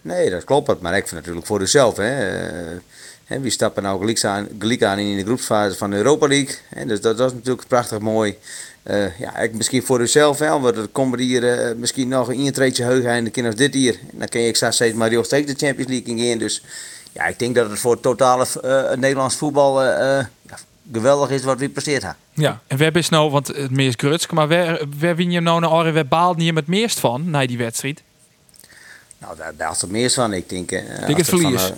Nee, 0.00 0.30
dat 0.30 0.44
klopt. 0.44 0.80
Maar 0.80 0.96
ik 0.96 1.08
vind 1.08 1.20
natuurlijk 1.20 1.46
voor 1.46 1.60
uzelf. 1.60 1.96
Hè. 1.96 2.38
Eh, 3.26 3.38
wie 3.40 3.50
stappen 3.50 3.82
nou 3.82 3.98
gelijk 3.98 4.24
aan, 4.24 4.48
gelijk 4.58 4.82
aan 4.82 4.98
in 4.98 5.16
de 5.16 5.24
groepsfase 5.24 5.76
van 5.76 5.90
de 5.90 5.96
Europa 5.96 6.26
League. 6.26 6.54
Hè. 6.68 6.86
Dus 6.86 7.00
dat, 7.00 7.16
dat 7.18 7.30
is 7.30 7.36
natuurlijk 7.36 7.68
prachtig 7.68 7.98
mooi. 7.98 8.38
Eh, 8.82 9.18
ja, 9.18 9.38
ik, 9.38 9.54
misschien 9.54 9.82
voor 9.82 10.00
uzelf 10.00 10.38
wel. 10.38 10.60
Want 10.60 10.76
er 10.76 10.88
komt 10.88 11.18
hier 11.18 11.48
eh, 11.48 11.74
misschien 11.74 12.08
nog 12.08 12.28
een 12.28 12.52
treetje 12.52 12.84
heugen 12.84 13.16
in 13.16 13.24
de 13.24 13.30
kinderen 13.30 13.58
dit 13.58 13.74
hier. 13.74 13.94
En 14.12 14.18
dan 14.18 14.28
kun 14.28 14.40
je 14.40 14.56
straks 14.56 14.74
steeds 14.74 14.94
maar 14.94 15.10
heel 15.10 15.24
steeds 15.24 15.52
de 15.52 15.66
Champions 15.66 15.90
League 15.90 16.30
in. 16.30 16.38
Dus 16.38 16.62
ja, 17.12 17.24
ik 17.24 17.38
denk 17.38 17.54
dat 17.54 17.70
het 17.70 17.78
voor 17.78 17.92
het 17.92 18.02
totale 18.02 18.46
Nederlands 18.96 19.36
voetbal 19.36 19.82
ja, 19.82 20.28
geweldig 20.92 21.30
is 21.30 21.42
wat 21.42 21.58
we 21.58 21.68
presteerd 21.68 22.02
hebben. 22.02 22.20
Ja, 22.32 22.60
en 22.66 22.78
waar 22.78 22.96
is 22.96 23.08
nou, 23.08 23.30
want 23.30 23.46
het 23.46 23.70
meest 23.70 24.00
grutsk, 24.00 24.32
maar 24.32 24.48
waar, 24.48 25.16
win 25.16 25.30
je 25.30 25.40
nou 25.40 25.60
naar 25.60 25.70
Arre, 25.70 25.92
waar 25.92 26.06
baalt 26.06 26.42
je 26.42 26.52
het 26.52 26.66
meest 26.66 27.00
van, 27.00 27.30
na 27.30 27.46
die 27.46 27.58
wedstrijd? 27.58 28.02
Nou, 29.18 29.36
daar 29.56 29.70
is 29.70 29.80
het 29.80 29.90
meer 29.90 30.10
van. 30.10 30.32
Ik 30.32 30.48
denk, 30.48 30.70
eh, 30.70 30.80
als 31.06 31.16
het 31.16 31.28
van, 31.28 31.38
verlies. 31.38 31.72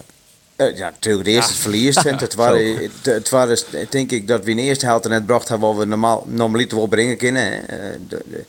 eh, 0.57 0.67
eh, 0.67 0.77
ja, 0.77 0.91
natuurlijk 0.91 1.25
de 1.25 1.31
eerste 1.31 1.53
het 1.53 1.61
verlies. 1.61 1.97
En 1.97 2.19
het 2.27 2.35
waren, 2.35 2.77
het, 2.77 2.93
het 3.03 3.29
waren, 3.29 3.59
denk 3.91 4.11
ik, 4.11 4.29
dat 4.29 4.45
we 4.45 4.51
in 4.51 4.57
de 4.57 4.63
eerste 4.63 4.87
helft 4.87 5.09
net 5.09 5.27
bracht 5.27 5.49
hebben 5.49 5.69
wat 5.69 5.79
we 5.79 5.85
normaal, 5.85 6.25
normaliter 6.29 6.77
wel 6.77 6.87
brengen 6.87 7.17
kunnen. 7.17 7.67
de, 8.09 8.23
de, 8.25 8.45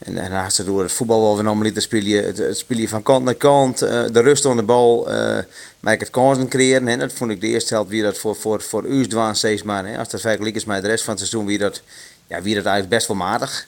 en 0.00 0.14
daarna 0.14 0.46
is 0.46 0.58
het 0.58 0.66
door 0.66 0.82
het 0.82 0.92
voetbal 0.92 1.20
wat 1.28 1.36
we 1.36 1.42
normaliter 1.42 1.82
spelen, 1.82 2.24
het, 2.24 2.38
het 2.38 2.58
spelen 2.58 2.88
van 2.88 3.02
kant 3.02 3.24
naar 3.24 3.34
kant, 3.34 3.82
eh, 3.82 4.04
de 4.12 4.20
rust 4.20 4.44
onder 4.44 4.66
de 4.66 4.72
bal, 4.72 5.10
eh 5.10 5.38
maak 5.80 6.00
het 6.00 6.10
kansen 6.10 6.48
creëren. 6.48 6.86
Hè. 6.86 6.96
Dat 6.96 7.12
vond 7.12 7.30
ik 7.30 7.40
de 7.40 7.46
eerste 7.46 7.74
helft 7.74 7.90
weer 7.90 8.02
dat 8.02 8.18
voor, 8.18 8.36
voor, 8.36 8.62
voor 8.62 8.84
u 8.84 9.06
dwaan 9.06 9.36
steeds 9.36 9.62
maar. 9.62 9.86
Hè. 9.86 9.98
Als 9.98 10.08
dat 10.08 10.20
vergelijk 10.20 10.56
is 10.56 10.64
met 10.64 10.82
de 10.82 10.88
rest 10.88 11.04
van 11.04 11.14
het 11.14 11.22
seizoen, 11.22 11.46
wie 11.46 11.58
dat, 11.58 11.82
ja, 12.26 12.42
wie 12.42 12.54
dat 12.54 12.64
eigenlijk 12.64 12.94
best 12.94 13.08
wel 13.08 13.16
matig. 13.16 13.64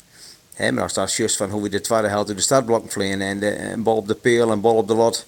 Hè, 0.55 0.73
maar 0.73 0.83
als 0.83 0.93
dat 0.93 1.13
juist 1.15 1.37
van 1.37 1.51
hoe 1.51 1.63
we 1.63 1.69
de 1.69 1.81
tweede 1.81 2.09
helft 2.09 2.27
door 2.27 2.37
de 2.37 2.43
startblokken 2.43 2.91
vliegen 2.91 3.21
en 3.21 3.39
de 3.39 3.59
een 3.59 3.83
bal 3.83 3.97
op 3.97 4.09
de 4.09 4.15
peel 4.15 4.51
en 4.51 4.61
bal 4.61 4.75
op 4.75 4.89
de 4.89 4.95
lot. 4.95 5.27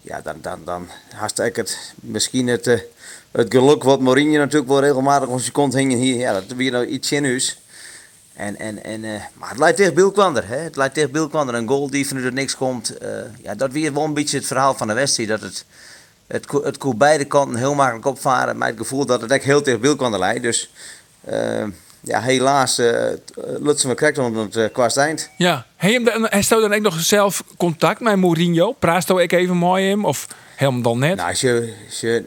Ja, 0.00 0.20
dan, 0.20 0.36
dan, 0.42 0.60
dan 0.64 0.88
haast 1.14 1.38
ik 1.38 1.56
het 1.56 1.78
misschien 1.94 2.46
het, 2.46 2.66
eh, 2.66 2.78
het 3.30 3.54
geluk 3.54 3.82
wat 3.82 4.00
Mourinho 4.00 4.38
natuurlijk 4.38 4.70
wel 4.70 4.80
regelmatig 4.80 5.40
zijn 5.40 5.52
kont 5.52 5.74
hingen 5.74 5.98
hier. 5.98 6.16
Ja, 6.16 6.32
dat 6.32 6.44
weer 6.56 6.70
nou 6.70 6.86
iets 6.86 7.12
in. 7.12 7.24
En, 8.38 8.58
en, 8.58 8.84
en, 8.84 9.04
eh, 9.04 9.10
maar 9.34 9.48
het 9.48 9.58
lijkt 9.58 9.76
tegen 9.76 9.94
Bielkwander. 9.94 10.48
Hè? 10.48 10.56
Het 10.56 10.76
lijkt 10.76 10.94
tegen 10.94 11.10
Bielkwander. 11.10 11.54
Een 11.54 11.68
goal 11.68 11.90
die 11.90 12.06
vanuit 12.06 12.24
het 12.24 12.34
niks 12.34 12.56
komt. 12.56 12.98
eh, 12.98 13.08
ja, 13.42 13.54
dat 13.54 13.72
weer 13.72 13.92
wel 13.94 14.04
een 14.04 14.14
beetje 14.14 14.36
het 14.36 14.46
verhaal 14.46 14.74
van 14.74 14.86
de 14.86 14.92
wedstrijd. 14.94 15.28
Dat 15.28 15.40
het, 15.40 15.64
het, 16.26 16.50
het 16.64 16.78
kon 16.78 16.98
beide 16.98 17.24
kanten 17.24 17.56
heel 17.58 17.74
makkelijk 17.74 18.06
opvaren. 18.06 18.56
Maar 18.58 18.68
het 18.68 18.76
gevoel 18.78 19.06
dat 19.06 19.20
het 19.20 19.30
echt 19.30 19.44
heel 19.44 19.62
tegen 19.62 19.80
Bielkwander 19.80 20.20
lijkt. 20.20 20.42
Dus 20.42 20.70
eh, 21.24 21.64
ja, 22.00 22.20
helaas 22.20 22.78
uh, 22.78 23.02
Lutsen 23.60 23.88
we 23.88 23.94
krijgt 23.94 24.18
om 24.18 24.36
het 24.36 24.56
uh, 24.56 24.64
qua 24.72 24.88
eind. 24.94 25.30
Ja. 25.36 25.66
Hij, 25.76 25.92
hem 25.92 26.04
dan- 26.04 26.26
hij 26.30 26.42
stelde 26.42 26.68
dan 26.68 26.76
ook 26.76 26.82
nog 26.82 27.00
zelf 27.00 27.44
contact 27.56 28.00
met 28.00 28.16
Mourinho. 28.16 28.72
Praat 28.72 29.20
ik 29.20 29.32
even 29.32 29.56
mooi 29.56 29.88
hem? 29.88 30.04
Of 30.04 30.26
helemaal 30.56 30.82
dan 30.82 30.98
net? 30.98 31.16
Nou, 31.16 31.28
als 31.28 31.40
je, 31.40 31.74
als 31.86 32.00
je, 32.00 32.24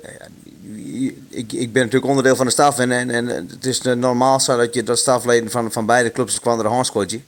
ik, 1.30 1.52
ik 1.54 1.74
ben 1.74 1.84
natuurlijk 1.84 2.10
onderdeel 2.10 2.36
van 2.36 2.46
de 2.46 2.52
staf 2.52 2.80
en, 2.80 2.92
en, 2.92 3.10
en 3.10 3.28
het 3.28 3.66
is 3.66 3.82
normaal 3.82 4.40
zo 4.40 4.58
dat 4.58 4.74
je 4.74 4.84
dat 4.84 5.00
stafleden 5.00 5.52
van, 5.52 5.72
van 5.72 5.86
beide 5.86 6.12
clubs 6.12 6.40
kwam 6.40 6.60
er 6.60 6.66
een. 6.66 7.24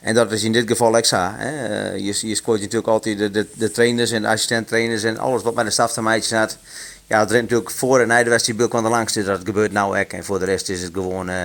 En 0.00 0.14
dat 0.14 0.32
is 0.32 0.44
in 0.44 0.52
dit 0.52 0.68
geval 0.68 0.96
extra. 0.96 1.34
Hè. 1.36 1.66
Eh, 1.66 1.98
je, 1.98 2.28
je 2.28 2.34
scoort 2.34 2.60
natuurlijk 2.60 2.88
altijd 2.88 3.18
de, 3.18 3.30
de, 3.30 3.46
de 3.54 3.70
trainers 3.70 4.10
en 4.10 4.24
assistent-trainers 4.24 5.02
en 5.02 5.18
alles 5.18 5.42
wat 5.42 5.54
bij 5.54 5.64
de 5.64 5.70
staf 5.70 5.92
te 5.92 6.00
staat. 6.24 6.58
Ja, 7.06 7.20
het 7.20 7.30
rent 7.30 7.42
natuurlijk 7.42 7.70
voor 7.70 8.00
en 8.00 8.08
na 8.08 8.22
de 8.22 8.30
wedstrijd 8.30 8.68
kwam 8.68 8.84
er 8.84 8.90
langs. 8.90 9.12
Dus 9.12 9.24
dat 9.24 9.40
gebeurt 9.44 9.72
nou 9.72 9.98
ook. 10.00 10.12
En 10.12 10.24
voor 10.24 10.38
de 10.38 10.44
rest 10.44 10.68
is 10.68 10.82
het 10.82 10.92
gewoon... 10.92 11.28
eh, 11.28 11.42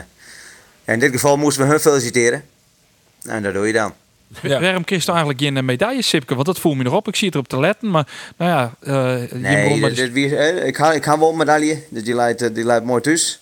in 0.93 1.00
dit 1.00 1.12
geval 1.12 1.38
moesten 1.38 1.63
we 1.63 1.70
hun 1.70 1.80
feliciteren. 1.80 2.43
En 3.24 3.43
dat 3.43 3.54
doe 3.54 3.67
je 3.67 3.74
dan. 3.74 3.93
Ja. 4.42 4.60
Waarom 4.62 4.84
kreeg 4.84 5.06
je 5.06 5.10
eigenlijk 5.12 5.42
geen 5.42 5.66
medaille, 5.66 6.02
Sipke? 6.02 6.34
Want 6.34 6.46
dat 6.46 6.60
voel 6.60 6.74
me 6.74 6.84
nog 6.84 6.94
op. 6.94 7.08
Ik 7.08 7.16
zie 7.16 7.26
het 7.26 7.36
erop 7.36 7.48
te 7.48 7.60
letten. 7.60 7.90
Maar 7.90 8.08
nou 8.38 8.52
ja, 8.52 8.74
eh, 8.80 9.32
Nee, 9.32 10.12
wie- 10.12 10.36
eh, 10.36 10.68
ik, 10.68 10.78
ga, 10.78 10.94
ik 10.94 11.04
wel 11.04 11.30
een 11.30 11.38
medaille. 11.38 11.84
Dus 11.90 12.04
die 12.04 12.16
leidt, 12.16 12.42
eh, 12.42 12.50
die 12.54 12.63
leidt 12.66 12.86
mooi 12.86 13.02
thuis. 13.02 13.42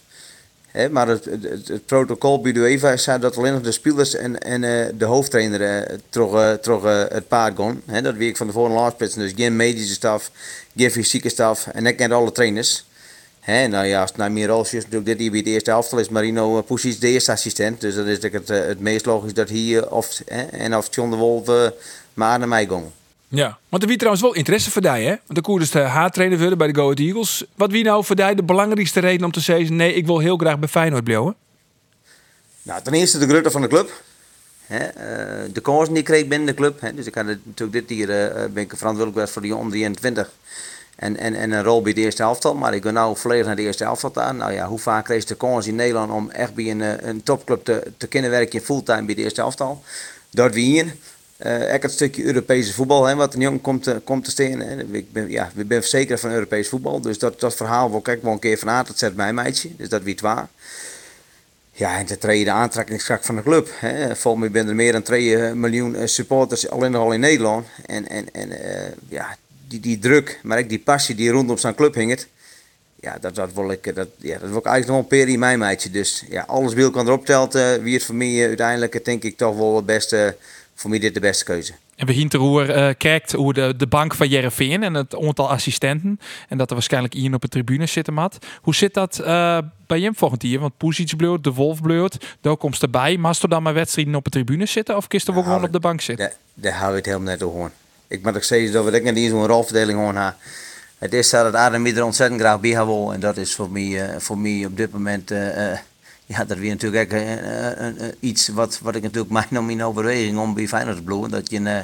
Hè, 0.72 0.90
maar 0.90 1.08
het, 1.08 1.26
het, 1.26 1.86
protocol 1.86 2.42
bij 2.42 2.52
de 2.52 2.60
UEFA 2.60 2.98
zei 2.98 3.20
dat 3.20 3.38
alleen 3.38 3.54
nog 3.54 3.62
de 3.62 3.72
spelers 3.72 4.16
en, 4.16 4.40
en 4.40 4.62
de 4.98 5.06
hoofdtrainer 5.06 5.88
terug, 6.10 6.60
terug 6.60 6.84
eh, 6.84 7.16
het 7.16 7.28
paard 7.28 7.58
gaan. 7.58 7.82
Hè, 7.86 8.02
dat 8.02 8.16
weet 8.16 8.30
ik 8.30 8.38
van 8.38 8.48
tevoren 8.48 8.72
laatst 8.72 9.16
Dus 9.16 9.34
geen 9.36 9.56
medische 9.56 9.94
staf, 9.94 10.32
geen 10.76 10.92
fysieke 10.92 11.30
staf 11.30 11.68
en 11.68 11.86
ik 11.86 11.98
ken 11.98 12.12
alle 12.12 12.32
trainers. 12.32 12.86
Hè, 13.46 13.68
nou 13.68 13.86
ja, 13.86 14.02
als 14.02 14.10
het 14.10 14.20
naar 14.20 14.32
meer 14.32 14.48
roles 14.48 14.74
is, 14.74 14.84
natuurlijk 14.84 15.06
dit 15.06 15.20
hier 15.20 15.32
bij 15.32 15.44
de 15.44 15.50
eerste 15.50 15.70
helft 15.70 15.94
is 15.94 16.10
Marino 16.10 16.58
uh, 16.58 16.64
Poesies 16.64 17.00
de 17.00 17.08
eerste 17.08 17.32
assistent. 17.32 17.82
Dus 17.82 17.96
dat 17.96 18.06
is 18.06 18.20
natuurlijk 18.20 18.48
het, 18.48 18.58
eh, 18.60 18.68
het 18.68 18.80
meest 18.80 19.06
logisch 19.06 19.34
dat 19.34 19.50
hij 19.50 19.78
eh, 19.78 19.92
of, 19.92 20.20
en 20.52 20.76
of 20.76 20.88
John 20.96 21.10
de 21.10 21.16
Wolf 21.16 21.48
eh, 21.48 21.68
maar 22.14 22.40
naar 22.40 22.48
mij 22.48 22.68
gaan. 22.68 22.92
Ja, 23.28 23.58
want 23.70 23.82
er 23.84 23.88
wie 23.88 23.98
trouwens 23.98 24.24
wel 24.24 24.36
interesse 24.36 24.72
voor 24.72 24.82
die, 24.82 24.92
hè? 24.92 25.08
Want 25.08 25.36
de 25.36 25.42
koer 25.42 25.62
is 25.62 25.72
de 25.72 25.80
haartrainer 25.80 26.40
worden 26.40 26.58
bij 26.58 26.68
de 26.68 26.76
Go 26.76 26.84
Ahead 26.84 27.00
Eagles. 27.00 27.46
Wat 27.56 27.72
wie 27.72 27.84
nou 27.84 28.06
voor 28.06 28.16
die 28.16 28.36
de 28.36 28.44
belangrijkste 28.44 29.00
reden 29.00 29.26
om 29.26 29.32
te 29.32 29.40
zeggen... 29.40 29.76
nee, 29.76 29.94
ik 29.94 30.06
wil 30.06 30.20
heel 30.20 30.38
graag 30.38 30.60
bij 30.60 30.70
Feyenoord 30.70 31.04
blijven? 31.04 31.36
Nou, 32.62 32.82
ten 32.82 32.94
eerste 32.94 33.18
de 33.18 33.28
grootte 33.28 33.52
van 33.52 33.62
de 33.62 33.68
club. 33.68 34.04
Eh, 34.68 34.80
de 35.54 35.62
kansen 35.62 35.94
die 35.94 35.98
ik 35.98 36.06
kreeg 36.06 36.28
binnen 36.28 36.48
de 36.48 36.54
club. 36.54 36.92
Dus 36.96 37.06
ik 37.06 37.16
had 37.16 37.26
het, 37.26 37.46
natuurlijk 37.46 37.88
dit 37.88 37.98
hier 37.98 38.10
eh, 38.10 38.44
eh, 38.44 38.52
ben 38.52 38.64
ik 38.64 38.70
verantwoordelijk 38.76 39.14
geweest 39.14 39.34
voor 39.34 39.42
die 39.42 39.56
onder 39.56 39.78
21. 39.78 40.32
En, 40.96 41.18
en, 41.18 41.36
en 41.36 41.52
een 41.52 41.64
rol 41.64 41.82
bij 41.82 41.94
de 41.94 42.02
eerste 42.02 42.24
elftal. 42.24 42.56
Maar 42.56 42.74
ik 42.74 42.82
ben 42.82 42.94
nu 42.94 43.16
volledig 43.16 43.46
naar 43.46 43.56
de 43.56 43.62
eerste 43.62 43.84
elftal 43.84 44.22
aan. 44.22 44.38
Nou 44.38 44.52
ja, 44.54 44.68
hoe 44.68 44.80
vaak 44.80 45.06
kreeg 45.06 45.26
de 45.26 45.36
kans 45.36 45.68
in 45.68 45.76
Nederland 45.76 46.12
om 46.12 46.30
echt 46.30 46.54
bij 46.54 46.72
een, 46.72 46.82
eh, 46.82 47.08
een 47.08 47.24
topclub 47.24 47.66
te, 47.66 47.92
te 47.98 48.08
kunnen 48.08 48.30
werken 48.30 48.62
fulltime 48.62 49.04
bij 49.06 49.16
de 49.16 49.22
eerste 49.24 49.42
elftal. 49.42 49.84
Dat 50.30 50.54
we 50.54 50.60
hier. 50.60 50.96
echt 51.38 51.84
het 51.84 51.92
stukje 51.92 52.24
Europese 52.24 52.74
voetbal, 52.74 53.06
hè, 53.06 53.16
wat 53.16 53.34
een 53.34 53.42
jong 53.42 53.62
komt, 53.62 53.84
te- 53.84 54.02
komt 54.04 54.24
te 54.24 54.32
staan. 54.32 54.62
Ik 54.92 55.12
ben, 55.12 55.30
ja, 55.30 55.52
ik 55.56 55.68
ben 55.68 55.82
verzekerd 55.82 56.20
van 56.20 56.32
Europees 56.32 56.70
voetbal. 56.70 57.02
Dus 57.02 57.20
dat, 57.20 57.40
dat 57.40 57.56
verhaal 57.56 57.90
wil 57.90 58.00
ik 58.14 58.22
wel 58.22 58.32
een 58.32 58.40
keer 58.40 58.58
van 58.58 58.70
aan. 58.70 58.86
Dat 58.88 58.98
zet 58.98 59.16
mij 59.16 59.34
meidje. 59.34 59.70
Dus 59.78 59.90
dat 59.90 60.02
weet 60.02 60.22
waar. 60.22 60.48
Ja, 61.72 61.98
en 61.98 62.06
ten 62.06 62.20
tweede 62.20 62.44
de 62.44 62.52
aantrekkingskracht 62.52 63.26
van 63.26 63.36
de 63.36 63.44
club. 63.44 63.70
Hè. 63.80 64.16
Volgens 64.16 64.44
mij 64.44 64.54
zijn 64.54 64.68
er 64.68 64.76
meer 64.76 64.92
dan 64.92 65.02
2 65.02 65.38
miljoen 65.38 65.96
eh, 65.96 66.08
supporters 66.08 66.70
alleen 66.70 66.96
al 66.96 67.12
in 67.12 67.20
Nederland. 67.20 67.68
En, 67.86 68.10
en, 68.10 68.26
en 68.32 68.50
ja, 69.10 69.38
die, 69.82 69.98
die 69.98 70.00
druk, 70.10 70.40
maar 70.44 70.58
ook 70.60 70.70
die 70.70 70.80
passie 70.80 71.16
die 71.16 71.30
rondom 71.32 71.58
zijn 71.58 71.76
club 71.76 71.94
hingt. 71.94 72.28
Ja, 73.00 73.18
dat, 73.22 73.36
dat, 73.36 73.54
wil 73.54 73.72
ik, 73.72 73.88
eh, 73.88 73.96
dat, 73.96 74.08
ja, 74.18 74.38
dat 74.38 74.50
wil 74.50 74.58
ik 74.58 74.66
eigenlijk 74.66 74.86
nog 74.86 74.96
wel 74.96 75.20
een 75.20 75.26
peer 75.26 75.34
in 75.34 75.40
mijn 75.40 75.60
meidje. 75.60 75.90
Dus 75.90 76.24
ja, 76.30 76.44
alles 76.48 76.74
wil 76.74 76.92
kan 76.92 77.08
erop 77.08 77.26
telt. 77.26 77.56
eh, 77.56 77.74
wie 77.76 77.94
het 77.94 78.04
voor 78.04 78.16
mij 78.16 78.42
eh, 78.42 78.48
uiteindelijk, 78.48 78.96
eh, 78.96 79.04
denk 79.04 79.24
ik 79.24 79.38
toch 79.38 79.56
wel 79.58 79.76
het 79.76 79.86
beste, 79.86 80.36
voor 80.76 80.90
mij 80.90 81.00
dit 81.00 81.14
de 81.14 81.20
beste 81.20 81.44
keuze. 81.44 81.74
En 81.96 82.06
we 82.08 82.14
Hinterhoer 82.14 82.70
eh 82.70 82.94
kijkt 82.98 83.32
hoe 83.32 83.54
de, 83.54 83.74
de 83.78 83.88
bank 83.88 84.16
van 84.16 84.28
Jereveen 84.28 84.84
en 84.84 84.94
het 84.94 85.16
aantal 85.16 85.50
assistenten. 85.50 86.20
En 86.50 86.58
dat 86.58 86.68
er 86.70 86.74
waarschijnlijk 86.76 87.14
iemand 87.14 87.34
op 87.36 87.42
de 87.42 87.48
tribune 87.48 87.86
zitten 87.86 88.14
mat. 88.14 88.38
Hoe 88.62 88.76
zit 88.76 88.94
dat 88.94 89.20
eh, 89.20 89.58
bij 89.88 90.00
hem 90.00 90.16
volgend 90.16 90.44
jaar? 90.44 90.60
Want 90.60 90.78
Poesic 90.78 91.16
bleurt, 91.18 91.44
de 91.44 91.54
Wolf 91.54 91.82
bleurt. 91.82 92.36
Daar 92.42 92.58
komt 92.58 92.82
erbij. 92.82 93.18
Maar 93.18 93.28
als 93.28 93.42
er 93.44 93.50
dan 93.50 93.64
maar 93.64 93.74
wedstrijden 93.74 94.16
op 94.16 94.24
de 94.24 94.30
tribune 94.30 94.66
zitten? 94.66 94.96
Of 94.96 95.08
kist 95.08 95.28
er 95.28 95.36
Ja, 95.36 95.44
gewoon 95.44 95.64
op 95.64 95.72
de 95.72 95.80
bank 95.80 96.02
zitten? 96.02 96.32
Daar, 96.54 96.74
hou 96.74 96.90
ik 96.90 96.96
het 96.96 97.06
helemaal 97.06 97.32
net 97.32 97.44
over. 97.44 97.72
Ik 98.08 98.24
moet 98.24 98.36
ook 98.36 98.44
zeggen 98.44 98.72
dat 98.72 98.86
we 98.86 99.12
niet 99.12 99.30
zo'n 99.30 99.48
rolverdeling 99.48 99.98
gewoon. 99.98 100.34
Het 100.98 101.14
is 101.14 101.30
dat 101.30 101.46
het 101.46 101.56
Adam 101.56 101.86
er 101.86 102.04
ontzettend 102.04 102.42
graag 102.42 102.60
bij 102.60 102.86
wil. 102.86 103.14
En 103.14 103.20
dat 103.20 103.38
is 103.38 103.56
voor 103.56 103.72
mij, 103.72 104.04
eh, 104.04 104.20
voor 104.20 104.38
mij 104.38 104.66
op 104.66 104.78
dit 104.78 104.92
moment... 104.92 105.32
eh, 105.32 105.72
eh, 105.72 105.80
ja, 106.26 106.46
dat 106.46 106.58
weer 106.58 106.70
natuurlijk 106.70 107.14
iets 108.20 108.48
wat, 108.48 108.80
wat 108.82 108.96
ik 108.96 109.02
natuurlijk 109.02 109.32
mijn 109.32 109.58
om 109.58 109.70
in 109.70 109.84
overweging 109.84 110.38
om 110.38 110.54
bij 110.54 110.68
Feyenoord 110.68 110.96
te 110.96 111.04
bloeien. 111.04 111.30
Dat 111.32 111.50
je, 111.50 111.84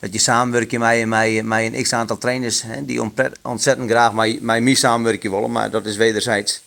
dat 0.00 0.12
je 0.12 0.18
samenwerkt 0.18 0.78
met, 0.78 1.06
met, 1.06 1.44
met 1.44 1.74
een 1.74 1.82
x-aantal 1.82 2.18
trainers 2.18 2.62
hè, 2.62 2.84
die 2.84 3.10
ontzettend 3.42 3.90
graag 3.90 4.12
met, 4.12 4.40
mij 4.62 4.74
samenwerken 4.74 5.30
willen. 5.30 5.52
Maar 5.52 5.70
dat 5.70 5.86
is 5.86 5.96
wederzijds. 5.96 6.62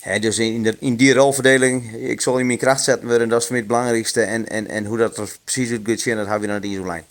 Hè, 0.00 0.18
dus 0.18 0.38
in, 0.38 0.76
in 0.78 0.96
die 0.96 1.14
rolverdeling, 1.14 1.92
ik 1.92 2.20
zal 2.20 2.38
in 2.38 2.46
mijn 2.46 2.58
kracht 2.58 2.84
zetten 2.84 3.08
worden, 3.08 3.28
dat 3.28 3.40
is 3.40 3.46
voor 3.46 3.52
mij 3.52 3.64
het 3.64 3.72
belangrijkste. 3.72 4.22
En, 4.22 4.48
en, 4.48 4.68
en 4.68 4.84
hoe 4.84 4.98
dat 4.98 5.18
er 5.18 5.28
precies 5.44 5.70
uit 5.70 5.80
gaat 5.84 6.00
zien, 6.00 6.16
dat 6.16 6.26
hebben 6.26 6.46
we 6.46 6.52
naar 6.52 6.60
die 6.60 6.86
lijn. 6.86 7.04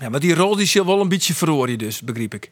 Ja, 0.00 0.08
maar 0.08 0.20
die 0.20 0.34
rol 0.34 0.56
die 0.56 0.66
zal 0.66 0.86
wel 0.86 1.00
een 1.00 1.08
beetje 1.08 1.34
verloren 1.34 1.78
dus, 1.78 2.00
begreep 2.00 2.34
ik. 2.34 2.50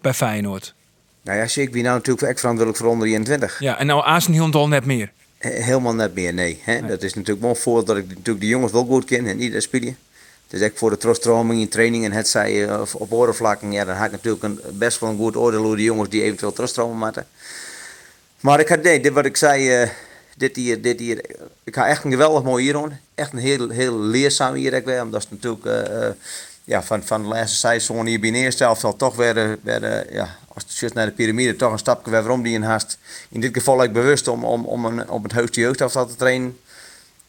Bij 0.00 0.14
Feyenoord. 0.14 0.74
Nou 1.22 1.38
ja, 1.38 1.62
ik 1.62 1.72
ben 1.72 1.82
nou 1.82 1.94
natuurlijk 1.96 2.26
echt 2.26 2.40
verantwoordelijk 2.40 2.82
voor 2.82 2.92
onder 2.92 3.08
21. 3.08 3.58
Ja, 3.60 3.78
en 3.78 3.86
nou 3.86 4.02
Arsenal 4.02 4.52
al 4.52 4.68
net 4.68 4.84
meer. 4.84 5.10
He- 5.38 5.62
Helemaal 5.62 5.94
net 5.94 6.14
meer, 6.14 6.34
nee. 6.34 6.60
Hè? 6.64 6.86
Dat 6.86 7.02
is 7.02 7.14
natuurlijk 7.14 7.44
wel 7.44 7.54
voor 7.54 7.84
dat 7.84 7.96
ik 7.96 8.08
natuurlijk 8.08 8.40
de 8.40 8.46
jongens 8.46 8.72
wel 8.72 8.84
goed 8.84 9.04
ken 9.04 9.26
en 9.26 9.36
niet 9.36 9.52
dat 9.52 9.62
spelen. 9.62 9.96
Dus 10.48 10.60
echt 10.60 10.78
voor 10.78 10.90
de 10.90 10.96
troststroming 10.96 11.60
in 11.60 11.68
training 11.68 12.04
en 12.04 12.12
het 12.12 12.28
zij 12.28 12.68
eh, 12.68 12.82
op- 12.94 13.12
oorvlakken, 13.12 13.72
ja, 13.72 13.84
dan 13.84 13.96
heb 13.96 14.04
ik 14.06 14.12
natuurlijk 14.12 14.42
een, 14.42 14.60
best 14.78 15.00
wel 15.00 15.10
een 15.10 15.16
goed 15.16 15.36
oordeel 15.36 15.62
hoe 15.64 15.76
de 15.76 15.82
jongens 15.82 16.08
die 16.08 16.22
eventueel 16.22 16.52
troststromen 16.52 16.98
moeten. 16.98 17.26
Maar 18.40 18.60
ik 18.60 18.68
had, 18.68 18.82
nee, 18.82 19.00
dit 19.00 19.12
wat 19.12 19.24
ik 19.24 19.36
zei, 19.36 19.70
eh, 19.82 19.88
dit 20.36 20.56
hier, 20.56 20.82
dit 20.82 21.00
hier, 21.00 21.24
ik 21.64 21.74
ga 21.74 21.86
echt 21.86 22.04
een 22.04 22.10
geweldig 22.10 22.42
mooi 22.42 22.64
hier. 22.64 23.00
Echt 23.14 23.32
een 23.32 23.38
heel, 23.38 23.68
heel 23.68 23.98
leerzaam 24.00 24.54
hier 24.54 24.74
ook 24.74 24.84
weer, 24.84 25.02
omdat 25.02 25.22
het 25.22 25.30
natuurlijk 25.30 25.64
eh, 25.64 26.08
ja, 26.64 26.82
van, 26.82 27.02
van 27.02 27.22
de 27.22 27.28
laatste 27.28 27.58
seizoen 27.58 28.06
hier 28.06 28.20
bij 28.20 28.30
de 28.30 28.36
eerste 28.36 28.64
helft 28.64 28.84
al 28.84 28.96
toch 28.96 29.16
weer, 29.16 29.58
weer 29.62 29.82
eh, 29.82 30.14
ja, 30.14 30.36
als 30.48 30.64
juist 30.80 30.94
naar 30.94 31.06
de 31.06 31.12
piramide, 31.12 31.56
toch 31.56 31.72
een 31.72 31.78
stapje 31.78 32.10
weer 32.10 32.20
waarom 32.20 32.42
die 32.42 32.54
in 32.54 32.62
haast. 32.62 32.98
In 33.28 33.40
dit 33.40 33.54
geval 33.54 33.82
ik 33.82 33.92
bewust 33.92 34.28
om, 34.28 34.44
om, 34.44 34.64
om 34.64 34.84
een, 34.84 35.08
op 35.10 35.22
het 35.22 35.32
hoogste 35.32 35.60
jeugdaftal 35.60 36.06
te 36.06 36.16
trainen. 36.16 36.58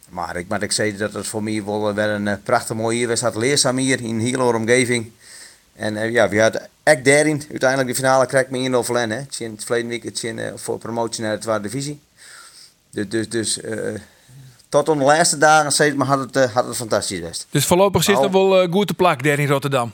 Maar 0.08 0.36
ik 0.36 0.48
moet 0.48 0.62
ik 0.62 0.72
zeggen 0.72 0.98
dat 0.98 1.12
het 1.12 1.26
voor 1.26 1.42
mij 1.42 1.64
wel 1.64 1.94
weer 1.94 2.08
een 2.08 2.28
eh, 2.28 2.36
prachtig 2.42 2.76
mooi 2.76 2.96
hier 2.96 3.08
was. 3.08 3.20
Het 3.20 3.36
leerzaam 3.36 3.76
hier 3.76 4.00
in 4.00 4.14
een 4.14 4.20
hele 4.20 4.54
omgeving. 4.54 5.12
En 5.74 5.96
eh, 5.96 6.10
ja, 6.10 6.28
we 6.28 6.40
hadden 6.40 6.68
echt 6.82 7.04
daarin 7.04 7.42
uiteindelijk 7.50 7.88
de 7.88 7.94
finale 7.94 8.26
krijg 8.26 8.48
me 8.48 8.58
in 8.58 8.76
Overlen. 8.76 9.10
Het 9.10 9.64
verleden 9.64 9.88
week 9.88 10.02
het 10.02 10.24
eh, 10.24 10.52
voor 10.54 10.78
promotie 10.78 11.22
naar 11.22 11.34
de 11.34 11.42
tweede 11.42 11.62
divisie. 11.62 12.00
Dus, 12.90 13.08
dus, 13.08 13.28
dus 13.28 13.60
eh, 13.60 13.94
tot 14.74 14.88
op 14.88 14.98
de 14.98 15.04
laatste 15.04 15.38
dagen 15.38 15.84
het, 15.86 15.96
maar 15.96 16.06
had 16.06 16.18
het, 16.18 16.36
eh, 16.36 16.54
had 16.54 16.66
het 16.66 16.76
fantastisch 16.76 17.18
geweest. 17.18 17.46
Dus 17.50 17.64
voorlopig 17.66 18.02
zit 18.04 18.14
Nou. 18.14 18.26
er 18.26 18.32
wel 18.32 18.62
eh, 18.62 18.72
goed 18.72 18.86
te 18.86 18.94
plak 18.94 19.22
daar 19.22 19.38
in 19.38 19.48
Rotterdam. 19.48 19.92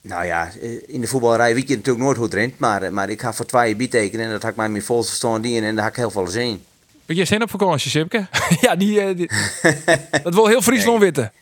Nou 0.00 0.24
ja, 0.26 0.50
eh, 0.62 0.70
in 0.86 1.00
de 1.00 1.06
voetbalrij 1.06 1.54
weet 1.54 1.68
je 1.68 1.76
natuurlijk 1.76 2.04
nooit 2.04 2.16
hoe 2.16 2.24
het 2.26 2.34
rent. 2.34 2.58
Maar, 2.58 2.92
maar 2.92 3.08
ik 3.10 3.20
ga 3.20 3.32
voor 3.32 3.46
twee 3.46 3.76
bitekenen 3.76 4.26
en 4.26 4.32
dat 4.32 4.42
had 4.42 4.50
ik 4.50 4.56
mij 4.56 4.68
mijn 4.68 4.82
volste 4.82 5.08
verstand 5.08 5.44
in 5.44 5.64
en 5.64 5.74
daar 5.74 5.84
heb 5.84 5.92
ik 5.92 5.98
heel 5.98 6.10
veel 6.10 6.26
zin 6.26 6.46
in. 6.46 6.64
Ben 7.06 7.16
jij 7.16 7.24
zin 7.24 7.42
op 7.42 7.50
vakantie, 7.50 7.90
Sipke? 7.90 8.26
ja, 8.60 8.76
die, 8.76 9.14
die- 9.14 9.30
dat 10.22 10.34
wil 10.34 10.46
heel 10.46 10.62
Friesland 10.62 11.00
weten. 11.00 11.32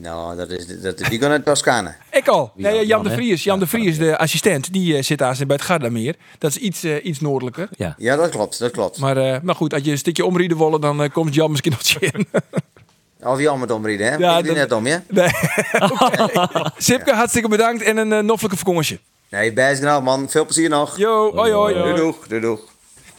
Nou, 0.00 0.36
dat 0.36 0.50
is, 0.50 0.66
dat, 0.80 0.98
die 0.98 1.20
gaan 1.20 1.28
naar 1.28 1.42
Toscane. 1.42 1.94
Ik 2.10 2.28
al. 2.28 2.52
Ja, 2.56 2.72
Jan, 2.72 2.86
Jan, 2.86 3.02
de? 3.04 3.10
Vries, 3.10 3.44
Jan 3.44 3.58
de 3.58 3.66
Vries, 3.66 3.98
de 3.98 4.18
assistent, 4.18 4.72
die 4.72 4.96
eh, 4.96 5.02
zit 5.02 5.18
daar 5.18 5.36
bij 5.46 5.56
het 5.56 5.64
Gardameer. 5.64 6.14
Dat 6.38 6.50
is 6.50 6.56
iets, 6.56 6.82
eh, 6.84 7.04
iets 7.04 7.20
noordelijker. 7.20 7.68
Ja. 7.76 7.94
Ja, 7.98 8.16
dat 8.16 8.28
klopt, 8.30 8.58
dat 8.58 8.70
klopt. 8.70 8.98
Maar, 8.98 9.16
eh, 9.16 9.40
maar 9.42 9.54
goed, 9.54 9.74
als 9.74 9.82
je 9.82 9.90
een 9.90 9.98
stukje 9.98 10.24
omrieden 10.24 10.58
willen, 10.58 10.80
dan 10.80 11.10
komt 11.12 11.34
Jan 11.34 11.50
misschien 11.50 11.72
nog 11.72 12.02
in. 12.12 12.26
Of 13.22 13.40
je 13.40 13.48
allemaal 13.48 13.76
omrieden, 13.76 14.06
hè? 14.06 14.16
Ja, 14.16 14.38
ik 14.38 14.46
dat- 14.46 14.54
net 14.54 14.72
om, 14.72 14.86
ja? 14.86 15.02
Nee. 15.08 15.26
Oké. 16.00 16.70
Sipke, 16.76 17.12
hartstikke 17.14 17.48
bedankt 17.48 17.82
en 17.82 17.96
een 17.96 18.10
uh, 18.12 18.18
noffelijke 18.18 18.56
vakantie. 18.58 19.00
Nee, 19.30 19.52
gedaan, 19.76 20.02
man. 20.02 20.28
Veel 20.30 20.44
plezier 20.44 20.68
nog. 20.68 20.96
Yo, 20.98 21.34
hoi 21.34 21.52
hoi. 21.52 21.74
Doei, 21.74 21.94
doeg, 21.94 22.26
doei, 22.26 22.40
doeg. 22.40 22.60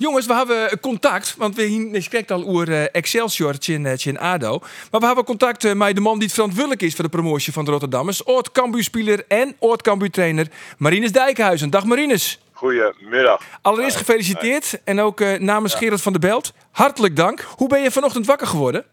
Jongens, 0.01 0.25
we 0.25 0.33
hebben 0.33 0.79
contact, 0.79 1.35
want 1.37 1.55
we 1.55 1.97
spreken 2.01 2.35
al 2.35 2.47
over 2.47 2.71
eh, 2.71 2.85
Excelsior 2.91 3.55
in, 3.65 3.85
eh, 3.85 4.05
in 4.05 4.19
ADO. 4.19 4.59
Maar 4.91 4.99
we 4.99 5.05
hebben 5.05 5.23
contact 5.23 5.65
eh, 5.65 5.73
met 5.73 5.95
de 5.95 6.01
man 6.01 6.19
die 6.19 6.31
verantwoordelijk 6.31 6.81
is 6.81 6.95
voor 6.95 7.03
de 7.03 7.09
promotie 7.09 7.53
van 7.53 7.65
de 7.65 7.71
Rotterdammers. 7.71 8.25
oud 8.25 8.51
Cambuur-speler 8.51 9.23
en 9.27 9.55
oud 9.59 9.81
Cambuur-trainer 9.81 10.47
Marinus 10.77 11.11
Dijkhuizen. 11.11 11.69
Dag 11.69 11.85
Marinus. 11.85 12.39
Goedemiddag. 12.53 13.41
Allereerst 13.61 13.97
gefeliciteerd 13.97 14.81
en 14.83 14.99
ook 14.99 15.39
namens 15.39 15.73
Gerard 15.73 16.01
van 16.01 16.11
der 16.11 16.21
Belt. 16.21 16.53
Hartelijk 16.71 17.15
dank. 17.15 17.41
Hoe 17.55 17.67
ben 17.67 17.81
je 17.81 17.91
vanochtend 17.91 18.25
wakker 18.25 18.47
geworden? 18.47 18.85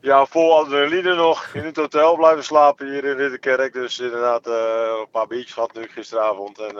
Ja, 0.00 0.26
vol 0.26 0.58
adrenaline 0.58 1.14
nog. 1.14 1.50
In 1.54 1.64
het 1.64 1.76
hotel 1.76 2.16
blijven 2.16 2.44
slapen 2.44 2.92
hier 2.92 3.04
in 3.04 3.16
Ridderkerk. 3.16 3.72
Dus 3.72 3.98
inderdaad 3.98 4.46
een 4.46 5.06
paar 5.10 5.26
biertjes 5.26 5.52
gehad 5.52 5.74
nu 5.74 5.86
gisteravond. 5.88 6.58
En 6.58 6.76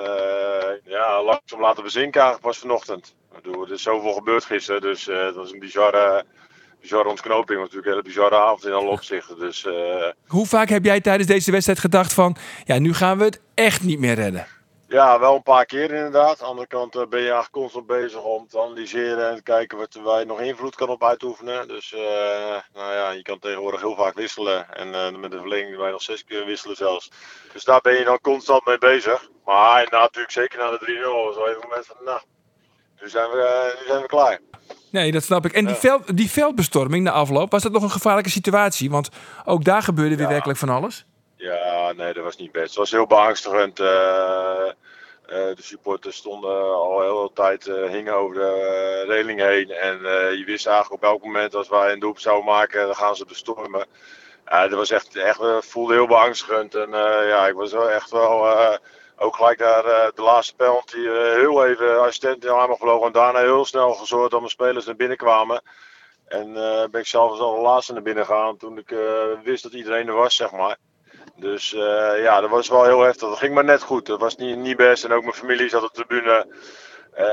ja, 0.85 1.23
langzaam 1.23 1.61
laten 1.61 1.83
bezinken 1.83 2.20
eigenlijk 2.20 2.51
pas 2.51 2.59
vanochtend. 2.59 3.14
Er 3.42 3.73
is 3.73 3.83
zoveel 3.83 4.12
gebeurd 4.12 4.44
gisteren. 4.44 4.81
Dus 4.81 5.09
eh 5.09 5.25
het 5.25 5.35
was 5.35 5.53
een 5.53 5.59
bizarre, 5.59 6.25
bizarre 6.81 7.09
ontknoping. 7.09 7.59
Natuurlijk 7.59 7.87
een 7.87 7.92
hele 7.92 8.05
bizarre 8.05 8.37
avond 8.37 8.64
in 8.64 8.73
alle 8.73 8.88
opzichten. 8.88 9.38
Dus 9.38 9.64
eh, 9.66 10.11
Hoe 10.27 10.47
vaak 10.47 10.68
heb 10.68 10.85
jij 10.85 11.01
tijdens 11.01 11.29
deze 11.29 11.51
wedstrijd 11.51 11.79
gedacht 11.79 12.12
van... 12.12 12.37
ja, 12.64 12.79
nu 12.79 12.94
gaan 12.94 13.18
we 13.18 13.25
het 13.25 13.40
echt 13.55 13.83
niet 13.83 13.99
meer 13.99 14.14
redden? 14.14 14.47
Ja, 14.88 15.18
wel 15.18 15.35
een 15.35 15.42
paar 15.42 15.66
keer 15.66 15.90
inderdaad. 15.92 16.31
Aan 16.31 16.37
de 16.37 16.44
andere 16.44 16.66
kant 16.66 16.94
eh, 16.94 17.07
ben 17.07 17.18
je 17.18 17.25
eigenlijk 17.25 17.53
constant 17.53 17.87
bezig 17.87 18.23
om 18.23 18.49
te 18.49 18.61
analyseren 18.61 19.29
en 19.31 19.37
te 19.37 19.42
kijken 19.42 19.79
wat 19.79 19.94
waar 19.94 20.18
je 20.18 20.27
nog 20.27 20.40
invloed 20.40 20.75
kan 20.75 20.88
op 20.88 21.05
uitoefenen. 21.05 21.68
Dus 21.68 21.90
nou 22.73 22.92
ja, 22.94 23.11
je 23.11 23.23
kan 23.23 23.38
tegenwoordig 23.38 23.81
heel 23.81 23.97
vaak 23.97 24.14
wisselen. 24.14 24.75
En 24.75 25.20
met 25.20 25.31
de 25.31 25.38
verlenging 25.38 25.77
wij 25.77 25.90
nog 25.90 26.03
zes 26.03 26.25
keer 26.25 26.44
wisselen 26.44 26.77
zelfs. 26.77 27.11
Dus 27.53 27.64
daar 27.64 27.81
ben 27.81 27.99
je 27.99 28.05
dan 28.05 28.20
constant 28.20 28.66
mee 28.66 28.79
bezig. 28.79 29.29
Maar 29.44 29.83
ja, 29.90 30.01
natuurlijk 30.01 30.33
zeker 30.33 30.59
na 30.59 30.70
de 30.70 31.03
3-0 31.03 31.25
was 31.25 31.37
wel 31.37 31.49
even 31.49 31.62
een 31.62 31.68
moment 31.68 31.87
van, 31.87 31.97
nou, 32.05 32.20
nu 33.04 33.10
zijn 33.10 33.30
we, 33.30 33.40
eh, 33.40 33.80
nu 33.80 33.86
zijn 33.86 34.00
we 34.00 34.06
klaar. 34.06 34.38
Nee, 34.90 35.12
dat 35.12 35.22
snap 35.22 35.44
ik. 35.44 35.52
En 35.52 35.66
die, 35.66 35.74
veld, 35.74 36.16
die 36.16 36.30
veldbestorming 36.30 37.04
na 37.04 37.10
afloop, 37.10 37.50
was 37.50 37.62
dat 37.62 37.72
nog 37.72 37.82
een 37.82 37.90
gevaarlijke 37.90 38.30
situatie? 38.30 38.90
Want 38.90 39.08
ook 39.44 39.64
daar 39.64 39.82
gebeurde 39.82 40.16
weer 40.16 40.28
werkelijk 40.28 40.58
van 40.58 40.68
alles. 40.68 41.04
Ja, 41.36 41.92
nee, 41.92 42.12
dat 42.12 42.24
was 42.24 42.36
niet 42.36 42.52
best. 42.52 42.66
Het 42.66 42.74
was 42.74 42.90
heel 42.90 43.06
beangstigend. 43.06 43.80
eh, 43.80 44.68
eh, 45.26 45.56
de 45.56 45.62
supporters 45.62 46.16
stonden 46.16 46.74
al 46.74 47.00
heel 47.00 47.16
veel 47.16 47.32
tijd, 47.32 47.64
hingen 47.90 48.14
over 48.14 48.34
de 48.34 49.04
reling 49.08 49.40
heen. 49.40 49.70
En 49.70 49.98
je 50.38 50.42
wist 50.46 50.66
eigenlijk 50.66 51.02
op 51.02 51.10
elk 51.10 51.24
moment 51.24 51.54
als 51.54 51.68
wij 51.68 51.92
een 51.92 51.98
doelpunt 52.00 52.22
zouden 52.22 52.44
maken, 52.44 52.86
dan 52.86 52.94
gaan 52.96 53.16
ze 53.16 53.24
bestormen. 53.24 53.86
Dat 54.44 54.70
was 54.70 54.90
echt, 54.90 55.16
echt 55.16 55.40
voelde 55.60 55.94
heel 55.94 56.06
beangstigend. 56.06 56.74
En 56.74 56.90
ja, 57.26 57.46
ik 57.46 57.54
was 57.54 57.72
wel 57.72 57.90
echt 57.90 58.10
wel, 58.10 58.46
ook 59.16 59.37
gelijk 59.37 59.59
daar 59.59 59.85
eh, 59.85 60.09
de 60.14 60.22
laatste 60.22 60.55
penalty, 60.55 60.96
eh, 60.96 61.35
heel 61.35 61.66
even 61.66 62.00
assistent 62.00 62.44
in 62.44 62.50
de. 62.50 63.03
En 63.07 63.12
daarna 63.12 63.38
heel 63.38 63.64
snel 63.64 63.92
gezorgd 63.92 64.31
dat 64.31 64.40
mijn 64.40 64.50
spelers 64.50 64.87
naar 64.87 64.96
binnen 64.96 65.16
kwamen. 65.16 65.62
En 66.27 66.57
eh, 66.57 66.88
ben 66.90 67.00
ik 67.00 67.07
zelf 67.07 67.31
als 67.31 67.40
allerlaatste 67.40 67.92
naar 67.92 68.03
binnen 68.03 68.27
gegaan 68.27 68.57
toen 68.57 68.79
ik 68.79 68.94
wist 69.44 69.62
dat 69.62 69.72
iedereen 69.72 70.09
er 70.09 70.14
was, 70.14 70.37
zeg 70.37 70.50
maar. 70.53 70.77
Dus 71.37 71.70
ja, 72.16 72.40
dat 72.40 72.50
was 72.50 72.68
wel 72.68 72.85
heel 72.85 73.00
heftig. 73.00 73.29
Dat 73.29 73.38
ging 73.38 73.55
maar 73.55 73.64
net 73.64 73.83
goed. 73.83 74.07
Dat 74.07 74.20
was 74.20 74.37
niet, 74.37 74.57
niet 74.57 74.77
best. 74.77 75.05
En 75.05 75.12
ook 75.12 75.22
mijn 75.22 75.35
familie 75.35 75.68
zat 75.68 75.83
op 75.83 75.94
de 75.94 76.05
tribune. 76.05 76.46
Eh, 77.14 77.27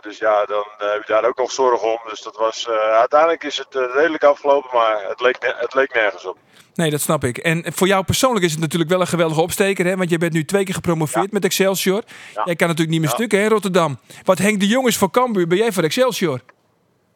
dus 0.00 0.18
ja, 0.18 0.44
dan 0.44 0.64
eh, 0.78 0.92
heb 0.92 1.02
je 1.06 1.12
daar 1.12 1.24
ook 1.24 1.38
nog 1.38 1.50
zorgen 1.50 1.88
om. 1.88 1.98
Dus 2.08 2.20
dat 2.22 2.36
was, 2.36 2.66
eh, 2.68 2.74
uiteindelijk 2.74 3.44
is 3.44 3.56
het 3.58 3.90
redelijk 3.94 4.24
afgelopen, 4.24 4.70
maar 4.72 5.04
het 5.08 5.20
leek, 5.20 5.36
het 5.40 5.74
leek 5.74 5.94
nergens 5.94 6.26
op. 6.26 6.36
Nee, 6.74 6.90
dat 6.90 7.00
snap 7.00 7.24
ik. 7.24 7.38
En 7.38 7.64
voor 7.74 7.86
jou 7.86 8.04
persoonlijk 8.04 8.44
is 8.44 8.50
het 8.50 8.60
natuurlijk 8.60 8.90
wel 8.90 9.00
een 9.00 9.06
geweldige 9.06 9.40
opsteker. 9.40 9.86
Hè? 9.86 9.96
Want 9.96 10.10
je 10.10 10.18
bent 10.18 10.32
nu 10.32 10.44
twee 10.44 10.64
keer 10.64 10.74
gepromoveerd 10.74 11.32
met 11.32 11.44
Excelsior. 11.44 12.02
Jij 12.32 12.56
kan 12.56 12.68
natuurlijk 12.68 12.88
niet 12.88 13.00
meer 13.00 13.08
Ja. 13.08 13.14
stukken 13.14 13.40
hè, 13.40 13.48
Rotterdam. 13.48 13.98
Wat 14.24 14.38
Henk 14.38 14.60
de 14.60 14.66
Jong 14.66 14.86
is 14.86 14.96
voor 14.96 15.10
Cambuur, 15.10 15.46
ben 15.46 15.58
jij 15.58 15.72
voor 15.72 15.82
Excelsior? 15.82 16.40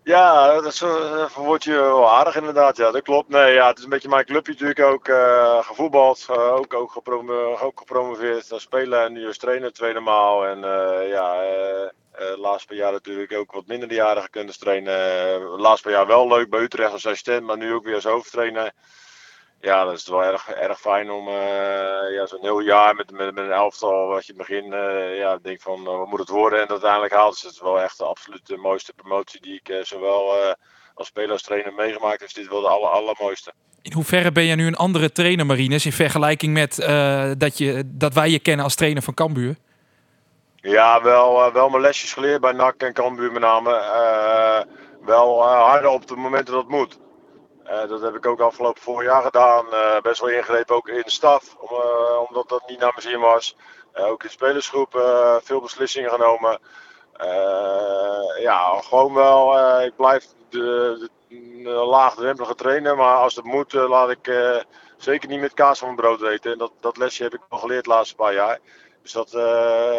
Ja, 0.03 0.61
dat 0.61 0.81
eh, 0.83 1.29
verwoord 1.29 1.65
je 1.65 1.73
wel 1.73 2.11
aardig 2.11 2.37
inderdaad. 2.37 2.77
Ja, 2.77 2.91
dat 2.91 3.03
klopt. 3.03 3.29
Nee, 3.29 3.53
ja, 3.55 3.69
het 3.69 3.79
is 3.79 3.85
een 3.85 3.91
beetje 3.91 4.09
mijn 4.09 4.25
clubje 4.25 4.53
natuurlijk 4.53 4.81
ook. 4.81 5.09
eh, 5.09 5.65
gevoetbald, 5.65 6.27
eh, 6.31 6.53
ook, 6.53 6.75
ook, 6.75 6.93
ook 7.63 7.79
gepromoveerd 7.79 8.53
als 8.53 8.63
speler 8.63 9.05
en 9.05 9.13
nu 9.13 9.27
als 9.27 9.39
trainer 9.39 9.73
tweede 9.73 10.01
maal. 10.01 10.47
En 10.47 10.59
ja, 11.09 11.43
laatst 12.37 12.67
paar 12.67 12.77
jaar 12.77 12.93
natuurlijk 12.93 13.33
ook 13.33 13.53
wat 13.53 13.67
minder 13.67 13.93
jaren 13.93 14.23
gekund 14.23 14.47
als 14.47 14.59
trainer. 14.59 14.95
Eh, 15.35 15.59
laatst 15.59 15.83
paar 15.83 15.93
jaar 15.93 16.07
wel 16.07 16.29
leuk 16.29 16.51
bij 16.51 16.61
Utrecht 16.61 16.93
als 16.93 17.07
assistent, 17.07 17.47
maar 17.47 17.57
nu 17.57 17.75
ook 17.75 17.85
weer 17.85 17.95
als 17.95 18.05
hoofdtrainer. 18.05 18.73
Ja, 19.61 19.85
dat 19.85 19.95
is 19.95 20.09
wel 20.09 20.25
erg, 20.25 20.49
erg 20.49 20.81
fijn 20.81 21.11
om 21.11 21.29
eh, 21.29 22.15
ja, 22.15 22.27
zo'n 22.27 22.41
heel 22.41 22.61
jaar 22.61 22.95
met, 22.95 23.11
met, 23.11 23.35
met 23.35 23.45
een 23.45 23.53
elftal 23.53 24.07
wat 24.07 24.27
je 24.27 24.33
in 24.33 24.39
het 24.39 24.49
begin 24.49 24.73
eh, 24.73 25.19
ja, 25.19 25.39
denkt 25.43 25.63
van 25.63 25.87
eh, 25.87 25.97
wat 25.97 26.09
moet 26.09 26.19
het 26.19 26.29
worden 26.29 26.59
en 26.59 26.67
dat 26.67 26.71
uiteindelijk 26.71 27.13
haalt. 27.13 27.33
Dus 27.33 27.43
het 27.43 27.53
is 27.53 27.61
wel 27.61 27.81
echt 27.81 27.99
de 27.99 28.05
absoluut 28.05 28.57
mooiste 28.57 28.93
promotie 28.93 29.41
die 29.41 29.61
ik 29.63 29.87
zowel 29.87 30.35
als 30.95 31.07
speler 31.07 31.31
als 31.31 31.43
trainer 31.43 31.73
meegemaakt 31.75 32.21
heb. 32.21 32.29
Dus 32.29 32.33
dit 32.33 32.49
wel 32.49 32.61
de 32.61 32.69
aller, 32.69 32.89
allermooiste. 32.89 33.53
In 33.83 33.93
hoeverre 33.93 34.33
ben 34.33 34.47
jij 34.47 34.55
nu 34.55 34.67
een 34.67 34.77
andere 34.77 35.13
trainer, 35.13 35.47
Marines, 35.47 35.85
in 35.85 35.93
vergelijking 35.93 36.53
met 36.53 36.77
dat, 37.39 37.59
je, 37.59 37.83
dat 37.87 38.15
wij 38.15 38.31
je 38.31 38.39
kennen 38.39 38.65
als 38.65 38.75
trainer 38.75 39.03
van 39.03 39.15
Cambuur? 39.15 39.57
Ja, 40.57 41.03
wel, 41.03 41.53
wel 41.53 41.69
mijn 41.69 41.83
lesjes 41.83 42.13
geleerd 42.13 42.41
bij 42.41 42.53
NAC 42.53 42.83
en 42.83 42.93
Cambuur 42.93 43.33
met 43.33 43.43
name. 43.43 43.71
Wel 45.05 45.43
harder 45.45 45.91
op 45.91 46.07
de 46.07 46.17
momenten 46.17 46.55
dat 46.55 46.63
het 46.63 46.73
moet. 46.73 46.99
Eh, 47.71 47.89
dat 47.89 48.01
heb 48.01 48.15
ik 48.15 48.27
ook 48.27 48.41
afgelopen 48.41 48.83
voorjaar 48.83 49.23
gedaan. 49.23 49.73
Eh, 49.73 50.01
best 50.01 50.21
wel 50.21 50.31
ingrepen 50.31 50.77
ook 50.77 50.89
in 50.89 51.03
de 51.05 51.11
staf, 51.11 51.57
eh, 51.63 52.29
omdat 52.29 52.49
dat 52.49 52.69
niet 52.69 52.79
naar 52.79 52.93
mijn 52.95 53.09
zin 53.09 53.21
was. 53.21 53.57
Ook 53.95 54.23
in 54.23 54.27
de 54.27 54.33
spelersgroep 54.33 54.93
veel 55.43 55.61
beslissingen 55.61 56.11
genomen. 56.11 56.59
Ja, 58.41 58.81
gewoon 58.81 59.15
wel. 59.15 59.59
ik 59.83 59.97
blijf 59.97 60.27
de, 60.49 61.09
de, 61.29 61.69
laagdrempelige 61.69 62.55
trainer, 62.55 62.97
maar 62.97 63.17
als 63.17 63.37
het 63.37 63.45
moet, 63.45 63.73
laat 63.73 64.11
ik 64.11 64.31
zeker 64.97 65.29
niet 65.29 65.41
met 65.41 65.55
kaas 65.55 65.79
van 65.79 65.95
mijn 65.95 66.01
brood 66.01 66.23
eten. 66.23 66.53
En 66.53 66.59
dat, 66.59 66.73
dat 66.81 66.97
lesje 66.97 67.23
heb 67.23 67.35
ik 67.35 67.41
wel 67.49 67.59
geleerd 67.59 67.85
de 67.85 67.91
laatste 67.91 68.15
paar 68.15 68.35
jaar. 68.35 68.59
Dus 69.03 69.13
dat 69.13 69.31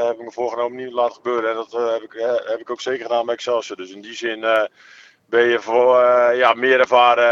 heb 0.06 0.20
ik 0.20 0.26
me 0.26 0.32
voorgenomen 0.32 0.78
niet 0.78 0.88
te 0.88 0.94
laten 0.94 1.16
gebeuren. 1.16 1.50
En 1.50 1.56
dat 1.56 1.72
heb, 1.72 2.02
ik, 2.02 2.14
heb 2.46 2.60
ik 2.60 2.70
ook 2.70 2.82
zeker 2.82 3.06
gedaan 3.06 3.26
bij 3.26 3.36
Excelsior. 3.36 3.78
Dus 3.78 3.92
in 3.92 4.02
die 4.02 4.16
zin 4.16 4.70
ben 5.32 5.48
je 5.48 5.60
voor 5.60 6.02
eh, 6.02 6.38
ja, 6.38 6.54
meer 6.54 6.80
ervaren. 6.80 7.24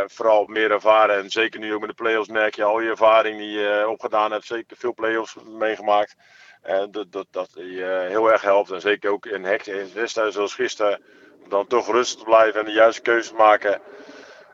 eh, 0.00 0.04
vooral 0.06 0.44
meer 0.46 0.70
ervaren. 0.70 1.16
En 1.16 1.30
zeker 1.30 1.60
nu 1.60 1.74
ook 1.74 1.80
met 1.80 1.88
de 1.88 1.94
play-offs 1.94 2.28
merk 2.28 2.54
je 2.54 2.64
al 2.64 2.80
je 2.80 2.90
ervaring 2.90 3.38
die 3.38 3.50
je 3.50 3.88
opgedaan 3.88 4.32
hebt. 4.32 4.46
Zeker 4.46 4.76
veel 4.76 4.94
play-offs 4.94 5.36
meegemaakt. 5.44 6.16
En 6.62 6.90
dat, 6.90 7.12
dat, 7.12 7.26
dat 7.30 7.50
je 7.54 8.06
heel 8.08 8.32
erg 8.32 8.42
helpt. 8.42 8.70
En 8.70 8.80
zeker 8.80 9.10
ook 9.10 9.26
in 9.26 9.44
in 9.64 9.90
wedstrijden 9.94 10.32
zoals 10.32 10.54
gisteren. 10.54 11.02
Dan 11.48 11.66
toch 11.66 11.90
rustig 11.90 12.18
te 12.18 12.24
blijven 12.24 12.60
en 12.60 12.66
de 12.66 12.72
juiste 12.72 13.02
keuze 13.02 13.28
te 13.28 13.34
maken. 13.34 13.80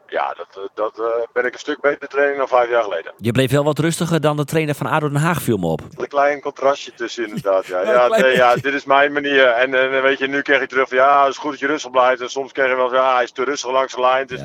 Ja, 0.08 0.34
dat, 0.36 0.46
eh, 0.50 0.62
dat 0.74 0.98
eh, 0.98 1.04
ben 1.32 1.44
ik 1.44 1.52
een 1.52 1.58
stuk 1.58 1.80
beter 1.80 2.08
training 2.08 2.38
dan 2.38 2.48
vijf 2.48 2.70
jaar 2.70 2.82
geleden. 2.82 3.12
Je 3.16 3.32
bleef 3.32 3.50
wel 3.50 3.64
wat 3.64 3.78
rustiger 3.78 4.20
dan 4.20 4.36
de 4.36 4.44
trainer 4.44 4.74
van 4.74 4.86
ADO 4.86 5.08
Den 5.08 5.20
Haag, 5.20 5.42
viel 5.42 5.56
me 5.56 5.66
op. 5.66 5.80
Een 5.96 6.08
klein 6.08 6.40
contrastje 6.40 6.92
tussen 6.94 7.26
inderdaad. 7.26 7.66
Ja, 7.66 7.82
Ja, 7.90 8.08
nee, 8.52 8.62
dit 8.62 8.74
is 8.74 8.84
mijn 8.84 9.12
manier. 9.12 9.46
En, 9.46 9.74
en 9.74 10.02
weet 10.02 10.18
je, 10.18 10.26
nu 10.26 10.42
krijg 10.42 10.60
je 10.60 10.66
terug 10.66 10.88
van 10.88 10.96
ja, 10.96 11.20
het 11.22 11.32
is 11.32 11.38
goed 11.38 11.50
dat 11.50 11.60
je 11.60 11.66
rustig 11.66 11.90
blijft. 11.90 12.20
En 12.20 12.30
soms 12.30 12.52
krijg 12.52 12.70
je 12.70 12.76
wel 12.76 12.88
van 12.88 12.98
ja, 12.98 13.14
hij 13.14 13.22
is 13.22 13.32
te 13.32 13.44
rustig 13.44 13.70
langs 13.70 13.94
de 13.94 14.00
lijn. 14.00 14.20
Het 14.20 14.30
is 14.30 14.40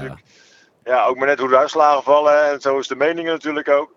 ja, 0.84 1.06
ook 1.06 1.18
maar 1.18 1.28
net 1.28 1.40
hoe 1.40 1.50
de 1.50 1.58
uitslagen 1.58 2.04
vallen. 2.04 2.52
En 2.52 2.62
zo 2.62 2.80
is 2.80 2.88
de 2.88 2.96
mening 2.96 3.28
natuurlijk 3.28 3.70
ook. 3.70 3.92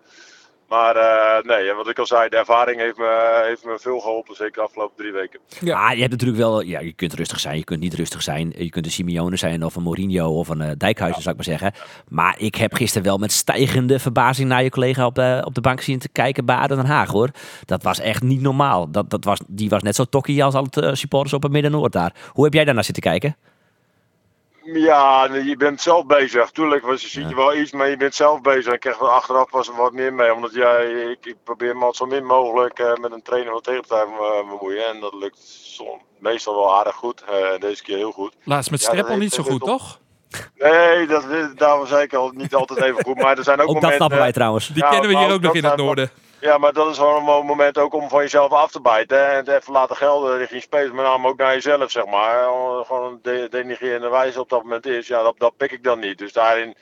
Maar 0.69 0.97
eh, 0.97 1.45
nee, 1.45 1.73
wat 1.73 1.89
ik 1.89 1.99
al 1.99 2.07
zei, 2.07 2.29
de 2.29 2.37
ervaring 2.37 2.81
heeft 2.81 2.97
me, 2.97 3.43
heeft 3.47 3.65
me 3.65 3.79
veel 3.79 4.01
geholpen. 4.01 4.35
Zeker 4.35 4.53
de 4.55 4.61
afgelopen 4.61 4.97
drie 4.97 5.13
weken. 5.13 5.41
Ja. 5.61 5.87
Ah, 5.87 5.93
je 5.93 6.01
hebt 6.01 6.11
natuurlijk 6.11 6.39
wel, 6.39 6.61
ja, 6.61 6.81
je 6.81 6.93
kunt 6.93 7.15
rustig 7.15 7.41
zijn, 7.41 7.57
je 7.57 7.65
kunt 7.65 7.81
niet 7.81 7.95
rustig 7.95 8.23
zijn. 8.23 8.53
Je 8.57 8.71
kunt 8.71 8.85
een 8.85 8.91
Simeone 8.91 9.37
zijn 9.37 9.65
of 9.65 9.77
een 9.77 9.83
Mourinho 9.83 10.39
of 10.39 10.49
een 10.49 10.61
eh, 10.61 10.71
Dijkhuizen, 10.77 11.23
zou 11.23 11.37
ik 11.37 11.47
maar 11.47 11.59
zeggen. 11.59 11.81
Maar 12.09 12.35
ik 12.39 12.55
heb 12.55 12.75
gisteren 12.75 13.07
wel 13.07 13.19
met 13.19 13.33
stijgende 13.33 13.99
verbazing 13.99 14.49
naar 14.49 14.63
je 14.63 14.71
collega 14.71 15.07
op 15.07 15.15
de, 15.15 15.43
op 15.45 15.55
de 15.55 15.61
bank 15.61 15.81
zien 15.81 15.99
te 15.99 16.09
kijken 16.09 16.45
bij 16.45 16.57
ADO 16.57 16.77
Den 16.77 16.87
Haag, 16.87 17.11
hoor. 17.11 17.31
Dat 17.65 17.83
was 17.83 18.01
echt 18.01 18.23
niet 18.23 18.41
normaal. 18.41 18.91
Dat, 18.91 19.11
dat 19.11 19.25
was, 19.25 19.39
die 19.47 19.69
was 19.69 19.83
net 19.83 19.95
zo 19.95 20.05
tokkie 20.05 20.45
als 20.45 20.55
al 20.55 20.67
het 20.71 20.99
supporters 20.99 21.33
op 21.33 21.43
het 21.43 21.53
Midden-Noord 21.53 21.93
daar. 21.93 22.15
Hoe 22.33 22.45
heb 22.45 22.53
jij 22.53 22.65
daarnaar 22.65 22.85
zitten 22.85 23.03
kijken? 23.03 23.37
Ja, 24.73 25.29
je 25.35 25.57
bent 25.57 25.81
zelf 25.81 26.07
bezig. 26.07 26.51
Tuurlijk 26.51 26.85
was, 26.87 27.03
je 27.03 27.09
ziet 27.09 27.29
je 27.29 27.35
wel 27.35 27.55
iets, 27.55 27.73
maar 27.73 27.89
je 27.89 27.97
bent 27.97 28.15
zelf 28.15 28.41
bezig. 28.41 28.73
Ik 28.73 28.81
krijg 28.81 28.99
er 29.01 29.09
achteraf 29.09 29.51
pas 29.51 29.69
wat 29.77 29.93
meer 29.93 30.15
mee. 30.15 30.35
Omdat 30.35 30.55
ja, 30.55 30.77
ik, 30.79 31.27
ik 31.27 31.37
probeer 31.45 31.77
me 31.77 31.85
altijd 31.85 31.97
zo 31.97 32.07
min 32.17 32.27
mogelijk 32.27 32.79
eh, 32.79 32.95
met 32.95 33.13
een 33.13 33.23
trainer 33.23 33.53
van 33.53 33.61
tegenpartij 33.61 34.07
te 34.07 34.45
bemoeien. 34.49 34.87
En 34.87 35.01
dat 35.01 35.15
lukt 35.15 35.39
som- 35.63 36.01
meestal 36.19 36.55
wel 36.55 36.77
aardig 36.79 36.95
goed. 36.95 37.23
Eh, 37.25 37.61
deze 37.61 37.83
keer 37.83 37.97
heel 37.97 38.13
goed. 38.13 38.35
Laatst 38.45 38.71
met 38.71 38.81
Ja, 38.81 38.87
dat 38.87 38.95
Streppel 38.97 39.19
niet 39.23 39.33
zo 39.33 39.43
dat 39.43 39.53
goed, 39.53 39.61
toch? 39.61 39.99
Nee, 40.59 41.07
dat, 41.07 41.25
daarom 41.57 41.87
zei 41.87 42.03
ik 42.03 42.15
al 42.15 42.31
niet 42.35 42.55
altijd 42.55 42.83
even 42.83 43.05
goed. 43.05 43.17
Maar 43.17 43.39
er 43.39 43.45
zijn 43.45 43.61
ook, 43.61 43.69
Ook 43.69 43.75
dat 43.75 43.83
momenten... 43.83 43.97
snappen 43.97 44.19
wij 44.19 44.33
trouwens. 44.33 44.67
Die 44.69 44.83
Ja, 44.83 44.89
kennen 44.89 45.09
we 45.09 45.13
maar 45.15 45.23
hier 45.25 45.31
ook 45.33 45.37
ook 45.37 45.43
nog 45.43 45.53
dat 45.53 45.63
in 45.63 45.69
het 45.69 45.79
noorden. 45.79 46.11
Ja, 46.41 46.59
maar 46.59 46.73
dat 46.73 46.91
is 46.91 46.99
wel 46.99 47.17
een 47.17 47.23
mo- 47.25 47.43
moment 47.43 47.79
ook 47.79 47.95
om 47.95 48.09
van 48.09 48.21
jezelf 48.23 48.53
af 48.53 48.71
te 48.71 48.81
bijten. 48.81 49.31
En 49.31 49.37
het 49.37 49.49
even 49.49 49.73
laten 49.73 49.97
gelden 49.97 50.39
richting 50.39 50.63
spelers, 50.63 50.93
met 50.93 51.05
name 51.05 51.29
ook 51.29 51.37
naar 51.39 51.53
jezelf, 51.55 51.91
zeg 51.91 52.07
maar. 52.07 52.43
Gewoon 52.85 53.05
een 53.13 53.19
de- 53.23 53.47
denigrerende 53.51 54.09
wijze 54.09 54.41
op 54.41 54.49
dat 54.49 54.63
moment 54.63 54.87
is. 54.87 55.07
Ja, 55.07 55.23
dat, 55.23 55.35
dat 55.39 55.57
pik 55.57 55.73
ik 55.73 55.85
dan 55.85 55.99
niet. 55.99 56.19
Dus 56.19 56.33
daarin 56.33 56.75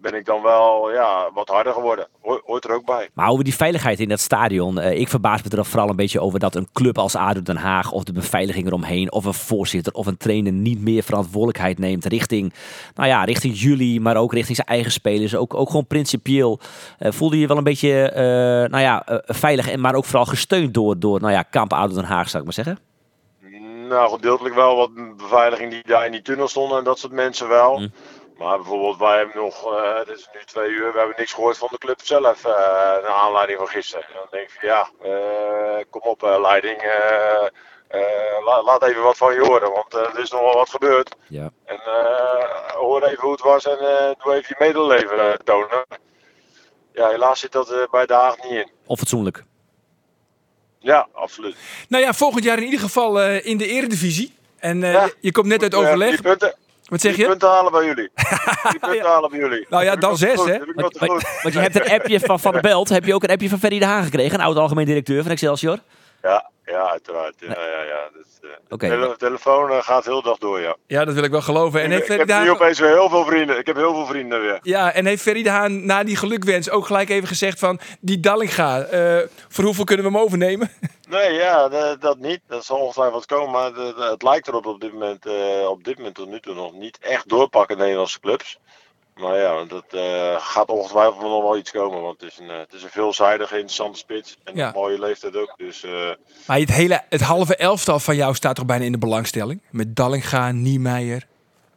ben 0.00 0.14
ik 0.14 0.24
dan 0.24 0.42
wel 0.42 0.92
ja, 0.92 1.30
wat 1.34 1.48
harder 1.48 1.72
geworden. 1.72 2.08
Ho- 2.20 2.40
Hoort 2.44 2.64
er 2.64 2.74
ook 2.74 2.84
bij. 2.84 3.08
Maar 3.12 3.28
over 3.28 3.44
die 3.44 3.54
veiligheid 3.54 4.00
in 4.00 4.08
dat 4.08 4.20
stadion. 4.20 4.78
eh, 4.78 5.00
ik 5.00 5.08
verbaas 5.08 5.42
me 5.42 5.56
er 5.56 5.64
vooral 5.64 5.88
een 5.88 5.96
beetje 5.96 6.20
over 6.20 6.38
dat 6.38 6.54
een 6.54 6.68
club 6.72 6.98
als 6.98 7.16
ADO 7.16 7.42
Den 7.42 7.56
Haag... 7.56 7.92
of 7.92 8.04
de 8.04 8.12
beveiliging 8.12 8.66
eromheen, 8.66 9.12
of 9.12 9.24
een 9.24 9.34
voorzitter 9.34 9.92
of 9.92 10.06
een 10.06 10.16
trainer... 10.16 10.52
niet 10.52 10.80
meer 10.80 11.02
verantwoordelijkheid 11.02 11.78
neemt 11.78 12.04
richting, 12.04 12.52
nou 12.94 13.08
ja, 13.08 13.24
richting 13.24 13.58
jullie... 13.60 14.00
maar 14.00 14.16
ook 14.16 14.32
richting 14.32 14.56
zijn 14.56 14.68
eigen 14.68 14.92
spelers. 14.92 15.34
Ook, 15.36 15.54
ook 15.54 15.66
gewoon 15.68 15.86
principieel. 15.86 16.60
Eh, 16.98 17.12
voelde 17.12 17.34
je 17.34 17.40
je 17.40 17.48
wel 17.48 17.56
een 17.56 17.64
beetje 17.64 18.02
eh, 18.10 18.24
nou 18.70 18.80
ja, 18.80 19.02
veilig... 19.26 19.68
en 19.70 19.80
maar 19.80 19.94
ook 19.94 20.04
vooral 20.04 20.26
gesteund 20.26 20.74
door, 20.74 20.98
door 20.98 21.20
nou 21.20 21.32
ja, 21.32 21.42
kamp 21.42 21.72
ADO 21.72 21.94
Den 21.94 22.04
Haag, 22.04 22.28
zou 22.28 22.38
ik 22.38 22.44
maar 22.44 22.64
zeggen? 22.64 22.78
Nou, 23.88 24.10
gedeeltelijk 24.10 24.54
wel 24.54 24.76
wat 24.76 24.90
beveiliging 25.16 25.70
die 25.70 25.82
daar 25.86 26.06
in 26.06 26.12
die 26.12 26.22
tunnel 26.22 26.48
stonden 26.48 26.78
en 26.78 26.84
dat 26.84 26.98
soort 26.98 27.12
mensen 27.12 27.48
wel. 27.48 27.76
Hm. 27.76 27.88
Maar 28.38 28.56
bijvoorbeeld, 28.56 28.98
wij 28.98 29.16
hebben 29.16 29.36
nog, 29.42 29.72
eh, 29.74 29.98
het 29.98 30.08
is 30.08 30.28
nu 30.34 30.40
twee 30.44 30.70
uur, 30.70 30.92
we 30.92 30.98
hebben 30.98 31.16
niks 31.18 31.32
gehoord 31.32 31.58
van 31.58 31.68
de 31.70 31.78
club 31.78 32.00
zelf. 32.02 32.44
eh 32.44 32.52
naar 33.02 33.06
aanleiding 33.06 33.58
van 33.58 33.68
gisteren. 33.68 34.04
En 34.06 34.12
dan 34.14 34.26
denk 34.30 34.48
ik 34.48 34.56
van 34.60 34.68
ja, 34.68 34.88
eh, 35.02 35.84
kom 35.90 36.00
op 36.00 36.22
eh, 36.22 36.40
leiding. 36.40 36.78
eh, 36.80 37.46
eh, 37.88 38.44
la- 38.44 38.62
laat 38.62 38.82
even 38.82 39.02
wat 39.02 39.16
van 39.16 39.34
je 39.34 39.40
horen, 39.40 39.72
want 39.72 39.94
eh, 39.94 40.00
er 40.14 40.18
is 40.18 40.30
nog 40.30 40.40
wel 40.40 40.54
wat 40.54 40.70
gebeurd. 40.70 41.14
Ja. 41.28 41.50
En 41.64 41.76
eh, 41.84 42.70
hoor 42.74 43.02
even 43.02 43.20
hoe 43.20 43.32
het 43.32 43.40
was 43.40 43.66
en 43.66 43.78
eh, 43.78 44.10
doe 44.24 44.34
even 44.34 44.44
je 44.48 44.54
medeleven 44.58 45.18
eh, 45.32 45.36
tonen. 45.44 45.84
Ja, 46.92 47.08
helaas 47.08 47.40
zit 47.40 47.52
dat 47.52 47.70
eh, 47.70 47.78
bij 47.90 48.06
de 48.06 48.14
Haag 48.14 48.36
niet 48.42 48.52
in. 48.52 48.70
Onfatsoenlijk. 48.86 49.44
Ja, 50.78 51.08
absoluut. 51.12 51.56
Nou 51.88 52.02
ja, 52.04 52.12
volgend 52.12 52.44
jaar 52.44 52.56
in 52.58 52.64
ieder 52.64 52.80
geval 52.80 53.20
eh, 53.20 53.46
in 53.46 53.56
de 53.58 53.66
eredivisie. 53.66 54.36
En 54.58 54.82
eh, 54.82 54.92
Ja. 54.92 55.08
je 55.20 55.32
komt 55.32 55.46
net 55.46 55.62
uit 55.62 55.72
Eh, 55.72 55.78
overleg. 55.78 56.20
Punten, 56.22 56.54
Wat 56.88 57.00
zeg 57.00 57.14
die 57.14 57.22
je? 57.22 57.28
punten 57.28 57.48
halen 57.48 57.72
bij 57.72 57.84
jullie. 57.84 58.10
Die 58.70 58.78
punten 58.80 59.06
halen 59.06 59.30
bij 59.30 59.38
jullie. 59.38 59.66
Nou 59.68 59.84
ja, 59.84 59.96
dan 59.96 60.16
zes, 60.16 60.44
hè? 60.44 60.58
Want, 61.42 61.52
je 61.52 61.58
hebt 61.58 61.74
een 61.74 61.90
appje 62.00 62.20
van 62.20 62.40
Van 62.40 62.52
der 62.52 62.60
Belt. 62.70 62.88
Heb 62.88 63.04
je 63.04 63.14
ook 63.14 63.22
een 63.22 63.30
appje 63.30 63.48
van 63.48 63.58
Ferry 63.58 63.78
de 63.78 63.84
Haan 63.84 64.04
gekregen? 64.04 64.38
Een 64.38 64.44
oud-algemeen 64.44 64.86
directeur 64.86 65.22
van 65.22 65.30
Excelsior. 65.32 65.78
Ja, 66.22 66.50
ja, 66.64 66.90
uiteraard. 66.90 67.34
Ja, 67.38 67.46
ja, 67.48 67.82
ja. 67.82 68.08
Dus, 68.12 68.26
eh, 68.80 68.90
de 68.90 69.14
telefoon 69.18 69.70
eh, 69.70 69.82
gaat 69.82 70.04
heel 70.04 70.22
dag 70.22 70.38
door, 70.38 70.60
ja. 70.60 70.76
Ja, 70.86 71.04
dat 71.04 71.14
wil 71.14 71.22
ik 71.22 71.30
wel 71.30 71.40
geloven. 71.42 71.80
En 71.80 71.86
ik 71.86 71.92
heeft 71.92 72.10
ik 72.10 72.18
heb 72.18 72.26
de 72.26 72.32
nu 72.32 72.38
Haan, 72.38 72.48
opeens 72.48 72.78
weer 72.78 72.92
heel 72.92 73.08
veel 73.08 73.24
vrienden. 73.24 73.58
Ik 73.58 73.66
heb 73.66 73.76
heel 73.76 73.94
veel 73.94 74.06
vrienden 74.06 74.40
weer. 74.40 74.58
ja, 74.62 74.92
en 74.92 75.06
heeft 75.06 75.22
Ferry 75.22 75.42
de 75.42 75.50
Haan 75.50 75.86
na 75.86 76.04
die 76.04 76.16
gelukwens 76.16 76.70
ook 76.70 76.86
gelijk 76.86 77.08
even 77.08 77.28
gezegd 77.28 77.58
van... 77.58 77.80
Die 78.00 78.20
Dallinga, 78.20 78.80
eh 78.80 79.18
voor 79.48 79.64
hoeveel 79.64 79.84
kunnen 79.84 80.04
we 80.04 80.12
hem 80.12 80.20
overnemen? 80.20 80.70
Nee, 81.08 81.32
ja, 81.32 81.68
dat 81.96 82.18
niet. 82.18 82.40
Dat 82.46 82.64
zal 82.64 82.78
ongetwijfeld 82.78 83.26
komen. 83.26 83.50
Maar 83.50 83.72
de- 83.74 83.94
de- 83.96 84.08
het 84.10 84.22
lijkt 84.22 84.48
erop 84.48 84.66
op 84.66 84.80
dit 84.80 84.92
moment, 84.92 85.26
eh, 85.26 85.68
op 85.68 85.84
dit 85.84 85.96
moment 85.96 86.14
tot 86.14 86.28
nu 86.28 86.40
toe 86.40 86.54
nog 86.54 86.72
niet 86.72 86.98
echt 86.98 87.28
doorpakken 87.28 87.78
Nederlandse 87.78 88.20
clubs. 88.20 88.58
Maar 89.14 89.38
ja, 89.38 89.64
dat 89.64 89.84
eh, 89.90 90.36
gaat 90.38 90.68
ongetwijfeld 90.68 91.20
nog 91.20 91.42
wel 91.42 91.56
iets 91.56 91.70
komen. 91.70 92.02
Want 92.02 92.20
het 92.20 92.30
is 92.32 92.38
een, 92.38 92.50
eh, 92.50 92.58
het 92.58 92.72
is 92.72 92.82
een 92.82 92.88
veelzijdige, 92.90 93.54
interessante 93.54 93.98
spits. 93.98 94.36
En 94.44 94.56
Ja. 94.56 94.66
een 94.66 94.72
mooie 94.74 94.98
leeftijd 95.00 95.36
ook. 95.36 95.54
Dus 95.56 95.84
Maar 96.46 96.58
het, 96.58 96.70
hele, 96.70 97.02
het 97.08 97.20
halve 97.20 97.56
elftal 97.56 97.98
van 97.98 98.16
jou 98.16 98.34
staat 98.34 98.54
toch 98.56 98.66
bijna 98.66 98.84
in 98.84 98.92
de 98.92 98.98
belangstelling? 98.98 99.62
Met 99.70 99.96
Dallinga, 99.96 100.50
Niemeyer, 100.52 101.26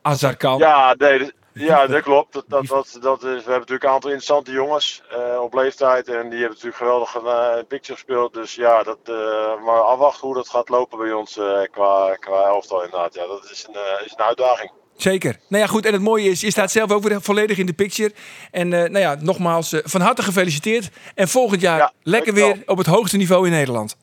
Azarkan. 0.02 0.58
ja, 0.58 0.96
nee, 0.98 1.32
ja, 1.54 1.88
dat 1.88 2.02
klopt. 2.02 2.34
Dat, 2.34 2.44
dat, 2.48 2.68
dat, 2.68 2.98
dat 3.02 3.24
is, 3.24 3.30
we 3.30 3.30
hebben 3.36 3.54
natuurlijk 3.54 3.84
een 3.84 3.90
aantal 3.90 4.10
interessante 4.10 4.52
jongens 4.52 5.02
eh, 5.10 5.42
op 5.42 5.54
leeftijd. 5.54 6.08
En 6.08 6.30
die 6.30 6.40
hebben 6.40 6.50
natuurlijk 6.50 6.76
geweldig 6.76 7.16
een 7.16 7.26
eh, 7.26 7.64
picture 7.68 7.94
gespeeld. 7.94 8.34
Dus 8.34 8.56
ja, 8.56 8.84
dat, 8.84 8.98
eh, 9.04 9.64
maar 9.66 9.82
afwachten 9.82 10.28
hoe 10.28 10.36
dat 10.36 10.50
gaat 10.50 10.70
lopen 10.70 10.98
bij 10.98 11.12
ons 11.14 11.38
eh, 11.38 11.62
qua, 11.72 12.16
qua 12.20 12.44
elftal 12.44 12.84
inderdaad. 12.84 13.14
Ja, 13.14 13.28
dat 13.28 13.50
is 13.52 13.66
een, 13.68 13.76
eh, 13.76 14.06
is 14.06 14.14
een 14.18 14.24
uitdaging. 14.26 14.72
Zeker. 14.96 15.38
Nou 15.48 15.64
ja, 15.64 15.70
goed. 15.70 15.86
En 15.86 15.94
het 15.94 16.02
mooie 16.02 16.30
is, 16.30 16.42
je 16.42 16.52
staat 16.52 16.72
zelf 16.72 16.92
ook 16.92 17.04
weer 17.04 17.22
volledig 17.22 17.58
in 17.58 17.66
de 17.66 17.74
picture. 17.74 18.14
En 18.52 18.74
eh, 18.74 18.80
nou 18.80 19.00
ja, 19.00 19.16
nogmaals, 19.20 19.74
eh, 19.74 19.80
van 19.84 20.02
harte 20.02 20.24
gefeliciteerd. 20.24 20.90
En 21.16 21.28
volgend 21.28 21.62
jaar 21.62 21.78
Ja, 21.78 21.92
lekker 22.04 22.34
weer 22.34 22.64
op 22.66 22.78
het 22.78 22.88
hoogste 22.88 23.18
niveau 23.18 23.46
in 23.46 23.52
Nederland. 23.52 23.98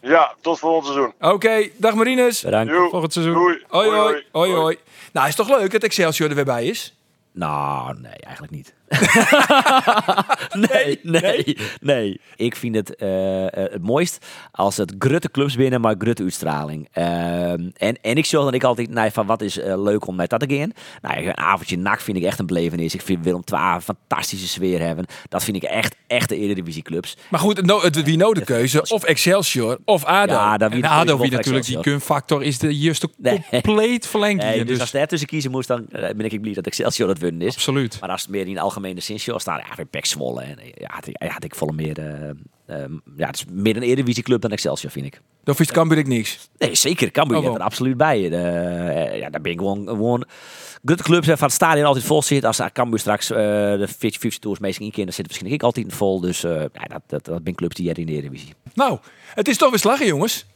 Ja, 0.00 0.34
tot 0.40 0.58
volgend 0.58 0.84
seizoen. 0.86 1.12
Oké, 1.20 1.68
dag 1.76 1.94
Marinus. 1.94 2.42
Bedankt. 2.42 2.72
Volgend 2.90 3.12
seizoen. 3.12 3.34
Doei. 3.34 3.64
Hoi, 3.68 3.90
hoi. 3.90 4.24
Hoi, 4.32 4.52
hoi. 4.52 4.78
Nou, 5.16 5.28
is 5.28 5.34
toch 5.34 5.48
leuk 5.48 5.70
dat 5.70 5.82
Excelsior 5.82 6.28
er 6.28 6.34
weer 6.34 6.44
bij 6.44 6.66
is? 6.66 6.94
Nou, 7.32 8.00
nee, 8.00 8.12
eigenlijk 8.12 8.52
niet. 8.54 8.74
nee, 10.70 10.98
nee, 11.02 11.56
nee. 11.80 12.20
Ik 12.36 12.56
vind 12.56 12.74
het 12.74 12.94
eh, 12.96 13.46
eh, 13.46 13.72
het 13.72 13.82
mooist 13.82 14.26
als 14.52 14.76
het 14.76 14.94
grutte 14.98 15.30
clubs 15.30 15.56
binnen, 15.56 15.80
maar 15.80 15.94
grutte 15.98 16.22
uitstraling. 16.22 16.88
Ehm, 16.92 17.68
en, 17.76 17.98
en 18.02 18.16
ik 18.16 18.24
zorg 18.26 18.44
dat 18.44 18.54
ik 18.54 18.64
altijd 18.64 18.90
naar 18.90 19.10
van 19.12 19.26
wat 19.26 19.40
is 19.42 19.58
eh, 19.58 19.82
leuk 19.82 20.06
om 20.06 20.16
met 20.16 20.30
dat 20.30 20.40
te 20.48 20.56
gaan. 20.56 20.72
Nou, 21.02 21.26
een 21.26 21.36
avondje 21.36 21.78
nak 21.78 22.00
vind 22.00 22.16
ik 22.16 22.22
echt 22.22 22.38
een 22.38 22.46
belevenis. 22.46 22.94
Ik 22.94 23.02
vind 23.02 23.24
Willem 23.24 23.42
II 23.52 23.60
een 23.74 23.80
fantastische 23.82 24.48
sfeer 24.48 24.80
hebben. 24.80 25.04
Dat 25.28 25.44
vind 25.44 25.56
ik 25.56 25.62
echt, 25.62 25.94
echt 26.06 26.28
de 26.28 26.36
Eredivisie 26.36 26.82
clubs. 26.82 27.16
Maar 27.30 27.40
goed, 27.40 27.56
het, 27.56 27.66
no- 27.66 27.80
het, 27.80 28.02
wie 28.02 28.16
nou 28.16 28.34
de 28.34 28.44
keuze? 28.44 28.82
Of 28.88 29.04
Excelsior 29.04 29.78
of 29.84 30.04
ADO. 30.04 30.32
Ja, 30.32 30.58
En 30.58 30.84
ADO, 30.84 31.18
wie 31.18 31.30
natuurlijk 31.30 31.66
die 31.66 31.80
kunfactor 31.80 32.42
is 32.42 32.58
de 32.58 32.78
juiste 32.78 33.08
Nee. 33.16 33.44
compleet 33.50 34.06
verlengd 34.06 34.42
Nee, 34.42 34.58
dus, 34.58 34.66
Dus, 34.68 34.80
als 34.80 34.90
daar 34.90 35.06
tussen 35.06 35.28
kiezen 35.28 35.50
moest, 35.50 35.68
dan 35.68 35.86
ben 35.90 36.20
ik 36.20 36.40
blij 36.40 36.52
dat 36.54 36.66
Excelsior 36.66 37.08
dat 37.08 37.18
winnen 37.18 37.46
is. 37.46 37.54
absoluut. 37.54 37.96
Maar 38.00 38.10
als 38.10 38.22
het 38.22 38.30
meer 38.30 38.46
in 38.46 38.54
de 38.54 38.60
algemene 38.76 39.00
zin 39.00 39.20
zou 39.20 39.40
staan, 39.40 39.58
ja, 39.58 39.74
weer 39.76 39.86
Pek 39.86 40.06
Zwolle. 40.06 40.42
En, 40.42 40.58
eh, 40.58 40.66
ja, 40.74 40.88
had 40.90 41.06
ik, 41.06 41.22
ja, 41.22 41.28
had 41.28 41.44
ik 41.44 41.54
volle 41.54 41.72
meer... 41.72 41.98
eh, 41.98 42.28
ehm, 42.66 42.92
ja, 43.16 43.26
het 43.26 43.36
is 43.36 43.44
meer 43.50 43.76
een 43.76 43.82
Eredivisieclub 43.82 44.40
dan 44.40 44.50
Excelsior, 44.50 44.90
vind 44.92 45.06
ik. 45.06 45.20
Dan 45.44 45.54
is 45.58 45.72
Cambuur 45.72 45.98
ik 45.98 46.06
niks. 46.06 46.48
Nee, 46.58 46.74
zeker. 46.74 47.10
Cambuur 47.10 47.38
Oh, 47.38 47.54
er 47.54 47.60
absoluut 47.60 47.96
bij. 47.96 48.28
De, 48.28 48.36
eh, 48.36 49.18
ja, 49.18 49.30
daar 49.30 49.40
ben 49.40 49.52
ik 49.52 49.58
gewoon... 49.58 49.86
gewoon 49.88 50.24
Good 50.84 51.02
clubs 51.02 51.26
van 51.26 51.36
het 51.38 51.52
stadion 51.52 51.86
altijd 51.86 52.04
vol 52.04 52.22
zit. 52.22 52.44
Als 52.44 52.60
Cambuur 52.72 52.98
straks 52.98 53.26
de 53.26 53.86
50 53.98 54.38
Tours 54.38 54.58
meestal 54.58 54.86
in 54.86 54.92
keer, 54.92 55.04
dan 55.04 55.14
zit 55.14 55.22
het 55.22 55.28
misschien 55.28 55.52
ik 55.52 55.62
altijd 55.62 55.94
vol. 55.94 56.20
Dus 56.20 56.40
ja, 56.40 56.68
dat, 56.88 57.02
dat, 57.06 57.24
dat 57.24 57.44
ben 57.44 57.54
clubs 57.54 57.74
die 57.74 57.84
jij 57.84 57.94
in 57.94 58.06
de 58.06 58.12
Eredivisie. 58.12 58.54
Nou, 58.74 58.98
het 59.34 59.48
is 59.48 59.56
toch 59.56 59.70
weer 59.70 59.78
slagen, 59.78 60.06
jongens. 60.06 60.46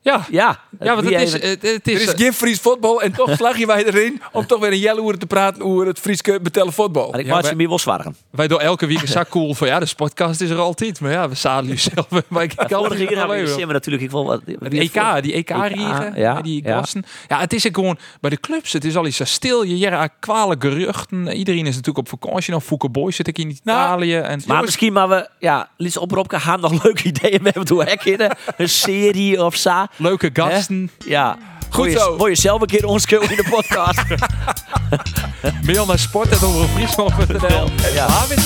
Ja, 0.00 0.26
Ja, 0.30 0.60
ja 0.80 0.94
want 0.94 1.10
het 1.10 1.20
is, 1.20 1.32
het, 1.32 1.42
het 1.42 1.86
Er 1.86 1.92
is, 1.92 2.04
is 2.04 2.12
geen 2.16 2.32
Fries 2.32 2.60
voetbal 2.60 3.02
en 3.02 3.12
toch 3.12 3.30
slag 3.38 3.58
je 3.58 3.66
wij 3.66 3.84
erin 3.84 4.22
om 4.32 4.46
toch 4.46 4.60
weer 4.60 4.72
een 4.72 4.78
jelle 4.78 5.00
oer 5.00 5.18
te 5.18 5.26
praten 5.26 5.62
over 5.62 5.86
het 5.86 5.98
Frieske 5.98 6.40
betellen 6.42 6.72
voetbal. 6.72 7.18
Ik 7.18 7.26
maak 7.26 7.44
ze 7.44 7.54
meer 7.54 7.68
wel 7.68 7.78
zwaar. 7.78 8.06
wij 8.30 8.48
doen 8.48 8.60
elke 8.60 8.86
week 8.86 9.00
een 9.00 9.08
zak 9.08 9.28
cool 9.38 9.54
van 9.54 9.66
ja, 9.66 9.78
de 9.78 9.92
podcast 9.96 10.40
is 10.40 10.50
er 10.50 10.58
altijd. 10.58 11.00
Maar 11.00 11.10
ja, 11.10 11.28
we 11.28 11.34
zadelen 11.34 11.76
je 11.76 11.90
zelf. 11.94 12.06
Maar 12.28 12.42
ik 12.42 12.56
kan 12.56 12.68
Vorige 12.68 13.00
het 13.00 13.08
keer 13.08 13.18
hebben 13.18 13.66
we 13.66 13.72
natuurlijk 13.72 14.04
ik 14.04 14.10
wil 14.10 14.24
wat. 14.24 14.40
Het 14.60 14.74
EK, 14.74 15.22
die 15.22 15.32
EK-riegen, 15.32 16.12
ja, 16.16 16.40
die 16.40 16.62
gasten. 16.64 17.04
Ja. 17.28 17.40
het 17.40 17.52
is 17.52 17.66
ook 17.66 17.74
gewoon 17.74 17.98
bij 18.20 18.30
de 18.30 18.40
clubs. 18.40 18.72
Het 18.72 18.84
is 18.84 18.96
al 18.96 19.06
iets 19.06 19.16
zo 19.16 19.24
stil. 19.24 19.62
Je 19.62 19.78
jaren 19.78 20.10
kwale 20.20 20.56
geruchten. 20.58 21.28
Iedereen 21.28 21.66
is 21.66 21.76
natuurlijk 21.76 21.98
op 21.98 22.08
vakantie. 22.08 22.50
Nou, 22.50 22.62
Fouke 22.62 22.88
Boy 22.88 23.12
zit 23.12 23.26
ik 23.26 23.38
in 23.38 23.50
Italië. 23.50 24.16
en 24.16 24.40
Maar 24.46 24.62
misschien 24.62 24.92
maar 24.92 25.08
we, 25.08 25.28
ja, 25.38 25.68
Lies 25.76 25.96
oproepke 25.96 26.40
gaan 26.40 26.60
nog 26.60 26.82
leuke 26.84 27.04
ideeën. 27.04 27.38
We 27.38 27.44
hebben 27.44 27.64
toen 27.64 27.84
herkennen. 27.84 28.36
Een 28.56 28.68
serie 28.68 29.44
of 29.44 29.56
zo. 29.56 29.86
Leuke 29.96 30.30
gasten. 30.32 30.90
Ja. 30.98 31.36
Goed 31.70 31.90
zo. 31.90 32.16
Wil 32.16 32.26
je 32.26 32.34
zelf 32.34 32.60
een 32.60 32.66
keer 32.66 32.84
ons 32.86 33.06
in 33.30 33.36
de 33.36 33.46
podcast? 33.50 34.02
Mail 35.66 35.86
naar 35.86 35.98
sport.omroepfriesland.nl 35.98 37.68
Ja. 37.94 38.04
Ah, 38.04 38.22
weer 38.22 38.38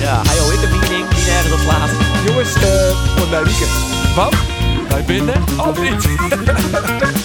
ja, 0.00 0.22
hij 0.26 0.38
hoor 0.38 0.52
ik 0.52 0.62
een 0.62 0.78
mening 0.78 1.08
die 1.08 1.24
nergens 1.24 1.52
op 1.52 1.58
slaat. 1.58 1.90
Jongens, 2.26 2.54
eh 2.54 3.16
voor 3.16 3.28
mijn 3.28 3.44
weekend. 3.44 3.70
Wat? 4.14 4.34
Wij 4.88 5.04
binnen? 5.04 5.42
Of 5.58 5.80
niet? 5.80 7.18